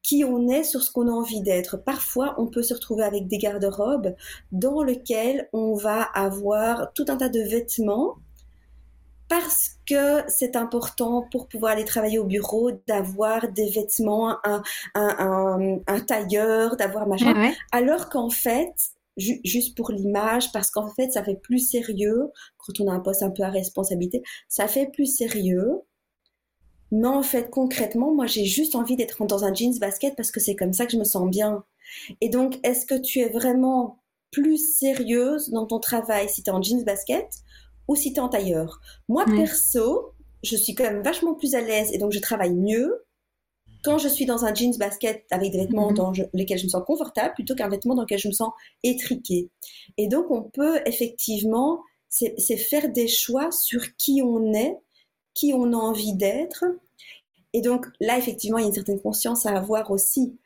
qui 0.05 0.23
on 0.23 0.49
est, 0.49 0.62
sur 0.62 0.83
ce 0.83 0.93
qu'on 0.93 1.09
a 1.09 1.11
envie 1.11 1.40
d'être. 1.40 1.79
Parfois, 1.79 2.35
on 2.38 2.47
peut 2.47 2.62
se 2.62 2.75
retrouver 2.75 3.03
avec 3.03 3.27
des 3.27 3.38
garde-robes 3.38 4.14
dans 4.53 4.85
lesquels 4.85 5.49
on 5.53 5.75
va 5.75 6.03
avoir 6.03 6.93
tout 6.93 7.07
un 7.09 7.17
tas 7.17 7.31
de 7.31 7.40
vêtements 7.40 8.19
parce 9.29 9.79
que 9.88 10.23
c'est 10.29 10.55
important 10.55 11.27
pour 11.33 11.49
pouvoir 11.49 11.73
aller 11.73 11.87
travailler 11.87 12.19
au 12.19 12.25
bureau 12.27 12.71
d'avoir 12.87 13.51
des 13.51 13.71
vêtements, 13.71 14.37
un, 14.45 14.62
un, 14.95 16.01
tailleur, 16.01 16.77
d'avoir 16.77 17.09
machin. 17.09 17.53
Alors 17.73 18.11
qu'en 18.11 18.29
fait, 18.29 18.75
juste 19.17 19.75
pour 19.75 19.90
l'image, 19.90 20.53
parce 20.53 20.71
qu'en 20.71 20.90
fait, 20.90 21.11
ça 21.11 21.25
fait 21.25 21.40
plus 21.43 21.71
sérieux 21.71 22.31
quand 22.59 22.81
on 22.81 22.88
a 22.90 22.93
un 22.93 23.01
poste 23.01 23.23
un 23.23 23.31
peu 23.31 23.43
à 23.43 23.49
responsabilité, 23.49 24.23
ça 24.49 24.69
fait 24.69 24.90
plus 24.93 25.07
sérieux 25.07 25.81
mais 26.94 27.09
en 27.09 27.24
fait, 27.24 27.50
concrètement, 27.50 28.14
moi, 28.14 28.26
j'ai 28.26 28.44
juste 28.44 28.76
envie 28.76 28.94
d'être 28.94 29.26
dans 29.26 29.44
un 29.44 29.52
jeans 29.52 29.76
basket 29.80 30.14
parce 30.14 30.30
que 30.30 30.38
c'est 30.38 30.54
comme 30.54 30.72
ça 30.72 30.87
que 30.87 30.92
je 30.92 30.96
me 30.96 31.02
sens 31.02 31.28
bien. 31.28 31.64
Et 32.20 32.28
donc, 32.28 32.61
est-ce 32.62 32.87
que 32.87 32.94
tu 32.94 33.18
es 33.18 33.28
vraiment 33.28 33.98
plus 34.30 34.59
sérieuse 34.59 35.50
dans 35.50 35.66
ton 35.66 35.80
travail 35.80 36.28
si 36.28 36.44
tu 36.44 36.50
es 36.50 36.52
en 36.52 36.62
jeans 36.62 36.85
basket 36.85 37.26
ou 37.88 37.96
si 37.96 38.12
tu 38.12 38.20
es 38.20 38.22
en 38.22 38.28
tailleur? 38.28 38.80
Moi, 39.09 39.24
perso, 39.24 40.12
je 40.44 40.54
suis 40.54 40.76
quand 40.76 40.85
même 40.85 41.02
vachement 41.02 41.35
plus 41.35 41.57
à 41.57 41.61
l'aise 41.61 41.90
et 41.92 41.98
donc 41.98 42.12
je 42.12 42.20
travaille 42.20 42.54
mieux 42.54 43.04
quand 43.83 43.98
je 43.98 44.07
suis 44.07 44.24
dans 44.24 44.44
un 44.44 44.54
jeans 44.54 44.76
basket 44.78 45.24
avec 45.33 45.50
des 45.50 45.59
vêtements 45.59 45.90
mhm. 45.90 45.96
dans 45.96 46.12
lesquels 46.33 46.59
je 46.59 46.64
me 46.64 46.70
sens 46.70 46.85
confortable 46.87 47.35
plutôt 47.35 47.57
qu'un 47.57 47.68
vêtement 47.68 47.96
dans 47.96 48.02
lequel 48.02 48.20
je 48.20 48.28
me 48.28 48.33
sens 48.33 48.52
étriqué. 48.85 49.50
Et 49.98 50.07
donc, 50.07 50.30
on 50.30 50.42
peut 50.42 50.78
effectivement, 50.87 51.83
c'est 52.09 52.57
faire 52.57 52.88
des 52.92 53.09
choix 53.09 53.50
sur 53.50 53.96
qui 53.96 54.22
on 54.22 54.54
est, 54.54 54.78
qui 55.35 55.52
on 55.52 55.72
a 55.72 55.76
envie 55.76 56.14
d'être 56.14 56.64
et 57.55 57.62
donc 57.62 57.87
là, 58.01 58.19
effectivement, 58.19 58.59
il 58.59 58.62
y 58.62 58.64
a 58.64 58.69
une 58.69 58.75
certaine 58.75 59.01
conscience 59.01 59.47
à 59.47 59.57
avoir 59.57 59.90
aussi. 59.93 60.37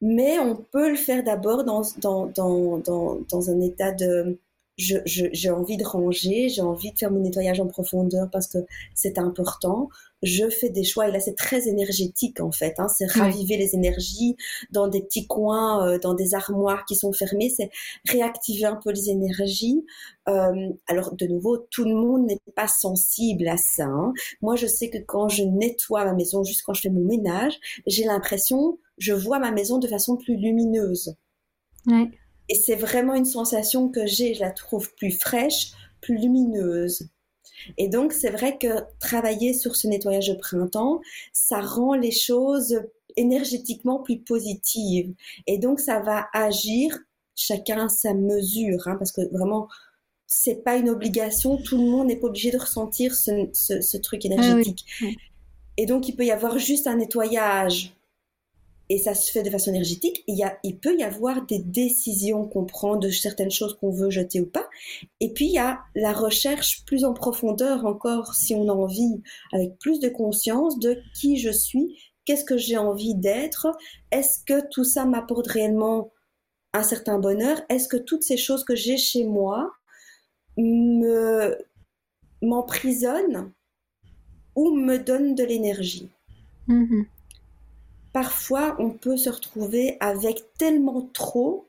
Mais 0.00 0.38
on 0.38 0.56
peut 0.56 0.90
le 0.90 0.96
faire 0.96 1.24
d'abord 1.24 1.64
dans, 1.64 1.82
dans, 1.98 2.26
dans, 2.26 2.78
dans, 2.78 3.50
un 3.50 3.60
état 3.60 3.92
de 3.92 4.38
j'ai 4.76 5.50
envie 5.50 5.76
de 5.76 5.84
ranger, 5.84 6.48
j'ai 6.48 6.62
envie 6.62 6.92
de 6.92 6.98
faire 6.98 7.10
mon 7.12 7.20
nettoyage 7.20 7.60
en 7.60 7.66
profondeur 7.66 8.28
parce 8.30 8.48
que 8.48 8.58
c'est 8.94 9.18
important. 9.18 9.88
Je 10.22 10.48
fais 10.48 10.70
des 10.70 10.84
choix 10.84 11.08
et 11.08 11.12
là 11.12 11.20
c'est 11.20 11.36
très 11.36 11.68
énergétique 11.68 12.40
en 12.40 12.50
fait. 12.50 12.74
Hein, 12.78 12.88
c'est 12.88 13.06
raviver 13.06 13.56
les 13.56 13.74
énergies 13.74 14.36
dans 14.72 14.88
des 14.88 15.02
petits 15.02 15.26
coins, 15.26 15.86
euh, 15.86 15.98
dans 15.98 16.14
des 16.14 16.34
armoires 16.34 16.84
qui 16.86 16.96
sont 16.96 17.12
fermées. 17.12 17.52
C'est 17.56 17.70
réactiver 18.08 18.64
un 18.64 18.76
peu 18.76 18.90
les 18.90 19.10
énergies. 19.10 19.84
Euh, 20.28 20.70
alors 20.88 21.14
de 21.14 21.26
nouveau, 21.26 21.58
tout 21.70 21.84
le 21.84 21.94
monde 21.94 22.26
n'est 22.26 22.40
pas 22.56 22.68
sensible 22.68 23.46
à 23.46 23.56
ça. 23.56 23.84
Hein. 23.84 24.12
Moi 24.42 24.56
je 24.56 24.66
sais 24.66 24.90
que 24.90 24.98
quand 24.98 25.28
je 25.28 25.44
nettoie 25.44 26.04
ma 26.04 26.14
maison, 26.14 26.42
juste 26.42 26.62
quand 26.64 26.74
je 26.74 26.80
fais 26.80 26.90
mon 26.90 27.04
ménage, 27.04 27.54
j'ai 27.86 28.04
l'impression, 28.04 28.78
je 28.98 29.12
vois 29.12 29.38
ma 29.38 29.52
maison 29.52 29.78
de 29.78 29.86
façon 29.86 30.16
plus 30.16 30.36
lumineuse. 30.36 31.14
Ouais. 31.86 32.10
Et 32.48 32.54
c'est 32.54 32.76
vraiment 32.76 33.14
une 33.14 33.24
sensation 33.24 33.88
que 33.88 34.06
j'ai, 34.06 34.34
je 34.34 34.40
la 34.40 34.50
trouve 34.50 34.94
plus 34.94 35.12
fraîche, 35.12 35.72
plus 36.00 36.16
lumineuse. 36.18 37.08
Et 37.78 37.88
donc, 37.88 38.12
c'est 38.12 38.30
vrai 38.30 38.58
que 38.58 38.84
travailler 39.00 39.54
sur 39.54 39.76
ce 39.76 39.86
nettoyage 39.86 40.28
de 40.28 40.34
printemps, 40.34 41.00
ça 41.32 41.60
rend 41.60 41.94
les 41.94 42.10
choses 42.10 42.82
énergétiquement 43.16 44.02
plus 44.02 44.18
positives. 44.18 45.14
Et 45.46 45.58
donc, 45.58 45.80
ça 45.80 46.00
va 46.00 46.26
agir 46.32 46.98
chacun 47.36 47.88
sa 47.88 48.14
mesure, 48.14 48.86
hein, 48.86 48.96
parce 48.96 49.12
que 49.12 49.22
vraiment, 49.32 49.68
c'est 50.26 50.62
pas 50.62 50.76
une 50.76 50.90
obligation. 50.90 51.56
Tout 51.56 51.78
le 51.78 51.84
monde 51.84 52.08
n'est 52.08 52.16
pas 52.16 52.26
obligé 52.26 52.50
de 52.50 52.58
ressentir 52.58 53.14
ce, 53.14 53.96
truc 53.98 54.22
ah 54.24 54.26
énergétique. 54.26 54.84
Et 55.76 55.86
donc, 55.86 56.08
il 56.08 56.16
peut 56.16 56.24
y 56.24 56.30
avoir 56.30 56.58
juste 56.58 56.86
un 56.86 56.96
nettoyage 56.96 57.93
et 58.90 58.98
ça 58.98 59.14
se 59.14 59.30
fait 59.30 59.42
de 59.42 59.50
façon 59.50 59.70
énergétique, 59.70 60.22
il, 60.26 60.36
y 60.36 60.44
a, 60.44 60.58
il 60.62 60.78
peut 60.78 60.96
y 60.96 61.02
avoir 61.02 61.46
des 61.46 61.58
décisions 61.58 62.46
qu'on 62.46 62.64
prend 62.64 62.96
de 62.96 63.08
certaines 63.08 63.50
choses 63.50 63.76
qu'on 63.78 63.90
veut 63.90 64.10
jeter 64.10 64.40
ou 64.40 64.46
pas. 64.46 64.68
Et 65.20 65.32
puis, 65.32 65.46
il 65.46 65.52
y 65.52 65.58
a 65.58 65.80
la 65.94 66.12
recherche 66.12 66.84
plus 66.84 67.04
en 67.04 67.14
profondeur 67.14 67.86
encore, 67.86 68.34
si 68.34 68.54
on 68.54 68.68
a 68.68 68.72
envie, 68.72 69.22
avec 69.52 69.78
plus 69.78 70.00
de 70.00 70.08
conscience 70.08 70.78
de 70.78 70.98
qui 71.18 71.38
je 71.38 71.50
suis, 71.50 71.98
qu'est-ce 72.26 72.44
que 72.44 72.58
j'ai 72.58 72.76
envie 72.76 73.14
d'être, 73.14 73.68
est-ce 74.10 74.44
que 74.44 74.66
tout 74.70 74.84
ça 74.84 75.06
m'apporte 75.06 75.46
réellement 75.46 76.10
un 76.72 76.82
certain 76.82 77.18
bonheur, 77.18 77.60
est-ce 77.68 77.88
que 77.88 77.96
toutes 77.96 78.24
ces 78.24 78.36
choses 78.36 78.64
que 78.64 78.74
j'ai 78.74 78.96
chez 78.96 79.24
moi 79.24 79.70
me 80.56 81.56
m'emprisonnent 82.42 83.52
ou 84.54 84.70
me 84.70 84.98
donnent 84.98 85.34
de 85.34 85.44
l'énergie. 85.44 86.08
Mm-hmm 86.68 87.06
parfois 88.14 88.76
on 88.78 88.90
peut 88.90 89.18
se 89.18 89.28
retrouver 89.28 89.98
avec 90.00 90.54
tellement 90.56 91.10
trop 91.12 91.68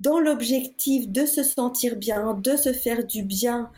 dans 0.00 0.20
l'objectif 0.20 1.08
de 1.08 1.24
se 1.24 1.42
sentir 1.42 1.96
bien, 1.96 2.34
de 2.34 2.56
se 2.56 2.74
faire 2.74 3.06
du 3.06 3.22
bien 3.22 3.70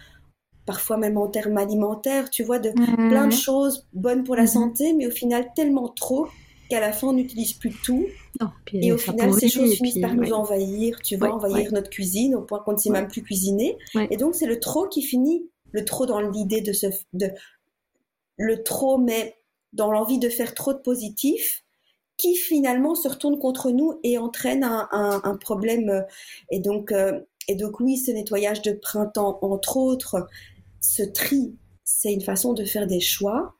parfois 0.66 0.98
même 0.98 1.16
en 1.16 1.28
termes 1.28 1.56
alimentaires, 1.56 2.28
tu 2.28 2.42
vois, 2.42 2.58
de 2.58 2.70
plein 2.70 3.26
de 3.26 3.32
choses 3.32 3.86
bonnes 3.94 4.22
pour 4.22 4.36
la 4.36 4.42
mhm. 4.42 4.48
santé, 4.48 4.92
mais 4.92 5.06
au 5.06 5.10
final 5.10 5.48
tellement 5.56 5.88
trop 5.88 6.26
qu'à 6.68 6.78
la 6.78 6.92
fin 6.92 7.08
on 7.08 7.12
n'utilise 7.14 7.54
plus 7.54 7.72
tout. 7.82 8.06
et 8.74 8.92
au 8.92 8.98
final, 8.98 9.32
ces 9.32 9.48
choses 9.48 9.74
finissent 9.76 10.00
par 10.00 10.14
nous 10.14 10.32
envahir, 10.32 11.00
tu 11.00 11.16
vois, 11.16 11.32
envahir 11.32 11.72
notre 11.72 11.88
cuisine 11.88 12.34
au 12.34 12.42
point 12.42 12.58
qu'on 12.58 12.72
ne 12.72 12.76
sait 12.76 12.90
même 12.90 13.08
plus 13.08 13.22
cuisiner. 13.22 13.78
Et 14.10 14.16
donc 14.16 14.34
c'est 14.34 14.46
le 14.46 14.60
trop 14.60 14.88
qui 14.88 15.02
finit, 15.02 15.48
le 15.72 15.84
trop 15.84 16.04
dans 16.04 16.20
l'idée 16.20 16.60
de 16.60 16.72
ce, 16.74 16.86
de 17.14 17.30
le 18.36 18.62
trop, 18.62 18.98
mais 18.98 19.37
dans 19.78 19.90
l'envie 19.90 20.18
de 20.18 20.28
faire 20.28 20.54
trop 20.54 20.74
de 20.74 20.78
positif, 20.78 21.64
qui 22.18 22.34
finalement 22.34 22.94
se 22.94 23.08
retourne 23.08 23.38
contre 23.38 23.70
nous 23.70 24.00
et 24.02 24.18
entraîne 24.18 24.64
un, 24.64 25.36
problème. 25.40 26.04
Et 26.50 26.58
donc, 26.58 26.92
euh, 26.92 27.20
et 27.46 27.54
donc 27.54 27.80
oui, 27.80 27.96
ce 27.96 28.10
nettoyage 28.10 28.60
de 28.60 28.72
printemps, 28.72 29.38
entre 29.40 29.76
autres, 29.76 30.28
ce 30.80 31.02
tri, 31.04 31.54
c'est 31.84 32.12
une 32.12 32.20
façon 32.20 32.52
de 32.52 32.64
faire 32.64 32.86
des 32.86 33.00
choix, 33.00 33.54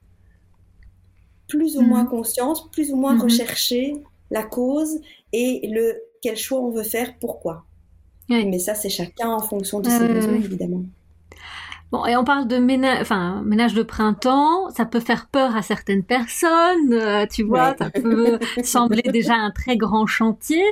plus 1.46 1.78
ou 1.78 1.82
moins 1.82 2.02
mhm. 2.02 2.10
conscience, 2.10 2.68
plus 2.70 2.90
ou 2.92 2.96
moins 2.96 3.14
mhm. 3.14 3.22
rechercher 3.22 4.02
la 4.30 4.42
cause 4.42 5.00
et 5.32 5.66
le 5.68 6.02
quel 6.20 6.36
choix 6.36 6.60
on 6.60 6.70
veut 6.70 6.82
faire, 6.82 7.16
pourquoi. 7.20 7.64
Mais 8.28 8.58
ça, 8.58 8.74
c'est 8.74 8.90
chacun 8.90 9.30
en 9.30 9.40
fonction 9.40 9.80
de 9.80 9.88
ses 9.88 10.06
besoins, 10.06 10.34
évidemment. 10.34 10.82
Bon, 11.90 12.04
et 12.04 12.16
on 12.16 12.24
parle 12.24 12.46
de 12.46 12.58
ménage, 12.58 13.00
enfin, 13.00 13.42
ménage 13.46 13.72
de 13.72 13.82
printemps, 13.82 14.68
ça 14.70 14.84
peut 14.84 15.00
faire 15.00 15.26
peur 15.26 15.56
à 15.56 15.62
certaines 15.62 16.02
personnes, 16.02 16.92
euh, 16.92 17.24
tu 17.26 17.44
vois, 17.44 17.74
ça 17.78 17.90
peut 17.90 18.38
sembler 18.62 19.02
déjà 19.02 19.34
un 19.34 19.50
très 19.50 19.78
grand 19.78 20.06
chantier. 20.06 20.62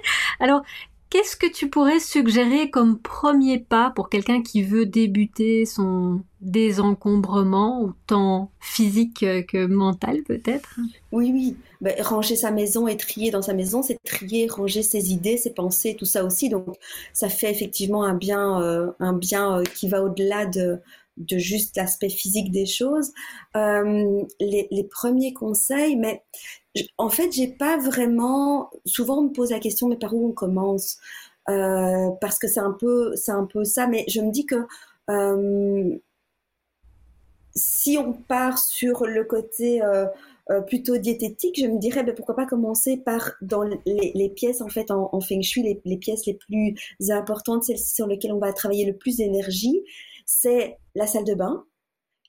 Alors, 0.40 0.62
qu'est-ce 1.08 1.36
que 1.36 1.50
tu 1.50 1.70
pourrais 1.70 2.00
suggérer 2.00 2.68
comme 2.68 2.98
premier 2.98 3.58
pas 3.58 3.90
pour 3.90 4.10
quelqu'un 4.10 4.42
qui 4.42 4.62
veut 4.62 4.84
débuter 4.84 5.64
son 5.64 6.20
désencombrement, 6.42 7.80
autant 7.80 8.50
physique 8.60 9.20
que 9.20 9.66
mental 9.66 10.22
peut-être? 10.22 10.76
Oui, 11.12 11.30
oui. 11.32 11.56
Ben, 11.80 11.94
ranger 12.02 12.36
sa 12.36 12.50
maison 12.50 12.88
et 12.88 12.96
trier 12.96 13.30
dans 13.30 13.42
sa 13.42 13.54
maison, 13.54 13.82
c'est 13.82 13.98
trier, 14.04 14.48
ranger 14.48 14.82
ses 14.82 15.12
idées, 15.12 15.38
ses 15.38 15.54
pensées, 15.54 15.96
tout 15.98 16.04
ça 16.04 16.24
aussi. 16.24 16.50
Donc, 16.50 16.76
ça 17.12 17.28
fait 17.30 17.50
effectivement 17.50 18.04
un 18.04 18.14
bien, 18.14 18.60
euh, 18.60 18.90
un 19.00 19.12
bien 19.12 19.58
euh, 19.58 19.62
qui 19.62 19.88
va 19.88 20.02
au-delà 20.02 20.46
de, 20.46 20.80
de 21.16 21.38
juste 21.38 21.76
l'aspect 21.76 22.08
physique 22.08 22.50
des 22.50 22.66
choses. 22.66 23.12
Euh, 23.56 24.22
les, 24.40 24.88
premiers 24.90 25.32
conseils, 25.32 25.96
mais 25.96 26.22
en 26.98 27.08
fait, 27.08 27.32
j'ai 27.32 27.48
pas 27.48 27.78
vraiment. 27.78 28.70
Souvent, 28.84 29.18
on 29.18 29.22
me 29.22 29.32
pose 29.32 29.50
la 29.50 29.60
question, 29.60 29.88
mais 29.88 29.96
par 29.96 30.14
où 30.14 30.28
on 30.28 30.32
commence? 30.32 30.98
Euh, 31.48 32.10
Parce 32.20 32.38
que 32.38 32.48
c'est 32.48 32.60
un 32.60 32.72
peu, 32.72 33.14
c'est 33.16 33.32
un 33.32 33.46
peu 33.46 33.64
ça. 33.64 33.86
Mais 33.86 34.04
je 34.08 34.20
me 34.20 34.30
dis 34.30 34.46
que 34.46 34.66
euh, 35.10 35.96
si 37.54 37.96
on 37.98 38.12
part 38.12 38.58
sur 38.58 39.06
le 39.06 39.24
côté 39.24 39.80
plutôt 40.68 40.96
diététique, 40.96 41.58
je 41.58 41.66
me 41.66 41.78
dirais 41.78 42.04
ben, 42.04 42.14
pourquoi 42.14 42.36
pas 42.36 42.46
commencer 42.46 42.98
par 42.98 43.32
dans 43.40 43.64
les, 43.64 44.32
pièces 44.36 44.60
en 44.60 44.68
fait 44.68 44.90
en, 44.90 45.20
feng 45.20 45.42
shui, 45.42 45.62
les, 45.62 45.80
les, 45.84 45.96
pièces 45.96 46.26
les 46.26 46.34
plus 46.34 46.76
importantes, 47.10 47.64
celles 47.64 47.78
sur 47.78 48.06
lesquelles 48.06 48.32
on 48.32 48.38
va 48.38 48.52
travailler 48.52 48.84
le 48.84 48.96
plus 48.96 49.16
d'énergie 49.16 49.82
c'est 50.26 50.76
la 50.94 51.06
salle 51.06 51.24
de 51.24 51.34
bain, 51.34 51.64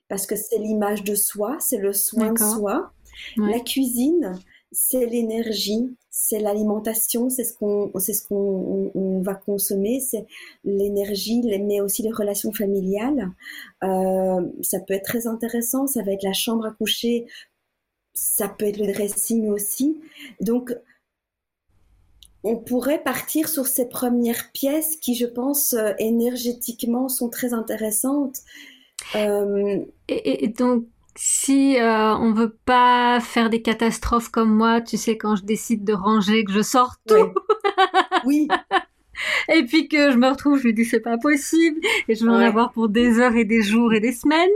parce 0.08 0.26
que 0.26 0.36
c'est 0.36 0.58
l'image 0.58 1.04
de 1.04 1.14
soi, 1.14 1.58
c'est 1.60 1.76
le 1.76 1.92
soin 1.92 2.32
de 2.32 2.38
soi. 2.38 2.92
La 3.36 3.60
cuisine, 3.60 4.38
c'est 4.70 5.06
l'énergie, 5.06 5.96
c'est 6.10 6.38
l'alimentation, 6.38 7.30
c'est 7.30 7.44
ce 7.44 7.54
qu'on, 7.54 7.90
c'est 7.98 8.12
ce 8.12 8.26
qu'on 8.26 9.20
va 9.22 9.34
consommer, 9.34 10.00
c'est 10.00 10.26
l'énergie, 10.64 11.42
mais 11.42 11.80
aussi 11.80 12.02
les 12.02 12.12
relations 12.12 12.52
familiales. 12.52 13.30
Euh, 13.82 14.42
ça 14.62 14.80
peut 14.80 14.94
être 14.94 15.04
très 15.04 15.26
intéressant. 15.26 15.86
Ça 15.86 16.02
va 16.02 16.12
être 16.12 16.22
la 16.22 16.32
chambre 16.32 16.66
à 16.66 16.70
coucher, 16.70 17.26
ça 18.14 18.48
peut 18.48 18.66
être 18.66 18.78
le 18.78 18.92
dressing 18.92 19.48
aussi. 19.48 20.00
Donc 20.40 20.74
on 22.44 22.56
pourrait 22.56 23.02
partir 23.02 23.48
sur 23.48 23.66
ces 23.66 23.88
premières 23.88 24.52
pièces 24.52 24.96
qui, 24.96 25.14
je 25.14 25.26
pense, 25.26 25.72
euh, 25.72 25.92
énergétiquement 25.98 27.08
sont 27.08 27.30
très 27.30 27.52
intéressantes. 27.52 28.38
Euh, 29.16 29.78
et, 30.08 30.48
donc, 30.48 30.84
si 31.16 31.78
euh, 31.78 32.14
on 32.16 32.32
veut 32.32 32.56
pas 32.64 33.20
faire 33.20 33.50
des 33.50 33.62
catastrophes 33.62 34.28
comme 34.28 34.54
moi, 34.54 34.80
tu 34.80 34.96
sais, 34.96 35.16
quand 35.16 35.36
je 35.36 35.44
décide 35.44 35.84
de 35.84 35.92
ranger, 35.92 36.44
que 36.44 36.52
je 36.52 36.62
sors 36.62 36.96
tout. 37.06 37.32
oui. 38.24 38.48
et 39.54 39.62
puis 39.64 39.88
que 39.88 40.10
je 40.10 40.16
me 40.16 40.28
retrouve, 40.28 40.60
je 40.60 40.68
me 40.68 40.72
dis 40.72 40.84
c'est 40.84 41.00
pas 41.00 41.18
possible, 41.18 41.80
et 42.08 42.14
je 42.14 42.24
vais 42.24 42.30
en 42.30 42.34
avoir 42.34 42.72
pour 42.72 42.88
des 42.88 43.18
heures 43.18 43.36
et 43.36 43.44
des 43.44 43.62
jours 43.62 43.92
et 43.92 44.00
des 44.00 44.12
semaines. 44.12 44.48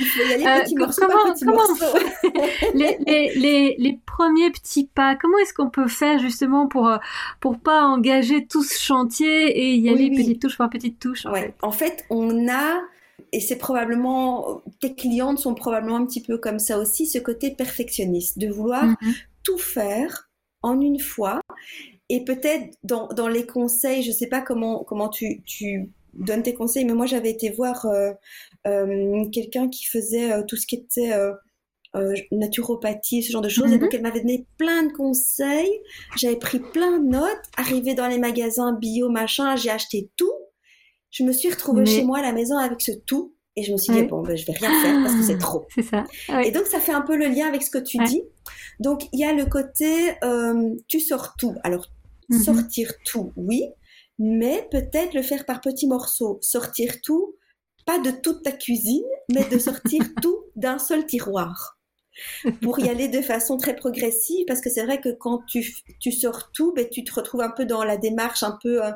Il 0.00 0.06
faut 0.06 0.22
y 0.22 0.32
aller 0.32 0.46
euh, 0.46 0.62
petit 0.64 0.76
morceau 0.76 1.02
comment, 1.06 1.34
comment 1.40 1.62
les, 2.74 2.98
les, 3.06 3.32
les, 3.34 3.76
les, 3.78 4.00
premiers 4.06 4.50
petits 4.50 4.86
pas, 4.86 5.16
comment 5.16 5.38
est-ce 5.38 5.52
qu'on 5.52 5.70
peut 5.70 5.88
faire 5.88 6.18
justement 6.18 6.66
pour 6.68 6.88
euh, 6.88 6.98
pour 7.40 7.58
pas 7.58 7.84
engager 7.84 8.46
tout 8.46 8.62
ce 8.62 8.78
chantier 8.78 9.58
et 9.58 9.74
y 9.74 9.88
aller 9.88 10.10
petite 10.10 10.40
touche 10.40 10.56
par 10.56 10.70
petite 10.70 10.98
touche 10.98 11.26
en, 11.26 11.34
fait. 11.34 11.54
en 11.62 11.72
fait, 11.72 12.04
on 12.10 12.48
a 12.48 12.80
et 13.32 13.40
c'est 13.40 13.58
probablement 13.58 14.62
tes 14.80 14.94
clientes 14.94 15.38
sont 15.38 15.54
probablement 15.54 15.96
un 15.96 16.06
petit 16.06 16.22
peu 16.22 16.38
comme 16.38 16.58
ça 16.58 16.78
aussi, 16.78 17.06
ce 17.06 17.18
côté 17.18 17.50
perfectionniste, 17.50 18.38
de 18.38 18.48
vouloir 18.48 18.84
mhm. 18.84 19.14
tout 19.42 19.58
faire 19.58 20.30
en 20.62 20.80
une 20.80 21.00
fois. 21.00 21.40
Et 22.10 22.24
peut-être 22.24 22.74
dans, 22.82 23.08
dans 23.08 23.28
les 23.28 23.46
conseils, 23.46 24.02
je 24.02 24.12
sais 24.12 24.28
pas 24.28 24.40
comment 24.40 24.82
comment 24.84 25.08
tu, 25.08 25.42
tu 25.44 25.90
donnes 26.18 26.42
tes 26.42 26.54
conseils, 26.54 26.84
mais 26.84 26.94
moi 26.94 27.06
j'avais 27.06 27.30
été 27.30 27.50
voir 27.50 27.86
euh, 27.86 28.12
euh, 28.66 29.24
quelqu'un 29.30 29.68
qui 29.68 29.86
faisait 29.86 30.32
euh, 30.32 30.42
tout 30.46 30.56
ce 30.56 30.66
qui 30.66 30.76
était 30.76 31.12
naturopathie, 32.30 33.22
ce 33.22 33.32
genre 33.32 33.42
de 33.42 33.48
choses. 33.48 33.72
Et 33.72 33.76
mhm. 33.76 33.80
donc, 33.80 33.94
elle 33.94 34.02
m'avait 34.02 34.20
donné 34.20 34.46
plein 34.56 34.84
de 34.84 34.92
conseils. 34.92 35.80
J'avais 36.16 36.36
pris 36.36 36.60
plein 36.60 36.98
de 36.98 37.08
notes. 37.08 37.42
Arrivé 37.56 37.94
dans 37.94 38.06
les 38.06 38.18
magasins 38.18 38.72
bio, 38.72 39.08
machin, 39.08 39.56
j'ai 39.56 39.70
acheté 39.70 40.10
tout. 40.16 40.34
Je 41.10 41.24
me 41.24 41.32
suis 41.32 41.50
retrouvée 41.50 41.86
chez 41.86 42.04
moi 42.04 42.18
à 42.18 42.22
la 42.22 42.32
maison 42.32 42.56
avec 42.56 42.82
ce 42.82 42.92
tout. 42.92 43.34
Et 43.56 43.64
je 43.64 43.72
me 43.72 43.78
suis 43.78 43.92
dit, 43.92 44.02
bon, 44.02 44.22
ben, 44.22 44.36
je 44.36 44.46
vais 44.46 44.52
rien 44.52 44.70
faire 44.80 45.02
parce 45.02 45.16
que 45.16 45.22
c'est 45.22 45.38
trop. 45.38 45.66
C'est 45.74 45.82
ça. 45.82 46.04
Et 46.44 46.52
donc, 46.52 46.66
ça 46.66 46.78
fait 46.78 46.92
un 46.92 47.00
peu 47.00 47.16
le 47.16 47.26
lien 47.26 47.48
avec 47.48 47.62
ce 47.62 47.70
que 47.70 47.78
tu 47.78 47.98
dis. 48.04 48.22
Donc, 48.78 49.08
il 49.12 49.18
y 49.18 49.24
a 49.24 49.32
le 49.32 49.46
côté, 49.46 50.12
tu 50.86 51.00
sors 51.00 51.34
tout. 51.36 51.54
Alors, 51.64 51.88
mhm. 52.28 52.42
sortir 52.42 52.92
tout, 53.04 53.32
oui. 53.36 53.64
Mais 54.18 54.66
peut-être 54.70 55.14
le 55.14 55.22
faire 55.22 55.46
par 55.46 55.60
petits 55.60 55.86
morceaux. 55.86 56.38
Sortir 56.42 57.00
tout, 57.02 57.36
pas 57.86 57.98
de 57.98 58.10
toute 58.10 58.42
ta 58.42 58.52
cuisine, 58.52 59.04
mais 59.32 59.44
de 59.44 59.58
sortir 59.58 60.02
tout 60.22 60.38
d'un 60.56 60.78
seul 60.78 61.06
tiroir 61.06 61.78
pour 62.62 62.78
y 62.80 62.88
aller 62.88 63.08
de 63.08 63.20
façon 63.20 63.56
très 63.56 63.74
progressive, 63.74 64.44
parce 64.46 64.60
que 64.60 64.70
c'est 64.70 64.84
vrai 64.84 65.00
que 65.00 65.10
quand 65.10 65.42
tu, 65.46 65.76
tu 66.00 66.12
sors 66.12 66.50
tout, 66.52 66.72
ben, 66.74 66.86
tu 66.88 67.04
te 67.04 67.14
retrouves 67.14 67.40
un 67.40 67.50
peu 67.50 67.64
dans 67.64 67.84
la 67.84 67.96
démarche, 67.96 68.42
un 68.42 68.58
peu 68.62 68.84
euh, 68.84 68.90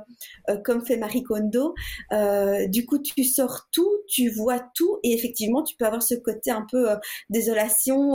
euh, 0.51 0.57
comme 0.65 0.85
fait 0.85 0.97
Marie 0.97 1.23
Kondo. 1.23 1.75
Euh, 2.13 2.67
du 2.67 2.87
coup, 2.87 2.99
tu 2.99 3.25
sors 3.25 3.69
tout, 3.71 3.91
tu 4.09 4.29
vois 4.31 4.61
tout, 4.75 4.99
et 5.03 5.13
effectivement, 5.13 5.63
tu 5.63 5.77
peux 5.77 5.85
avoir 5.85 6.03
ce 6.03 6.15
côté 6.15 6.51
un 6.51 6.67
peu 6.71 6.89
désolation, 7.31 8.13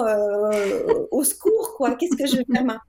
au 1.11 1.23
secours, 1.23 1.75
quoi. 1.77 1.95
Qu'est-ce 1.95 2.17
que 2.17 2.27
je 2.27 2.37
vais 2.37 2.45
faire 2.53 2.65
maintenant 2.65 2.81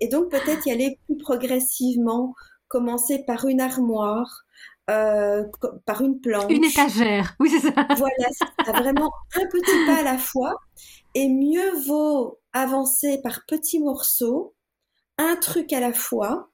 Et 0.00 0.08
donc, 0.08 0.30
peut-être 0.30 0.66
y 0.66 0.70
aller 0.70 0.98
plus 1.06 1.16
progressivement, 1.16 2.34
commencer 2.68 3.22
par 3.26 3.46
une 3.46 3.60
armoire, 3.60 4.44
euh, 4.90 5.44
par 5.86 6.00
une 6.00 6.20
planche. 6.20 6.50
Une 6.50 6.64
étagère, 6.64 7.34
oui, 7.40 7.50
c'est 7.50 7.60
ça. 7.60 7.86
Voilà, 7.96 8.28
c'est 8.64 8.72
vraiment 8.72 9.12
un 9.36 9.46
petit 9.46 9.86
pas 9.86 10.00
à 10.00 10.02
la 10.02 10.18
fois. 10.18 10.54
Et 11.14 11.28
mieux 11.28 11.72
vaut 11.86 12.40
avancer 12.52 13.20
par 13.22 13.44
petits 13.46 13.78
morceaux, 13.78 14.54
un 15.18 15.36
truc 15.36 15.72
à 15.72 15.80
la 15.80 15.92
fois, 15.92 16.50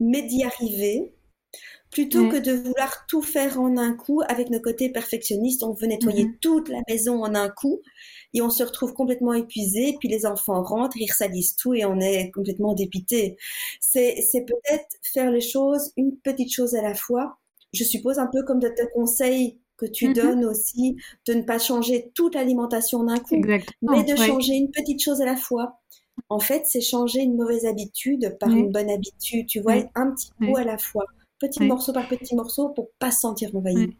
mais 0.00 0.22
d'y 0.22 0.44
arriver, 0.44 1.14
plutôt 1.90 2.28
que 2.28 2.36
de 2.36 2.52
vouloir 2.52 3.06
tout 3.06 3.22
faire 3.22 3.58
en 3.58 3.76
un 3.78 3.94
coup 3.94 4.20
avec 4.28 4.50
nos 4.50 4.60
côtés 4.60 4.90
perfectionnistes. 4.90 5.62
On 5.62 5.72
veut 5.72 5.86
nettoyer 5.86 6.26
mhm. 6.26 6.38
toute 6.40 6.68
la 6.68 6.80
maison 6.88 7.22
en 7.24 7.34
un 7.34 7.48
coup 7.48 7.80
et 8.34 8.42
on 8.42 8.50
se 8.50 8.62
retrouve 8.62 8.92
complètement 8.92 9.32
épuisé. 9.32 9.96
Puis 9.98 10.08
les 10.08 10.26
enfants 10.26 10.62
rentrent, 10.62 10.98
ils 10.98 11.12
salissent 11.12 11.56
tout 11.56 11.74
et 11.74 11.84
on 11.84 11.98
est 11.98 12.30
complètement 12.30 12.74
dépité. 12.74 13.36
C'est 13.80 14.44
peut-être 14.46 14.96
faire 15.02 15.30
les 15.30 15.40
choses 15.40 15.92
une 15.96 16.16
petite 16.18 16.52
chose 16.52 16.74
à 16.74 16.82
la 16.82 16.94
fois 16.94 17.38
je 17.72 17.84
suppose 17.84 18.18
un 18.18 18.26
peu 18.26 18.42
comme 18.44 18.60
de 18.60 18.68
tes 18.68 18.88
conseils 18.94 19.58
que 19.76 19.86
tu 19.86 20.08
mhm. 20.08 20.14
donnes 20.14 20.44
aussi, 20.44 20.96
de 21.26 21.34
ne 21.34 21.42
pas 21.42 21.58
changer 21.58 22.10
toute 22.14 22.34
l'alimentation 22.34 23.04
d'un 23.04 23.18
coup, 23.18 23.40
mais 23.82 24.04
de 24.04 24.16
changer 24.16 24.54
une 24.54 24.70
petite 24.70 25.02
chose 25.02 25.20
à 25.20 25.24
la 25.24 25.36
fois. 25.36 25.80
En 26.28 26.40
fait, 26.40 26.62
c'est 26.66 26.80
changer 26.80 27.20
une 27.20 27.36
mauvaise 27.36 27.64
habitude 27.64 28.36
par 28.40 28.50
une 28.50 28.72
bonne 28.72 28.90
habitude, 28.90 29.46
tu 29.46 29.60
vois, 29.60 29.74
un 29.94 30.10
petit 30.10 30.30
coup 30.32 30.56
à 30.56 30.64
la 30.64 30.78
fois, 30.78 31.04
petit 31.38 31.64
morceau 31.64 31.92
par 31.92 32.08
petit 32.08 32.34
morceau 32.34 32.70
pour 32.70 32.90
pas 32.98 33.10
se 33.10 33.20
sentir 33.20 33.54
envahi. 33.54 33.96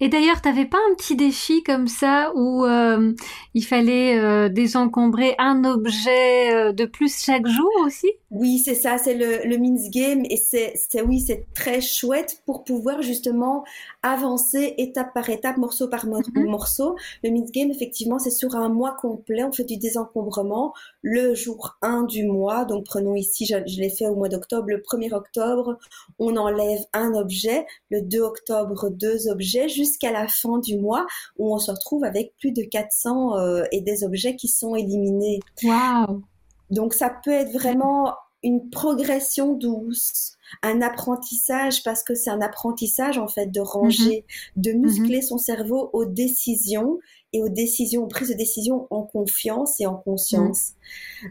Et 0.00 0.08
d'ailleurs, 0.08 0.40
tu 0.42 0.48
n'avais 0.48 0.66
pas 0.66 0.78
un 0.90 0.94
petit 0.94 1.16
défi 1.16 1.62
comme 1.62 1.88
ça 1.88 2.32
où 2.34 2.64
euh, 2.64 3.12
il 3.54 3.64
fallait 3.64 4.18
euh, 4.18 4.48
désencombrer 4.48 5.34
un 5.38 5.64
objet 5.64 6.54
euh, 6.54 6.72
de 6.72 6.84
plus 6.84 7.24
chaque 7.24 7.46
jour 7.46 7.70
aussi? 7.84 8.10
Oui, 8.30 8.58
c'est 8.58 8.74
ça, 8.74 8.98
c'est 8.98 9.14
le, 9.14 9.48
le 9.48 9.56
Game 9.90 10.22
et 10.28 10.36
c'est, 10.36 10.74
oui, 11.02 11.20
c'est 11.20 11.46
très 11.54 11.80
chouette 11.80 12.42
pour 12.44 12.64
pouvoir 12.64 13.02
justement 13.02 13.64
avancer 14.02 14.74
étape 14.78 15.12
par 15.14 15.28
étape, 15.28 15.56
morceau 15.56 15.88
par 15.88 16.06
mhm. 16.06 16.22
morceau. 16.46 16.96
Le 17.22 17.30
Means 17.30 17.50
Game, 17.52 17.70
effectivement, 17.70 18.18
c'est 18.18 18.30
sur 18.30 18.54
un 18.54 18.68
mois 18.68 18.96
complet. 19.00 19.44
On 19.44 19.52
fait 19.52 19.64
du 19.64 19.76
désencombrement 19.76 20.72
le 21.02 21.34
jour 21.34 21.76
1 21.82 22.04
du 22.04 22.24
mois. 22.24 22.64
Donc 22.64 22.84
prenons 22.84 23.14
ici, 23.14 23.46
je, 23.46 23.56
je 23.66 23.80
l'ai 23.80 23.90
fait 23.90 24.06
au 24.06 24.14
mois 24.14 24.28
d'octobre. 24.28 24.68
Le 24.68 24.78
1er 24.78 25.14
octobre, 25.14 25.78
on 26.18 26.36
enlève 26.36 26.80
un 26.92 27.14
objet. 27.14 27.66
Le 27.90 28.02
2 28.02 28.20
octobre, 28.20 28.90
deux 28.90 29.28
objets 29.28 29.65
jusqu'à 29.68 30.12
la 30.12 30.28
fin 30.28 30.58
du 30.58 30.78
mois 30.78 31.06
où 31.38 31.54
on 31.54 31.58
se 31.58 31.70
retrouve 31.70 32.04
avec 32.04 32.34
plus 32.38 32.52
de 32.52 32.62
400 32.62 33.38
euh, 33.38 33.64
et 33.72 33.80
des 33.80 34.04
objets 34.04 34.36
qui 34.36 34.48
sont 34.48 34.74
éliminés. 34.76 35.40
Waouh 35.62 36.22
donc 36.70 36.94
ça 36.94 37.10
peut 37.24 37.32
être 37.32 37.52
vraiment 37.52 38.14
une 38.42 38.70
progression 38.70 39.54
douce, 39.54 40.36
un 40.62 40.80
apprentissage 40.82 41.82
parce 41.82 42.02
que 42.02 42.14
c'est 42.14 42.30
un 42.30 42.40
apprentissage 42.40 43.18
en 43.18 43.28
fait 43.28 43.46
de 43.46 43.60
ranger, 43.60 44.24
mhm. 44.56 44.62
de 44.62 44.72
muscler 44.72 45.16
mhm. 45.16 45.22
son 45.22 45.38
cerveau 45.38 45.90
aux 45.92 46.04
décisions 46.04 46.98
et 47.32 47.42
aux 47.42 47.48
décisions, 47.48 48.04
aux 48.04 48.06
prises 48.06 48.28
de 48.28 48.34
décision 48.34 48.86
en 48.90 49.02
confiance 49.02 49.80
et 49.80 49.86
en 49.86 49.96
conscience. 49.96 50.72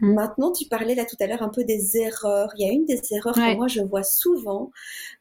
Mm. 0.00 0.06
Mm. 0.06 0.14
Maintenant, 0.14 0.52
tu 0.52 0.66
parlais 0.66 0.94
là 0.94 1.04
tout 1.04 1.16
à 1.20 1.26
l'heure 1.26 1.42
un 1.42 1.48
peu 1.48 1.64
des 1.64 1.96
erreurs. 1.96 2.52
Il 2.56 2.66
y 2.66 2.68
a 2.68 2.72
une 2.72 2.84
des 2.84 3.00
erreurs 3.12 3.34
que 3.34 3.56
moi 3.56 3.68
je 3.68 3.80
vois 3.80 4.02
souvent, 4.02 4.70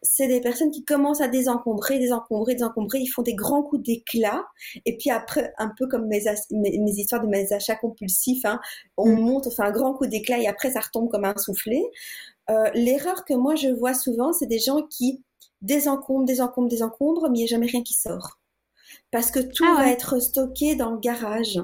c'est 0.01 0.27
des 0.27 0.41
personnes 0.41 0.71
qui 0.71 0.83
commencent 0.83 1.21
à 1.21 1.27
désencombrer, 1.27 1.99
désencombrer, 1.99 2.53
désencombrer. 2.55 2.99
Ils 2.99 3.07
font 3.07 3.21
des 3.21 3.35
grands 3.35 3.63
coups 3.63 3.83
d'éclat 3.83 4.45
et 4.85 4.97
puis 4.97 5.09
après, 5.09 5.53
un 5.57 5.71
peu 5.77 5.87
comme 5.87 6.07
mes, 6.07 6.23
mes, 6.51 6.91
histoires 6.91 7.21
de 7.21 7.27
mes 7.27 7.51
achats 7.53 7.75
compulsifs, 7.75 8.45
hein, 8.45 8.59
on 8.97 9.09
mm. 9.09 9.19
monte, 9.19 9.47
on 9.47 9.51
fait 9.51 9.63
un 9.63 9.71
grand 9.71 9.93
coup 9.93 10.07
d'éclat 10.07 10.39
et 10.39 10.47
après 10.47 10.71
ça 10.71 10.81
retombe 10.81 11.09
comme 11.09 11.25
un 11.25 11.37
soufflet. 11.37 11.83
Euh, 12.49 12.69
l'erreur 12.75 13.25
que 13.25 13.33
moi 13.33 13.55
je 13.55 13.69
vois 13.69 13.93
souvent, 13.93 14.33
c'est 14.33 14.45
des 14.45 14.59
gens 14.59 14.83
qui 14.83 15.23
désencombrent, 15.61 16.25
désencombrent, 16.25 16.69
désencombrent, 16.69 17.29
mais 17.29 17.39
il 17.39 17.41
n'y 17.41 17.47
a 17.47 17.47
jamais 17.47 17.67
rien 17.67 17.81
qui 17.81 17.93
sort 17.93 18.39
parce 19.11 19.31
que 19.31 19.39
tout 19.39 19.65
ah 19.67 19.75
va 19.77 19.91
être 19.91 20.19
stocké 20.19 20.75
dans 20.75 20.91
le 20.91 20.99
garage 20.99 21.59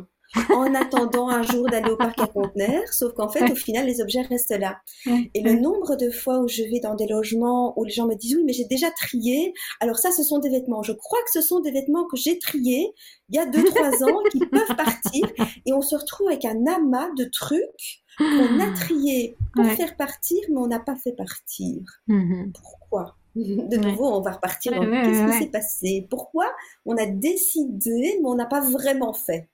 en 0.49 0.73
attendant 0.75 1.29
un 1.29 1.43
jour 1.43 1.67
d'aller 1.69 1.91
au 1.91 1.97
parc 1.97 2.19
à 2.19 2.27
conteneurs, 2.27 2.87
sauf 2.91 3.13
qu'en 3.13 3.29
fait, 3.29 3.51
au 3.51 3.55
final, 3.55 3.85
les 3.85 4.01
objets 4.01 4.21
restent 4.21 4.57
là. 4.57 4.79
Et 5.05 5.41
le 5.41 5.53
nombre 5.53 5.95
de 5.95 6.09
fois 6.09 6.39
où 6.39 6.47
je 6.47 6.63
vais 6.63 6.79
dans 6.79 6.95
des 6.95 7.07
logements 7.07 7.77
où 7.77 7.83
les 7.83 7.91
gens 7.91 8.07
me 8.07 8.15
disent 8.15 8.35
oui, 8.35 8.43
mais 8.45 8.53
j'ai 8.53 8.65
déjà 8.65 8.89
trié. 8.91 9.53
Alors 9.79 9.97
ça, 9.97 10.11
ce 10.11 10.23
sont 10.23 10.39
des 10.39 10.49
vêtements. 10.49 10.83
Je 10.83 10.93
crois 10.93 11.19
que 11.23 11.31
ce 11.31 11.41
sont 11.41 11.59
des 11.59 11.71
vêtements 11.71 12.05
que 12.05 12.17
j'ai 12.17 12.39
triés 12.39 12.93
il 13.29 13.35
y 13.35 13.39
a 13.39 13.45
deux, 13.45 13.63
trois 13.63 14.03
ans 14.03 14.19
qui 14.31 14.39
peuvent 14.45 14.75
partir 14.75 15.25
et 15.65 15.73
on 15.73 15.81
se 15.81 15.95
retrouve 15.95 16.27
avec 16.27 16.43
un 16.45 16.65
amas 16.65 17.09
de 17.17 17.25
trucs 17.25 18.03
qu'on 18.17 18.59
a 18.59 18.71
triés 18.73 19.37
pour 19.53 19.65
faire 19.65 19.95
partir, 19.95 20.39
mais 20.49 20.57
on 20.57 20.67
n'a 20.67 20.79
pas 20.79 20.95
fait 20.97 21.13
partir. 21.13 21.81
Mm-hmm. 22.09 22.51
Pourquoi? 22.51 23.15
De 23.35 23.77
nouveau, 23.77 24.07
on 24.07 24.21
va 24.21 24.31
repartir 24.31 24.73
dans 24.73 24.81
qu'est-ce 24.81 25.31
qui 25.31 25.43
s'est 25.43 25.51
passé? 25.51 26.07
Pourquoi 26.09 26.45
on 26.85 26.97
a 26.97 27.05
décidé, 27.05 28.17
mais 28.21 28.27
on 28.27 28.35
n'a 28.35 28.45
pas 28.45 28.61
vraiment 28.61 29.13
fait? 29.13 29.49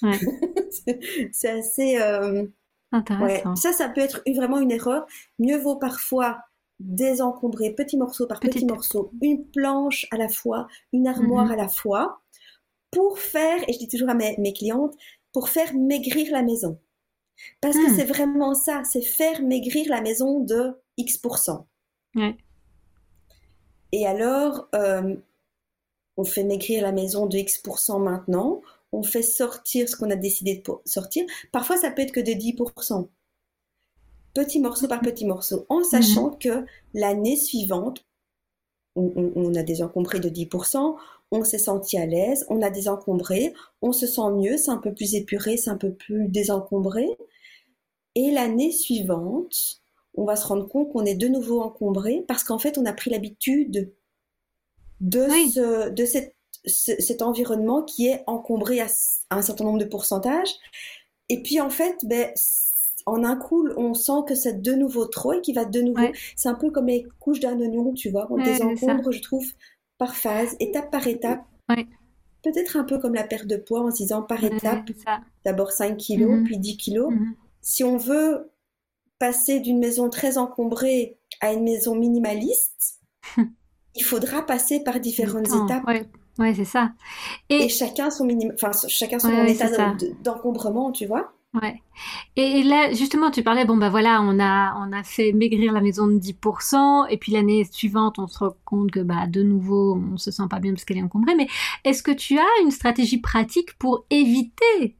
C'est 1.32 1.48
assez... 1.48 2.00
Euh, 2.00 2.46
Intéressant. 2.92 3.54
Ça, 3.54 3.72
ça 3.72 3.88
peut 3.88 4.00
être 4.00 4.22
vraiment 4.34 4.58
une 4.58 4.72
erreur. 4.72 5.06
Mieux 5.38 5.58
vaut 5.58 5.76
parfois 5.76 6.40
désencombrer 6.80 7.72
petit 7.74 7.96
morceau 7.96 8.26
par 8.26 8.40
petit, 8.40 8.64
morceau, 8.64 9.12
une 9.22 9.46
planche 9.46 10.06
à 10.10 10.16
la 10.16 10.28
fois, 10.28 10.66
une 10.92 11.06
armoire 11.06 11.46
mhm. 11.46 11.52
à 11.52 11.56
la 11.56 11.68
fois, 11.68 12.20
pour 12.90 13.18
faire, 13.18 13.62
et 13.68 13.72
je 13.72 13.78
dis 13.78 13.88
toujours 13.88 14.08
à 14.08 14.14
mes, 14.14 14.52
clientes, 14.52 14.94
pour 15.32 15.48
faire 15.48 15.74
maigrir 15.74 16.32
la 16.32 16.42
maison. 16.42 16.80
Parce 17.60 17.76
que 17.76 17.90
hmm. 17.90 17.96
c'est 17.96 18.04
vraiment 18.04 18.54
ça, 18.54 18.82
c'est 18.84 19.00
faire 19.00 19.42
maigrir 19.42 19.86
la 19.88 20.02
maison 20.02 20.40
de 20.40 20.74
X%. 20.98 21.66
Ouais. 22.16 22.36
Et 23.92 24.06
alors, 24.06 24.68
euh, 24.74 25.16
on 26.16 26.24
fait 26.24 26.44
maigrir 26.44 26.82
la 26.82 26.92
maison 26.92 27.26
de 27.26 27.36
X% 27.36 27.98
maintenant, 27.98 28.62
on 28.92 29.02
fait 29.02 29.22
sortir 29.22 29.88
ce 29.88 29.96
qu'on 29.96 30.10
a 30.10 30.16
décidé 30.16 30.56
de 30.56 30.72
sortir. 30.84 31.24
Parfois, 31.52 31.76
ça 31.76 31.90
peut 31.90 32.02
être 32.02 32.12
que 32.12 32.20
de 32.20 32.32
10%. 32.32 33.08
Petit 34.34 34.60
morceau 34.60 34.86
par 34.86 35.00
petit 35.00 35.26
morceau, 35.26 35.66
en 35.68 35.82
sachant 35.82 36.30
mhm. 36.30 36.38
que 36.38 36.64
l'année 36.94 37.36
suivante, 37.36 38.04
on, 38.96 39.54
a 39.54 39.62
désencombré 39.62 40.20
de 40.20 40.28
10%, 40.28 40.96
on 41.32 41.44
s'est 41.44 41.58
senti 41.58 41.96
à 41.96 42.06
l'aise, 42.06 42.44
on 42.48 42.60
a 42.60 42.70
désencombré, 42.70 43.54
on 43.82 43.92
se 43.92 44.06
sent 44.06 44.30
mieux, 44.32 44.56
c'est 44.56 44.70
un 44.70 44.78
peu 44.78 44.92
plus 44.92 45.14
épuré, 45.14 45.56
c'est 45.56 45.70
un 45.70 45.76
peu 45.76 45.92
plus 45.92 46.28
désencombré. 46.28 47.06
Et 48.16 48.30
l'année 48.32 48.72
suivante, 48.72 49.80
on 50.20 50.26
va 50.26 50.36
se 50.36 50.46
rendre 50.46 50.68
compte 50.68 50.92
qu'on 50.92 51.06
est 51.06 51.14
de 51.14 51.28
nouveau 51.28 51.62
encombré 51.62 52.24
parce 52.28 52.44
qu'en 52.44 52.58
fait, 52.58 52.76
on 52.76 52.84
a 52.84 52.92
pris 52.92 53.08
l'habitude 53.08 53.90
de, 55.00 55.88
de 55.88 56.04
cet 56.66 57.22
environnement 57.22 57.82
qui 57.82 58.08
est 58.08 58.22
encombré 58.26 58.80
à, 58.80 58.86
un 59.30 59.40
certain 59.40 59.64
nombre 59.64 59.78
de 59.78 59.86
pourcentages. 59.86 60.52
Et 61.30 61.42
puis, 61.42 61.58
en 61.58 61.70
fait, 61.70 62.04
ben, 62.04 62.28
en 63.06 63.24
un 63.24 63.34
coup, 63.34 63.66
on 63.78 63.94
sent 63.94 64.24
que 64.28 64.34
c'est 64.34 64.60
de 64.60 64.74
nouveau 64.74 65.06
trop 65.06 65.32
et 65.32 65.40
qu'il 65.40 65.54
va 65.54 65.64
de 65.64 65.80
nouveau. 65.80 66.08
C'est 66.36 66.50
un 66.50 66.54
peu 66.54 66.70
comme 66.70 66.88
les 66.88 67.06
couches 67.18 67.40
d'un 67.40 67.58
oignon, 67.58 67.94
tu 67.94 68.10
vois. 68.10 68.26
On 68.30 68.36
désencombre, 68.36 69.12
je 69.12 69.22
trouve, 69.22 69.50
par 69.96 70.14
phase, 70.14 70.54
étape 70.60 70.90
par 70.90 71.06
étape. 71.06 71.42
Peut-être 72.42 72.76
un 72.76 72.84
peu 72.84 72.98
comme 72.98 73.14
la 73.14 73.24
perte 73.24 73.46
de 73.46 73.56
poids 73.56 73.80
en 73.80 73.90
se 73.90 73.96
disant 73.96 74.20
par 74.20 74.44
étape, 74.44 74.90
d'abord 75.46 75.72
5 75.72 75.96
kilos, 75.96 76.30
mhm. 76.30 76.44
puis 76.44 76.58
10 76.58 76.76
kilos. 76.76 77.10
Mhm. 77.10 77.34
Si 77.62 77.84
on 77.84 77.96
veut 77.96 78.50
passer 79.20 79.60
d'une 79.60 79.78
maison 79.78 80.10
très 80.10 80.38
encombrée 80.38 81.18
à 81.40 81.52
une 81.52 81.62
maison 81.62 81.94
minimaliste, 81.94 82.98
il 83.94 84.02
faudra 84.02 84.44
passer 84.44 84.82
par 84.82 84.98
différentes 84.98 85.46
étapes. 85.46 85.84
Ouais, 86.38 86.54
c'est 86.54 86.64
ça. 86.64 86.90
Et... 87.50 87.68
chacun 87.68 88.10
son 88.10 88.26
enfin 88.54 88.70
chacun 88.88 89.18
son 89.20 89.44
état 89.44 89.94
d'encombrement, 90.24 90.90
tu 90.90 91.06
vois. 91.06 91.32
Ouais. 91.52 91.82
Et, 92.36 92.62
là, 92.62 92.92
justement, 92.92 93.32
tu 93.32 93.42
parlais, 93.42 93.64
bon, 93.64 93.76
bah 93.76 93.90
voilà, 93.90 94.22
on 94.22 94.38
a, 94.38 94.72
on 94.78 94.92
a 94.92 95.02
fait 95.02 95.32
maigrir 95.32 95.72
la 95.72 95.80
maison 95.80 96.06
de 96.06 96.14
10%, 96.14 97.08
et 97.10 97.18
puis 97.18 97.32
l'année 97.32 97.64
suivante, 97.64 98.20
on 98.20 98.28
se 98.28 98.38
rend 98.38 98.54
compte 98.64 98.92
que, 98.92 99.00
bah, 99.00 99.26
de 99.26 99.42
nouveau, 99.42 100.00
on 100.12 100.16
se 100.16 100.30
sent 100.30 100.44
pas 100.48 100.60
bien 100.60 100.72
parce 100.72 100.84
qu'elle 100.84 100.98
est 100.98 101.02
encombrée. 101.02 101.34
Mais 101.34 101.48
est-ce 101.84 102.04
que 102.04 102.12
tu 102.12 102.38
as 102.38 102.62
une 102.62 102.70
stratégie 102.70 103.18
pratique 103.18 103.76
pour 103.78 104.06
éviter 104.10 104.96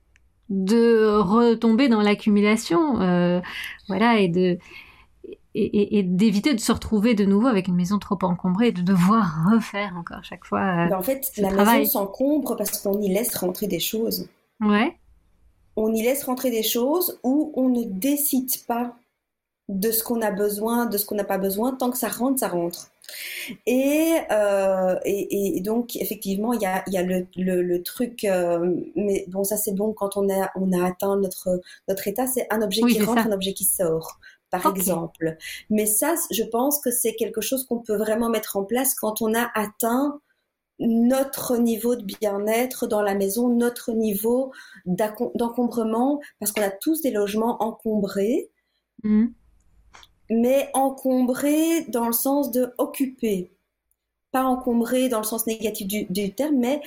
de 0.51 1.16
retomber 1.16 1.88
dans 1.88 2.03
l'accumulation, 2.03 3.01
euh, 3.01 3.40
voilà, 3.88 4.20
et 4.20 4.28
de 4.28 4.59
et, 5.55 6.05
d'éviter 6.05 6.55
de 6.55 6.61
se 6.61 6.70
retrouver 6.70 7.14
de 7.14 7.24
nouveau 7.24 7.48
avec 7.48 7.66
une 7.66 7.74
maison 7.74 7.98
trop 7.98 8.18
encombrée 8.22 8.68
et 8.68 8.72
de 8.72 8.82
devoir 8.82 9.48
refaire 9.53 9.96
encore 9.96 10.22
chaque 10.22 10.44
fois. 10.44 10.61
Euh, 10.61 10.88
ben, 10.88 10.98
en 10.98 11.03
fait, 11.03 11.32
la 11.38 11.51
maison 11.51 11.90
s'encombre 11.90 12.57
parce 12.57 12.80
qu'on 12.80 13.01
y 13.01 13.09
laisse 13.09 13.34
rentrer 13.36 13.66
des 13.66 13.80
choses. 13.80 14.28
Ouais. 14.61 14.96
On 15.76 15.92
y 15.92 16.03
laisse 16.03 16.24
rentrer 16.24 16.51
des 16.51 16.62
choses 16.62 17.18
où 17.24 17.53
on 17.57 17.68
ne 17.68 17.84
décide 17.84 18.51
pas 18.66 18.94
de 19.70 19.92
ce 19.92 20.02
qu'on 20.02 20.20
a 20.20 20.30
besoin, 20.30 20.86
de 20.86 20.98
ce 20.98 21.06
qu'on 21.06 21.14
n'a 21.14 21.24
pas 21.24 21.38
besoin. 21.38 21.74
Tant 21.74 21.90
que 21.90 21.98
ça 21.98 22.08
rentre, 22.08 22.40
ça 22.40 22.48
rentre. 22.48 22.90
Et, 23.66 24.14
euh, 24.30 24.96
et, 25.04 25.60
donc, 25.60 25.96
effectivement, 25.96 26.52
il 26.52 26.60
y 26.60 26.66
a, 26.66 26.82
y 26.88 26.96
a 26.96 27.02
le, 27.02 27.26
le, 27.36 27.82
truc, 27.82 28.24
euh, 28.24 28.74
mais 28.94 29.24
bon, 29.28 29.44
ça 29.44 29.56
c'est 29.56 29.72
bon 29.72 29.92
quand 29.92 30.16
on 30.16 30.28
a, 30.30 30.50
on 30.56 30.72
a 30.72 30.86
atteint 30.86 31.16
notre, 31.16 31.60
notre 31.88 32.06
état, 32.08 32.26
c'est 32.26 32.46
un 32.50 32.62
objet 32.62 32.82
qui 32.82 33.02
rentre, 33.02 33.26
un 33.26 33.32
objet 33.32 33.52
qui 33.52 33.64
sort, 33.64 34.20
par 34.50 34.66
exemple. 34.66 35.36
Mais 35.70 35.86
ça, 35.86 36.14
je 36.30 36.42
pense 36.44 36.80
que 36.80 36.90
c'est 36.90 37.14
quelque 37.14 37.40
chose 37.40 37.66
qu'on 37.66 37.80
peut 37.80 37.96
vraiment 37.96 38.28
mettre 38.28 38.56
en 38.56 38.64
place 38.64 38.94
quand 38.94 39.22
on 39.22 39.34
a 39.34 39.50
atteint 39.54 40.20
notre 40.78 41.58
niveau 41.58 41.94
de 41.94 42.04
bien-être 42.04 42.86
dans 42.86 43.02
la 43.02 43.14
maison, 43.14 43.48
notre 43.48 43.92
niveau 43.92 44.52
d'encombrement, 44.86 46.20
parce 46.38 46.52
qu'on 46.52 46.62
a 46.62 46.70
tous 46.70 47.02
des 47.02 47.10
logements 47.10 47.62
encombrés. 47.62 48.50
Mmh 49.02 49.28
mais 50.31 50.70
encombré 50.74 51.83
dans 51.89 52.07
le 52.07 52.12
sens 52.12 52.51
de 52.51 52.72
occuper. 52.78 53.51
Pas 54.33 54.45
encombré 54.45 55.09
dans 55.09 55.18
le 55.18 55.24
sens 55.24 55.47
négatif 55.47 55.89
du, 55.89 56.33
terme, 56.35 56.57
mais 56.57 56.81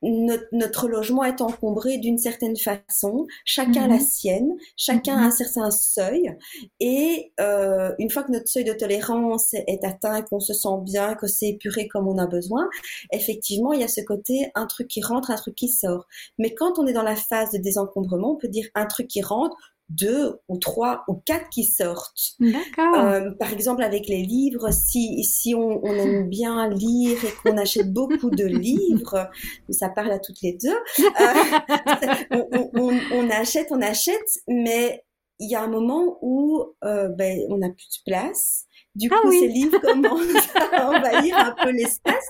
notre, 0.00 0.88
logement 0.88 1.24
est 1.24 1.42
encombré 1.42 1.98
d'une 1.98 2.18
certaine 2.18 2.56
façon, 2.56 3.26
chacun 3.44 3.88
la 3.88 3.96
mhm. 3.96 4.00
sienne, 4.00 4.56
chacun 4.76 5.16
a 5.16 5.22
un 5.22 5.26
mhm. 5.26 5.32
certain 5.32 5.70
seuil, 5.70 6.34
et 6.80 7.32
euh, 7.40 7.92
une 7.98 8.08
fois 8.08 8.22
que 8.22 8.32
notre 8.32 8.48
seuil 8.48 8.64
de 8.64 8.72
tolérance 8.72 9.52
est 9.52 9.84
atteint, 9.84 10.22
qu'on 10.22 10.40
se 10.40 10.54
sent 10.54 10.78
bien, 10.82 11.14
que 11.14 11.26
c'est 11.26 11.48
épuré 11.48 11.88
comme 11.88 12.08
on 12.08 12.16
a 12.16 12.26
besoin, 12.26 12.70
effectivement, 13.12 13.72
il 13.72 13.80
y 13.80 13.84
a 13.84 13.88
ce 13.88 14.00
côté 14.00 14.50
un 14.54 14.66
truc 14.66 14.88
qui 14.88 15.02
rentre, 15.02 15.30
un 15.30 15.36
truc 15.36 15.56
qui 15.56 15.68
sort. 15.68 16.06
Mais 16.38 16.54
quand 16.54 16.78
on 16.78 16.86
est 16.86 16.92
dans 16.92 17.02
la 17.02 17.16
phase 17.16 17.50
de 17.50 17.58
désencombrement, 17.58 18.32
on 18.32 18.36
peut 18.36 18.48
dire 18.48 18.68
un 18.74 18.86
truc 18.86 19.08
qui 19.08 19.20
rentre, 19.20 19.56
deux 19.88 20.38
ou 20.48 20.58
trois 20.58 21.04
ou 21.08 21.14
quatre 21.14 21.48
qui 21.48 21.64
sortent. 21.64 22.36
Euh, 22.42 23.30
par 23.32 23.52
exemple, 23.52 23.82
avec 23.82 24.06
les 24.06 24.22
livres, 24.22 24.70
si, 24.70 25.24
si 25.24 25.54
on, 25.54 25.82
aime 25.84 26.28
bien 26.28 26.68
lire 26.68 27.24
et 27.24 27.32
qu'on 27.42 27.56
achète 27.56 27.92
beaucoup 27.92 28.30
de 28.30 28.44
livres, 28.44 29.30
ça 29.70 29.88
parle 29.88 30.10
à 30.10 30.18
toutes 30.18 30.42
les 30.42 30.52
deux, 30.52 30.76
euh, 31.00 32.44
on, 33.12 33.30
achète, 33.30 33.68
on 33.70 33.80
achète, 33.80 34.40
mais 34.46 35.04
il 35.38 35.50
y 35.50 35.54
a 35.54 35.62
un 35.62 35.68
moment 35.68 36.18
où 36.20 36.62
euh, 36.84 37.08
ben, 37.08 37.40
on 37.48 37.58
n'a 37.58 37.70
plus 37.70 37.88
de 37.98 38.10
place. 38.10 38.64
Du 38.94 39.08
ah 39.12 39.18
coup, 39.22 39.32
ces 39.32 39.48
livres 39.48 39.78
commencent 39.82 40.56
à 40.72 40.88
envahir 40.88 41.36
un 41.38 41.54
peu 41.62 41.70
l'espace. 41.70 42.26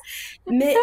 Mais 0.51 0.75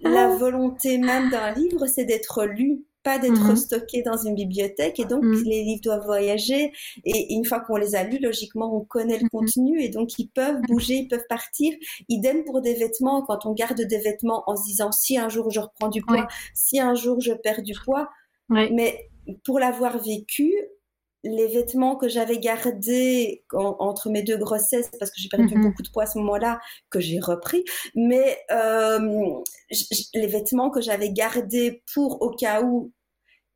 la 0.00 0.32
ah. 0.32 0.36
volonté 0.36 0.98
même 0.98 1.30
d'un 1.30 1.52
livre, 1.52 1.86
c'est 1.86 2.04
d'être 2.04 2.44
lu 2.44 2.84
pas 3.02 3.18
d'être 3.18 3.48
mhm. 3.48 3.56
stocké 3.56 4.02
dans 4.02 4.16
une 4.16 4.34
bibliothèque 4.34 5.00
et 5.00 5.04
donc 5.04 5.24
mhm. 5.24 5.42
les 5.44 5.62
livres 5.62 5.82
doivent 5.82 6.04
voyager 6.04 6.72
et 7.04 7.34
une 7.34 7.44
fois 7.44 7.60
qu'on 7.60 7.76
les 7.76 7.94
a 7.94 8.04
lus 8.04 8.18
logiquement 8.18 8.76
on 8.76 8.84
connaît 8.84 9.18
le 9.18 9.24
mhm. 9.24 9.30
contenu 9.30 9.82
et 9.82 9.88
donc 9.88 10.18
ils 10.18 10.28
peuvent 10.28 10.60
bouger 10.68 10.94
ils 10.94 11.08
peuvent 11.08 11.26
partir 11.28 11.72
idem 12.08 12.44
pour 12.44 12.60
des 12.60 12.74
vêtements 12.74 13.22
quand 13.22 13.46
on 13.46 13.52
garde 13.52 13.80
des 13.80 13.98
vêtements 13.98 14.44
en 14.46 14.56
se 14.56 14.64
disant 14.64 14.92
si 14.92 15.18
un 15.18 15.28
jour 15.28 15.50
je 15.50 15.60
reprends 15.60 15.88
du 15.88 16.02
poids 16.02 16.26
si 16.54 16.80
un 16.80 16.94
jour 16.94 17.20
je 17.20 17.32
perds 17.32 17.62
du 17.62 17.74
poids 17.84 18.08
mais 18.48 19.10
pour 19.44 19.58
l'avoir 19.58 19.98
vécu 20.02 20.52
les 21.24 21.46
vêtements 21.46 21.96
que 21.96 22.08
j'avais 22.08 22.38
gardés 22.38 23.44
entre 23.52 24.10
mes 24.10 24.22
deux 24.22 24.36
grossesses, 24.36 24.90
parce 24.98 25.10
que 25.10 25.20
j'ai 25.20 25.28
perdu 25.28 25.54
beaucoup 25.54 25.82
de 25.82 25.88
poids 25.90 26.04
à 26.04 26.06
ce 26.06 26.18
moment-là, 26.18 26.60
que 26.90 27.00
j'ai 27.00 27.20
repris, 27.20 27.64
mais 27.94 28.38
euh, 28.50 29.30
les 30.14 30.26
vêtements 30.26 30.70
que 30.70 30.80
j'avais 30.80 31.10
gardés 31.10 31.82
pour 31.94 32.22
au 32.22 32.30
cas 32.30 32.62
où 32.62 32.92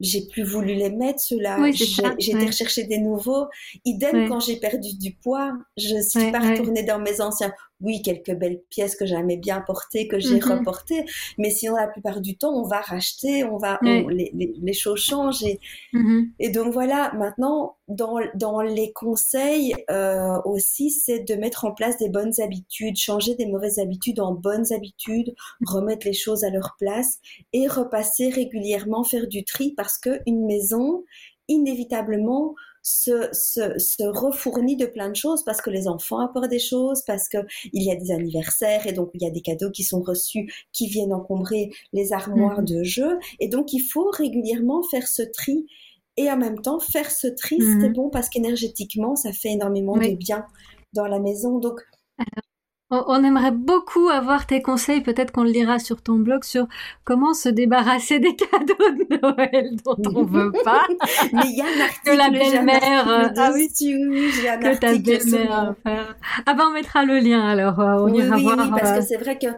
j'ai 0.00 0.26
plus 0.26 0.42
voulu 0.42 0.74
les 0.74 0.90
mettre 0.90 1.20
ceux-là. 1.20 1.70
j'ai 1.72 2.32
été 2.32 2.46
rechercher 2.46 2.84
des 2.84 2.98
nouveaux. 2.98 3.46
Idem 3.84 4.28
quand 4.28 4.40
j'ai 4.40 4.56
perdu 4.56 4.96
du 4.98 5.14
poids, 5.14 5.52
je 5.76 6.00
suis 6.02 6.30
pas 6.30 6.40
retournée 6.40 6.82
dans 6.82 6.98
mes 6.98 7.20
anciens 7.20 7.52
oui, 7.80 8.02
quelques 8.02 8.34
belles 8.34 8.60
pièces 8.70 8.96
que 8.96 9.04
j'aimais 9.04 9.36
bien 9.36 9.60
porter, 9.60 10.08
que 10.08 10.18
j'ai 10.18 10.38
mm 10.38 10.44
reportées, 10.46 11.04
mais 11.38 11.50
sinon 11.50 11.76
la 11.76 11.88
plupart 11.88 12.20
du 12.20 12.36
temps, 12.36 12.54
on 12.54 12.66
va 12.66 12.80
racheter, 12.80 13.44
on 13.44 13.58
va, 13.58 13.78
les, 13.82 14.30
les, 14.32 14.72
choses 14.72 15.00
changent 15.00 15.42
et, 15.42 15.60
mm-hmm. 15.92 16.30
et 16.38 16.50
donc 16.50 16.72
voilà. 16.72 17.12
Maintenant, 17.14 17.76
dans, 17.88 18.18
dans 18.34 18.60
les 18.60 18.92
conseils 18.92 19.74
euh, 19.90 20.40
aussi, 20.44 20.90
c'est 20.90 21.20
de 21.20 21.34
mettre 21.34 21.64
en 21.64 21.72
place 21.72 21.98
des 21.98 22.08
bonnes 22.08 22.40
habitudes, 22.40 22.96
changer 22.96 23.34
des 23.34 23.46
mauvaises 23.46 23.78
habitudes 23.78 24.20
en 24.20 24.32
bonnes 24.32 24.72
habitudes, 24.72 25.34
remettre 25.66 26.06
les 26.06 26.12
choses 26.12 26.44
à 26.44 26.50
leur 26.50 26.76
place 26.78 27.18
et 27.52 27.66
repasser 27.66 28.30
régulièrement, 28.30 29.04
faire 29.04 29.26
du 29.26 29.44
tri 29.44 29.72
parce 29.76 29.98
que 29.98 30.20
une 30.26 30.46
maison, 30.46 31.04
inévitablement, 31.48 32.54
se, 32.86 33.28
se, 33.32 33.76
se, 33.80 34.04
refournit 34.04 34.76
de 34.76 34.86
plein 34.86 35.10
de 35.10 35.16
choses 35.16 35.42
parce 35.42 35.60
que 35.60 35.70
les 35.70 35.88
enfants 35.88 36.20
apportent 36.20 36.48
des 36.48 36.60
choses, 36.60 37.02
parce 37.04 37.28
que 37.28 37.38
il 37.72 37.82
y 37.82 37.90
a 37.90 37.96
des 37.96 38.12
anniversaires 38.12 38.86
et 38.86 38.92
donc 38.92 39.10
il 39.14 39.22
y 39.22 39.26
a 39.26 39.30
des 39.30 39.40
cadeaux 39.40 39.72
qui 39.72 39.82
sont 39.82 40.00
reçus 40.00 40.48
qui 40.72 40.86
viennent 40.86 41.12
encombrer 41.12 41.72
les 41.92 42.12
armoires 42.12 42.60
mhm. 42.60 42.66
de 42.66 42.82
jeux. 42.84 43.18
Et 43.40 43.48
donc 43.48 43.72
il 43.72 43.80
faut 43.80 44.08
régulièrement 44.10 44.84
faire 44.84 45.08
ce 45.08 45.22
tri 45.22 45.66
et 46.16 46.30
en 46.30 46.36
même 46.36 46.62
temps 46.62 46.78
faire 46.78 47.10
ce 47.10 47.26
tri, 47.26 47.58
c'est 47.58 47.88
mhm. 47.88 47.92
bon 47.92 48.08
parce 48.08 48.28
qu'énergétiquement 48.28 49.16
ça 49.16 49.32
fait 49.32 49.50
énormément 49.50 49.96
de 49.96 50.14
bien 50.14 50.46
dans 50.92 51.08
la 51.08 51.18
maison. 51.18 51.58
Donc 51.58 51.80
on 52.90 53.24
aimerait 53.24 53.50
beaucoup 53.50 54.08
avoir 54.08 54.46
tes 54.46 54.62
conseils, 54.62 55.00
peut-être 55.00 55.32
qu'on 55.32 55.42
le 55.42 55.50
lira 55.50 55.78
sur 55.78 56.02
ton 56.02 56.14
blog, 56.14 56.44
sur 56.44 56.66
comment 57.04 57.34
se 57.34 57.48
débarrasser 57.48 58.20
des 58.20 58.36
cadeaux 58.36 58.74
de 58.78 59.20
Noël 59.20 59.76
dont 59.84 59.96
on 60.14 60.24
veut 60.24 60.52
pas. 60.64 60.86
Mais 61.32 61.42
il 61.46 61.56
y 61.56 61.62
a 61.62 61.64
un 61.64 61.84
article 61.84 62.10
que 62.10 62.16
la 62.16 62.30
belle-mère, 62.30 63.08
euh, 63.08 63.28
ah 63.36 63.50
oui, 63.54 63.68
j'ai 63.78 64.48
un 64.48 64.58
que 64.58 64.78
ta 64.78 64.96
belle-mère. 64.96 65.74
Ah 66.46 66.54
ben 66.54 66.66
on 66.68 66.72
mettra 66.72 67.04
le 67.04 67.18
lien 67.18 67.46
alors, 67.46 67.80
euh, 67.80 68.04
on 68.04 68.14
ira 68.14 68.36
voir. 68.36 68.58
Oui, 68.58 68.70
parce 68.70 68.92
que 68.92 68.98
euh, 68.98 69.06
c'est 69.08 69.16
vrai 69.16 69.38
que 69.38 69.48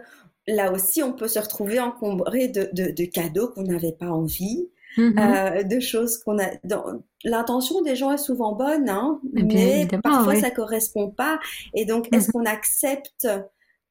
là 0.47 0.71
aussi 0.71 1.03
on 1.03 1.13
peut 1.13 1.27
se 1.27 1.39
retrouver 1.39 1.79
encombré 1.79 2.47
de, 2.47 2.69
de 2.73 3.05
cadeaux 3.05 3.49
qu'on 3.49 3.63
n'avait 3.63 3.95
pas 3.97 4.07
envie. 4.09 4.69
Mm-hmm. 4.97 5.59
Euh, 5.59 5.63
de 5.63 5.79
choses 5.79 6.17
qu'on 6.17 6.39
a. 6.39 6.47
Dans... 6.63 7.01
L'intention 7.23 7.81
des 7.81 7.95
gens 7.95 8.11
est 8.11 8.17
souvent 8.17 8.53
bonne, 8.53 8.89
hein, 8.89 9.19
mais 9.33 9.87
parfois 10.03 10.35
ça 10.35 10.51
correspond 10.51 11.09
pas. 11.09 11.39
Et 11.73 11.85
donc, 11.85 12.07
est-ce 12.13 12.29
mm-hmm. 12.29 12.31
qu'on 12.31 12.45
accepte 12.45 13.27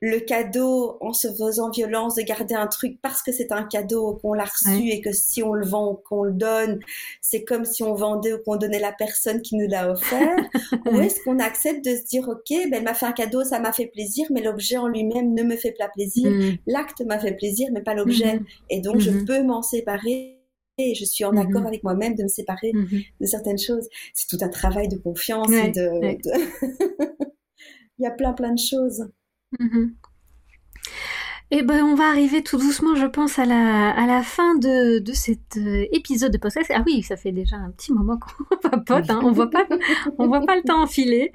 le 0.00 0.20
cadeau 0.20 0.96
en 1.00 1.12
se 1.12 1.28
faisant 1.28 1.70
violence 1.70 2.14
de 2.14 2.22
garder 2.22 2.54
un 2.54 2.68
truc 2.68 2.98
parce 3.02 3.22
que 3.22 3.32
c'est 3.32 3.50
un 3.50 3.64
cadeau 3.64 4.14
qu'on 4.22 4.32
l'a 4.32 4.44
reçu 4.44 4.90
et 4.90 5.00
que 5.00 5.12
si 5.12 5.42
on 5.42 5.52
le 5.52 5.66
vend 5.66 6.00
qu'on 6.08 6.22
le 6.22 6.32
donne, 6.32 6.78
c'est 7.20 7.42
comme 7.42 7.64
si 7.64 7.82
on 7.82 7.94
vendait 7.94 8.32
ou 8.32 8.38
qu'on 8.44 8.56
donnait 8.56 8.78
la 8.78 8.92
personne 8.92 9.42
qui 9.42 9.56
nous 9.56 9.68
l'a 9.68 9.90
offert? 9.90 10.36
Ou 10.92 11.00
est-ce 11.00 11.22
qu'on 11.24 11.40
accepte 11.40 11.84
de 11.84 11.96
se 11.96 12.04
dire 12.04 12.28
ok, 12.28 12.48
ben 12.48 12.74
elle 12.74 12.84
m'a 12.84 12.94
fait 12.94 13.06
un 13.06 13.12
cadeau, 13.12 13.42
ça 13.42 13.58
m'a 13.58 13.72
fait 13.72 13.86
plaisir, 13.86 14.26
mais 14.30 14.40
l'objet 14.40 14.76
en 14.76 14.86
lui-même 14.86 15.34
ne 15.34 15.42
me 15.42 15.56
fait 15.56 15.74
pas 15.76 15.88
plaisir. 15.88 16.30
Mm. 16.30 16.58
L'acte 16.66 17.02
m'a 17.04 17.18
fait 17.18 17.32
plaisir, 17.32 17.68
mais 17.72 17.82
pas 17.82 17.94
l'objet. 17.94 18.36
Mm-hmm. 18.36 18.44
Et 18.70 18.80
donc 18.80 18.98
je 19.00 19.10
peux 19.10 19.42
m'en 19.42 19.62
séparer 19.62 20.37
et 20.78 20.94
je 20.94 21.04
suis 21.04 21.24
en 21.24 21.32
mmh 21.32 21.38
accord 21.38 21.66
avec 21.66 21.82
moi-même 21.82 22.14
de 22.14 22.22
me 22.22 22.28
séparer 22.28 22.72
mmh 22.72 22.86
de 23.20 23.26
certaines 23.26 23.58
choses. 23.58 23.88
C'est 24.14 24.28
tout 24.28 24.42
un 24.42 24.48
travail 24.48 24.88
de 24.88 24.96
confiance 24.96 25.50
et 25.50 25.70
de... 25.70 26.16
Il 27.98 28.04
y 28.04 28.06
a 28.06 28.12
plein 28.12 28.32
plein 28.32 28.52
de 28.52 28.60
choses. 28.60 29.08
Eh 31.50 31.62
ben, 31.62 31.82
on 31.82 31.94
va 31.94 32.08
arriver 32.10 32.42
tout 32.42 32.58
doucement, 32.58 32.94
je 32.94 33.06
pense, 33.06 33.38
à 33.38 33.46
la, 33.46 33.88
à 33.90 34.06
la 34.06 34.22
fin 34.22 34.54
de, 34.56 34.98
de 34.98 35.12
cet 35.14 35.56
euh, 35.56 35.86
épisode 35.92 36.30
de 36.30 36.36
podcast. 36.36 36.70
Ah 36.74 36.82
oui, 36.84 37.02
ça 37.02 37.16
fait 37.16 37.32
déjà 37.32 37.56
un 37.56 37.70
petit 37.70 37.90
moment 37.94 38.18
qu'on 38.18 38.56
papote, 38.68 39.08
hein. 39.08 39.20
on 39.22 39.32
voit 39.32 39.48
pas, 39.48 39.64
on 40.18 40.26
voit 40.26 40.42
pas 40.42 40.56
le 40.56 40.62
temps 40.62 40.82
enfiler. 40.82 41.32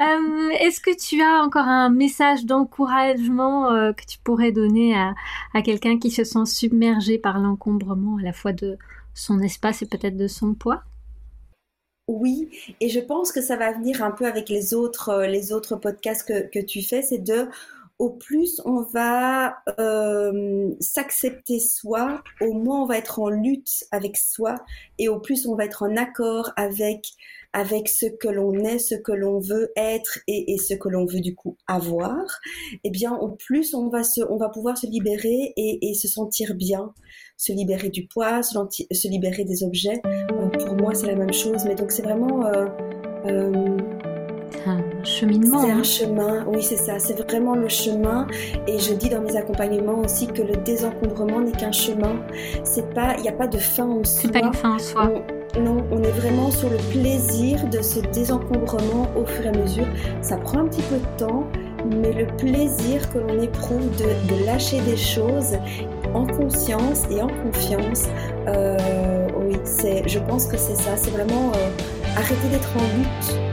Euh, 0.00 0.48
Est-ce 0.60 0.80
que 0.80 0.96
tu 0.96 1.20
as 1.20 1.42
encore 1.44 1.68
un 1.68 1.90
message 1.90 2.46
d'encouragement 2.46 3.70
euh, 3.70 3.92
que 3.92 4.06
tu 4.06 4.18
pourrais 4.24 4.50
donner 4.50 4.94
à, 4.96 5.12
à 5.52 5.60
quelqu'un 5.60 5.98
qui 5.98 6.10
se 6.10 6.24
sent 6.24 6.46
submergé 6.46 7.18
par 7.18 7.38
l'encombrement 7.38 8.16
à 8.16 8.22
la 8.22 8.32
fois 8.32 8.54
de 8.54 8.78
son 9.12 9.40
espace 9.40 9.82
et 9.82 9.86
peut-être 9.86 10.16
de 10.16 10.26
son 10.26 10.54
poids? 10.54 10.84
Oui, 12.08 12.48
et 12.80 12.88
je 12.88 12.98
pense 12.98 13.30
que 13.30 13.42
ça 13.42 13.56
va 13.56 13.72
venir 13.72 14.02
un 14.02 14.10
peu 14.10 14.24
avec 14.24 14.48
les 14.48 14.72
autres, 14.72 15.26
les 15.26 15.52
autres 15.52 15.76
podcasts 15.76 16.26
que, 16.26 16.48
que 16.50 16.64
tu 16.64 16.82
fais, 16.82 17.02
c'est 17.02 17.22
de 17.22 17.46
au 18.00 18.08
plus 18.08 18.62
on 18.64 18.80
va 18.80 19.58
euh, 19.78 20.70
s'accepter 20.80 21.60
soi, 21.60 22.22
au 22.40 22.54
moins 22.54 22.82
on 22.82 22.86
va 22.86 22.96
être 22.96 23.20
en 23.20 23.28
lutte 23.28 23.84
avec 23.92 24.16
soi 24.16 24.54
et 24.98 25.08
au 25.08 25.20
plus 25.20 25.46
on 25.46 25.54
va 25.54 25.66
être 25.66 25.82
en 25.82 25.94
accord 25.96 26.50
avec 26.56 27.12
avec 27.52 27.88
ce 27.88 28.06
que 28.06 28.28
l'on 28.28 28.54
est, 28.64 28.78
ce 28.78 28.94
que 28.94 29.12
l'on 29.12 29.38
veut 29.38 29.70
être 29.76 30.20
et, 30.28 30.56
ce 30.56 30.72
que 30.74 30.88
l'on 30.88 31.04
veut 31.04 31.20
du 31.20 31.34
coup 31.34 31.56
avoir. 31.66 32.24
Eh 32.84 32.90
bien, 32.90 33.12
au 33.16 33.28
plus 33.28 33.74
on 33.74 33.88
va 33.88 34.04
se, 34.04 34.20
on 34.30 34.36
va 34.36 34.48
pouvoir 34.48 34.78
se 34.78 34.86
libérer 34.86 35.52
et, 35.56 35.94
se 35.94 36.06
sentir 36.06 36.54
bien, 36.54 36.94
se 37.36 37.52
libérer 37.52 37.88
du 37.88 38.06
poids, 38.06 38.42
se, 38.44 39.08
libérer 39.08 39.44
des 39.44 39.64
objets. 39.64 40.00
Euh, 40.06 40.48
pour 40.48 40.76
moi, 40.76 40.94
c'est 40.94 41.08
la 41.08 41.16
même 41.16 41.32
chose, 41.32 41.64
mais 41.64 41.74
donc 41.74 41.90
c'est 41.90 42.02
vraiment 42.02 42.46
euh, 42.46 43.76
cheminement. 45.04 45.60
C'est 45.60 45.70
un 45.70 45.78
hein. 45.78 45.82
chemin, 45.82 46.44
oui, 46.46 46.62
c'est 46.62 46.76
ça. 46.76 46.98
C'est 46.98 47.20
vraiment 47.28 47.54
le 47.54 47.68
chemin. 47.68 48.26
Et 48.66 48.78
je 48.78 48.94
dis 48.94 49.08
dans 49.08 49.20
mes 49.20 49.36
accompagnements 49.36 50.00
aussi 50.00 50.26
que 50.26 50.42
le 50.42 50.56
désencombrement 50.56 51.40
n'est 51.40 51.52
qu'un 51.52 51.72
chemin. 51.72 52.16
C'est 52.64 52.92
pas, 52.94 53.14
il 53.18 53.22
n'y 53.22 53.28
a 53.28 53.32
pas 53.32 53.46
de 53.46 53.58
fin 53.58 53.86
en 53.86 54.04
soi. 54.04 54.20
C'est 54.22 54.32
pas 54.32 54.40
une 54.40 54.54
fin 54.54 54.74
en 54.74 54.78
soi. 54.78 55.10
non, 55.60 55.84
on 55.90 56.02
est 56.02 56.10
vraiment 56.10 56.50
sur 56.50 56.70
le 56.70 56.76
plaisir 56.92 57.66
de 57.68 57.82
ce 57.82 58.00
désencombrement 58.00 59.08
au 59.16 59.24
fur 59.24 59.44
et 59.44 59.48
à 59.48 59.52
mesure. 59.52 59.86
Ça 60.22 60.36
prend 60.36 60.60
un 60.60 60.66
petit 60.66 60.82
peu 60.82 60.96
de 60.96 61.18
temps, 61.18 61.46
mais 61.86 62.12
le 62.12 62.26
plaisir 62.36 63.10
que 63.12 63.18
l'on 63.18 63.40
éprouve 63.40 63.88
de, 63.96 64.44
lâcher 64.44 64.80
des 64.80 64.96
choses 64.96 65.56
en 66.14 66.26
conscience 66.26 67.02
et 67.10 67.22
en 67.22 67.28
confiance, 67.28 68.08
euh, 68.48 69.28
oui, 69.40 69.56
c'est, 69.64 70.08
je 70.08 70.18
pense 70.18 70.46
que 70.46 70.56
c'est 70.56 70.76
ça. 70.76 70.96
C'est 70.96 71.10
vraiment 71.10 71.52
euh, 71.54 72.16
arrêter 72.16 72.48
d'être 72.50 72.70
en 72.76 72.98
lutte 72.98 73.49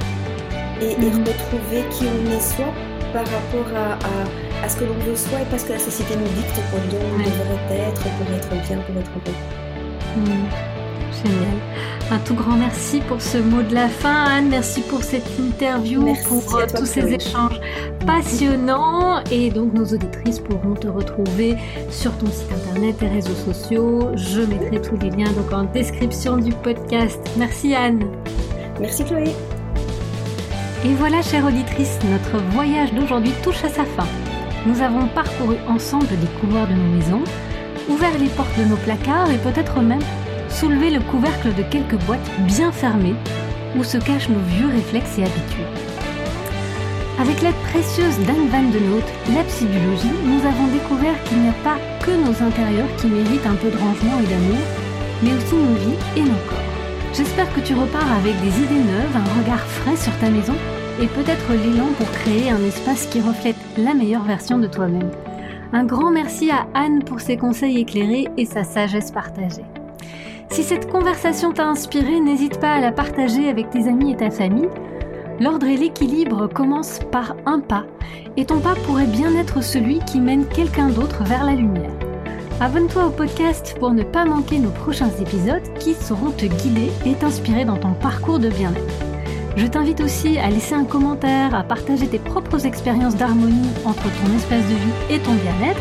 et, 0.81 0.95
mhm. 0.95 1.19
retrouver 1.19 1.83
qui 1.91 2.05
on 2.05 2.31
est 2.31 2.41
soi 2.41 2.73
par 3.13 3.25
rapport 3.25 3.71
à, 3.75 4.65
à, 4.65 4.69
ce 4.69 4.77
que 4.77 4.85
l'on 4.85 4.99
veut 5.05 5.15
soi 5.15 5.41
et 5.41 5.45
parce 5.49 5.63
que 5.63 5.73
la 5.73 5.79
société 5.79 6.15
nous 6.15 6.27
dicte 6.27 6.55
qu'on 6.69 6.83
devrait 6.87 7.89
être 7.89 8.01
pour 8.01 8.35
être 8.35 8.67
bien, 8.67 8.77
pour 8.77 8.97
être 8.97 9.11
heureux. 9.11 9.37
Mhm. 10.17 10.77
Génial. 11.23 11.57
Un 12.09 12.19
tout 12.19 12.35
grand 12.35 12.55
merci 12.55 13.01
pour 13.01 13.21
ce 13.21 13.37
mot 13.37 13.61
de 13.61 13.73
la 13.73 13.89
fin, 13.89 14.23
Anne. 14.25 14.49
Merci 14.49 14.81
pour 14.81 15.03
cette 15.03 15.27
interview, 15.37 16.15
pour 16.27 16.55
euh, 16.55 16.65
tous 16.75 16.85
ces 16.85 17.13
échanges 17.13 17.59
passionnants. 18.05 19.21
Et 19.29 19.49
donc, 19.49 19.73
nos 19.73 19.85
auditrices 19.85 20.39
pourront 20.39 20.75
te 20.75 20.87
retrouver 20.87 21.57
sur 21.89 22.17
ton 22.17 22.27
site 22.27 22.51
internet 22.51 22.95
et 23.01 23.07
réseaux 23.07 23.35
sociaux. 23.35 24.11
Je 24.15 24.41
mettrai 24.41 24.81
tous 24.81 24.97
les 24.97 25.09
liens 25.09 25.31
donc 25.33 25.51
en 25.51 25.63
description 25.65 26.37
du 26.37 26.53
podcast. 26.53 27.19
Merci, 27.37 27.75
Anne. 27.75 28.05
Merci, 28.79 29.03
Chloé. 29.03 29.33
Et 30.85 30.93
voilà, 30.93 31.21
chère 31.23 31.45
auditrice, 31.45 31.97
notre 32.09 32.43
voyage 32.51 32.93
d'aujourd'hui 32.93 33.33
touche 33.43 33.63
à 33.63 33.69
sa 33.69 33.83
fin. 33.83 34.05
Nous 34.67 34.81
avons 34.81 35.07
parcouru 35.07 35.55
ensemble 35.67 36.07
les 36.09 36.39
couloirs 36.39 36.67
de 36.67 36.73
nos 36.73 36.95
maisons, 36.95 37.23
ouvert 37.89 38.17
les 38.19 38.29
portes 38.29 38.57
de 38.59 38.65
nos 38.65 38.77
placards 38.77 39.31
et 39.31 39.37
peut-être 39.37 39.81
même 39.81 40.03
soulevé 40.49 40.91
le 40.91 40.99
couvercle 40.99 41.53
de 41.55 41.63
quelques 41.63 41.99
boîtes 42.05 42.29
bien 42.41 42.71
fermées 42.71 43.15
où 43.75 43.83
se 43.83 43.97
cachent 43.97 44.29
nos 44.29 44.39
vieux 44.39 44.67
réflexes 44.67 45.17
et 45.17 45.23
habitudes. 45.23 45.77
Avec 47.19 47.41
l'aide 47.41 47.55
précieuse 47.71 48.19
d'Anne 48.19 48.47
Van 48.51 48.69
de 48.69 48.79
Noot, 48.79 49.03
la 49.35 49.43
psychologie, 49.45 50.13
nous 50.25 50.45
avons 50.45 50.67
découvert 50.67 51.21
qu'il 51.23 51.39
n'y 51.39 51.49
a 51.49 51.63
pas 51.63 51.77
que 52.05 52.11
nos 52.11 52.45
intérieurs 52.45 52.95
qui 52.97 53.07
méritent 53.07 53.47
un 53.47 53.55
peu 53.55 53.71
de 53.71 53.77
rangement 53.77 54.19
et 54.23 54.27
d'amour, 54.27 54.61
mais 55.23 55.33
aussi 55.33 55.55
nos 55.55 55.73
vies 55.73 55.97
et 56.15 56.21
nos 56.21 56.41
corps. 56.47 56.66
J'espère 57.13 57.51
que 57.53 57.61
tu 57.61 57.73
repars 57.73 58.11
avec 58.13 58.39
des 58.41 58.59
idées 58.61 58.83
neuves, 58.83 59.15
un 59.15 59.41
regard 59.41 59.65
frais 59.65 59.95
sur 59.95 60.15
ta 60.19 60.29
maison 60.29 60.53
et 61.01 61.07
peut-être 61.07 61.51
l'élan 61.51 61.87
pour 61.97 62.09
créer 62.11 62.49
un 62.49 62.63
espace 62.63 63.05
qui 63.07 63.21
reflète 63.21 63.55
la 63.77 63.93
meilleure 63.93 64.23
version 64.23 64.57
de 64.57 64.67
toi-même. 64.67 65.11
Un 65.73 65.83
grand 65.83 66.11
merci 66.11 66.49
à 66.51 66.67
Anne 66.73 67.03
pour 67.03 67.19
ses 67.19 67.37
conseils 67.37 67.79
éclairés 67.79 68.27
et 68.37 68.45
sa 68.45 68.63
sagesse 68.63 69.11
partagée. 69.11 69.65
Si 70.49 70.63
cette 70.63 70.89
conversation 70.89 71.51
t'a 71.51 71.67
inspiré, 71.67 72.19
n'hésite 72.19 72.59
pas 72.59 72.73
à 72.73 72.79
la 72.79 72.91
partager 72.91 73.49
avec 73.49 73.69
tes 73.69 73.87
amis 73.87 74.13
et 74.13 74.17
ta 74.17 74.31
famille. 74.31 74.69
L'ordre 75.39 75.67
et 75.67 75.77
l'équilibre 75.77 76.47
commencent 76.47 77.01
par 77.11 77.35
un 77.45 77.59
pas, 77.59 77.85
et 78.37 78.45
ton 78.45 78.59
pas 78.59 78.75
pourrait 78.85 79.07
bien 79.07 79.35
être 79.35 79.61
celui 79.61 79.99
qui 79.99 80.19
mène 80.19 80.47
quelqu'un 80.47 80.87
d'autre 80.87 81.23
vers 81.23 81.43
la 81.43 81.53
lumière. 81.53 82.06
Abonne-toi 82.59 83.05
au 83.05 83.09
podcast 83.11 83.75
pour 83.79 83.91
ne 83.91 84.01
pas 84.01 84.25
manquer 84.25 84.57
nos 84.57 84.71
prochains 84.71 85.11
épisodes 85.21 85.61
qui 85.79 85.93
sauront 85.93 86.31
te 86.31 86.47
guider 86.47 86.89
et 87.05 87.13
t'inspirer 87.13 87.65
dans 87.65 87.77
ton 87.77 87.93
parcours 87.93 88.39
de 88.39 88.49
bien-être. 88.49 88.81
Je 89.55 89.67
t'invite 89.67 90.01
aussi 90.01 90.39
à 90.39 90.49
laisser 90.49 90.73
un 90.73 90.83
commentaire, 90.83 91.53
à 91.53 91.61
partager 91.61 92.07
tes 92.07 92.17
propres 92.17 92.65
expériences 92.65 93.15
d'harmonie 93.15 93.69
entre 93.85 94.01
ton 94.01 94.35
espace 94.35 94.63
de 94.63 94.73
vie 94.73 95.15
et 95.15 95.19
ton 95.19 95.33
bien-être. 95.35 95.79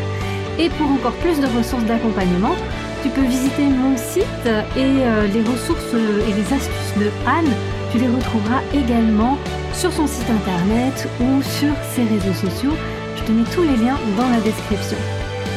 Et 0.59 0.69
pour 0.69 0.91
encore 0.91 1.13
plus 1.13 1.39
de 1.39 1.47
ressources 1.57 1.83
d'accompagnement, 1.85 2.55
tu 3.01 3.09
peux 3.09 3.25
visiter 3.25 3.63
mon 3.63 3.97
site 3.97 4.23
et 4.45 5.01
euh, 5.01 5.27
les 5.33 5.41
ressources 5.41 5.93
et 5.95 6.33
les 6.33 6.53
astuces 6.53 6.97
de 6.99 7.09
Anne, 7.25 7.51
tu 7.91 7.97
les 7.97 8.07
retrouveras 8.07 8.61
également 8.75 9.35
sur 9.73 9.91
son 9.91 10.05
site 10.05 10.29
internet 10.29 11.09
ou 11.21 11.41
sur 11.41 11.73
ses 11.95 12.03
réseaux 12.03 12.33
sociaux. 12.33 12.73
Je 13.15 13.23
te 13.23 13.31
mets 13.31 13.49
tous 13.51 13.63
les 13.63 13.83
liens 13.83 13.97
dans 14.15 14.29
la 14.29 14.41
description. 14.41 14.97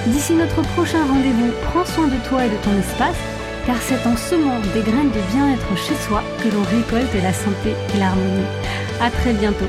D'ici 0.07 0.33
notre 0.33 0.63
prochain 0.63 1.05
rendez-vous, 1.07 1.53
prends 1.71 1.85
soin 1.85 2.07
de 2.09 2.17
toi 2.29 2.47
et 2.47 2.49
de 2.49 2.57
ton 2.65 2.77
espace, 2.79 3.21
car 3.67 3.77
c'est 3.83 4.07
en 4.07 4.17
semant 4.17 4.59
des 4.75 4.81
graines 4.81 5.11
de 5.11 5.21
bien-être 5.33 5.77
chez 5.77 5.95
soi 6.07 6.23
que 6.43 6.49
l'on 6.49 6.63
récolte 6.63 7.23
la 7.23 7.33
santé 7.33 7.75
et 7.95 7.99
l'harmonie. 7.99 8.47
À 9.01 9.11
très 9.11 9.35
bientôt. 9.35 9.69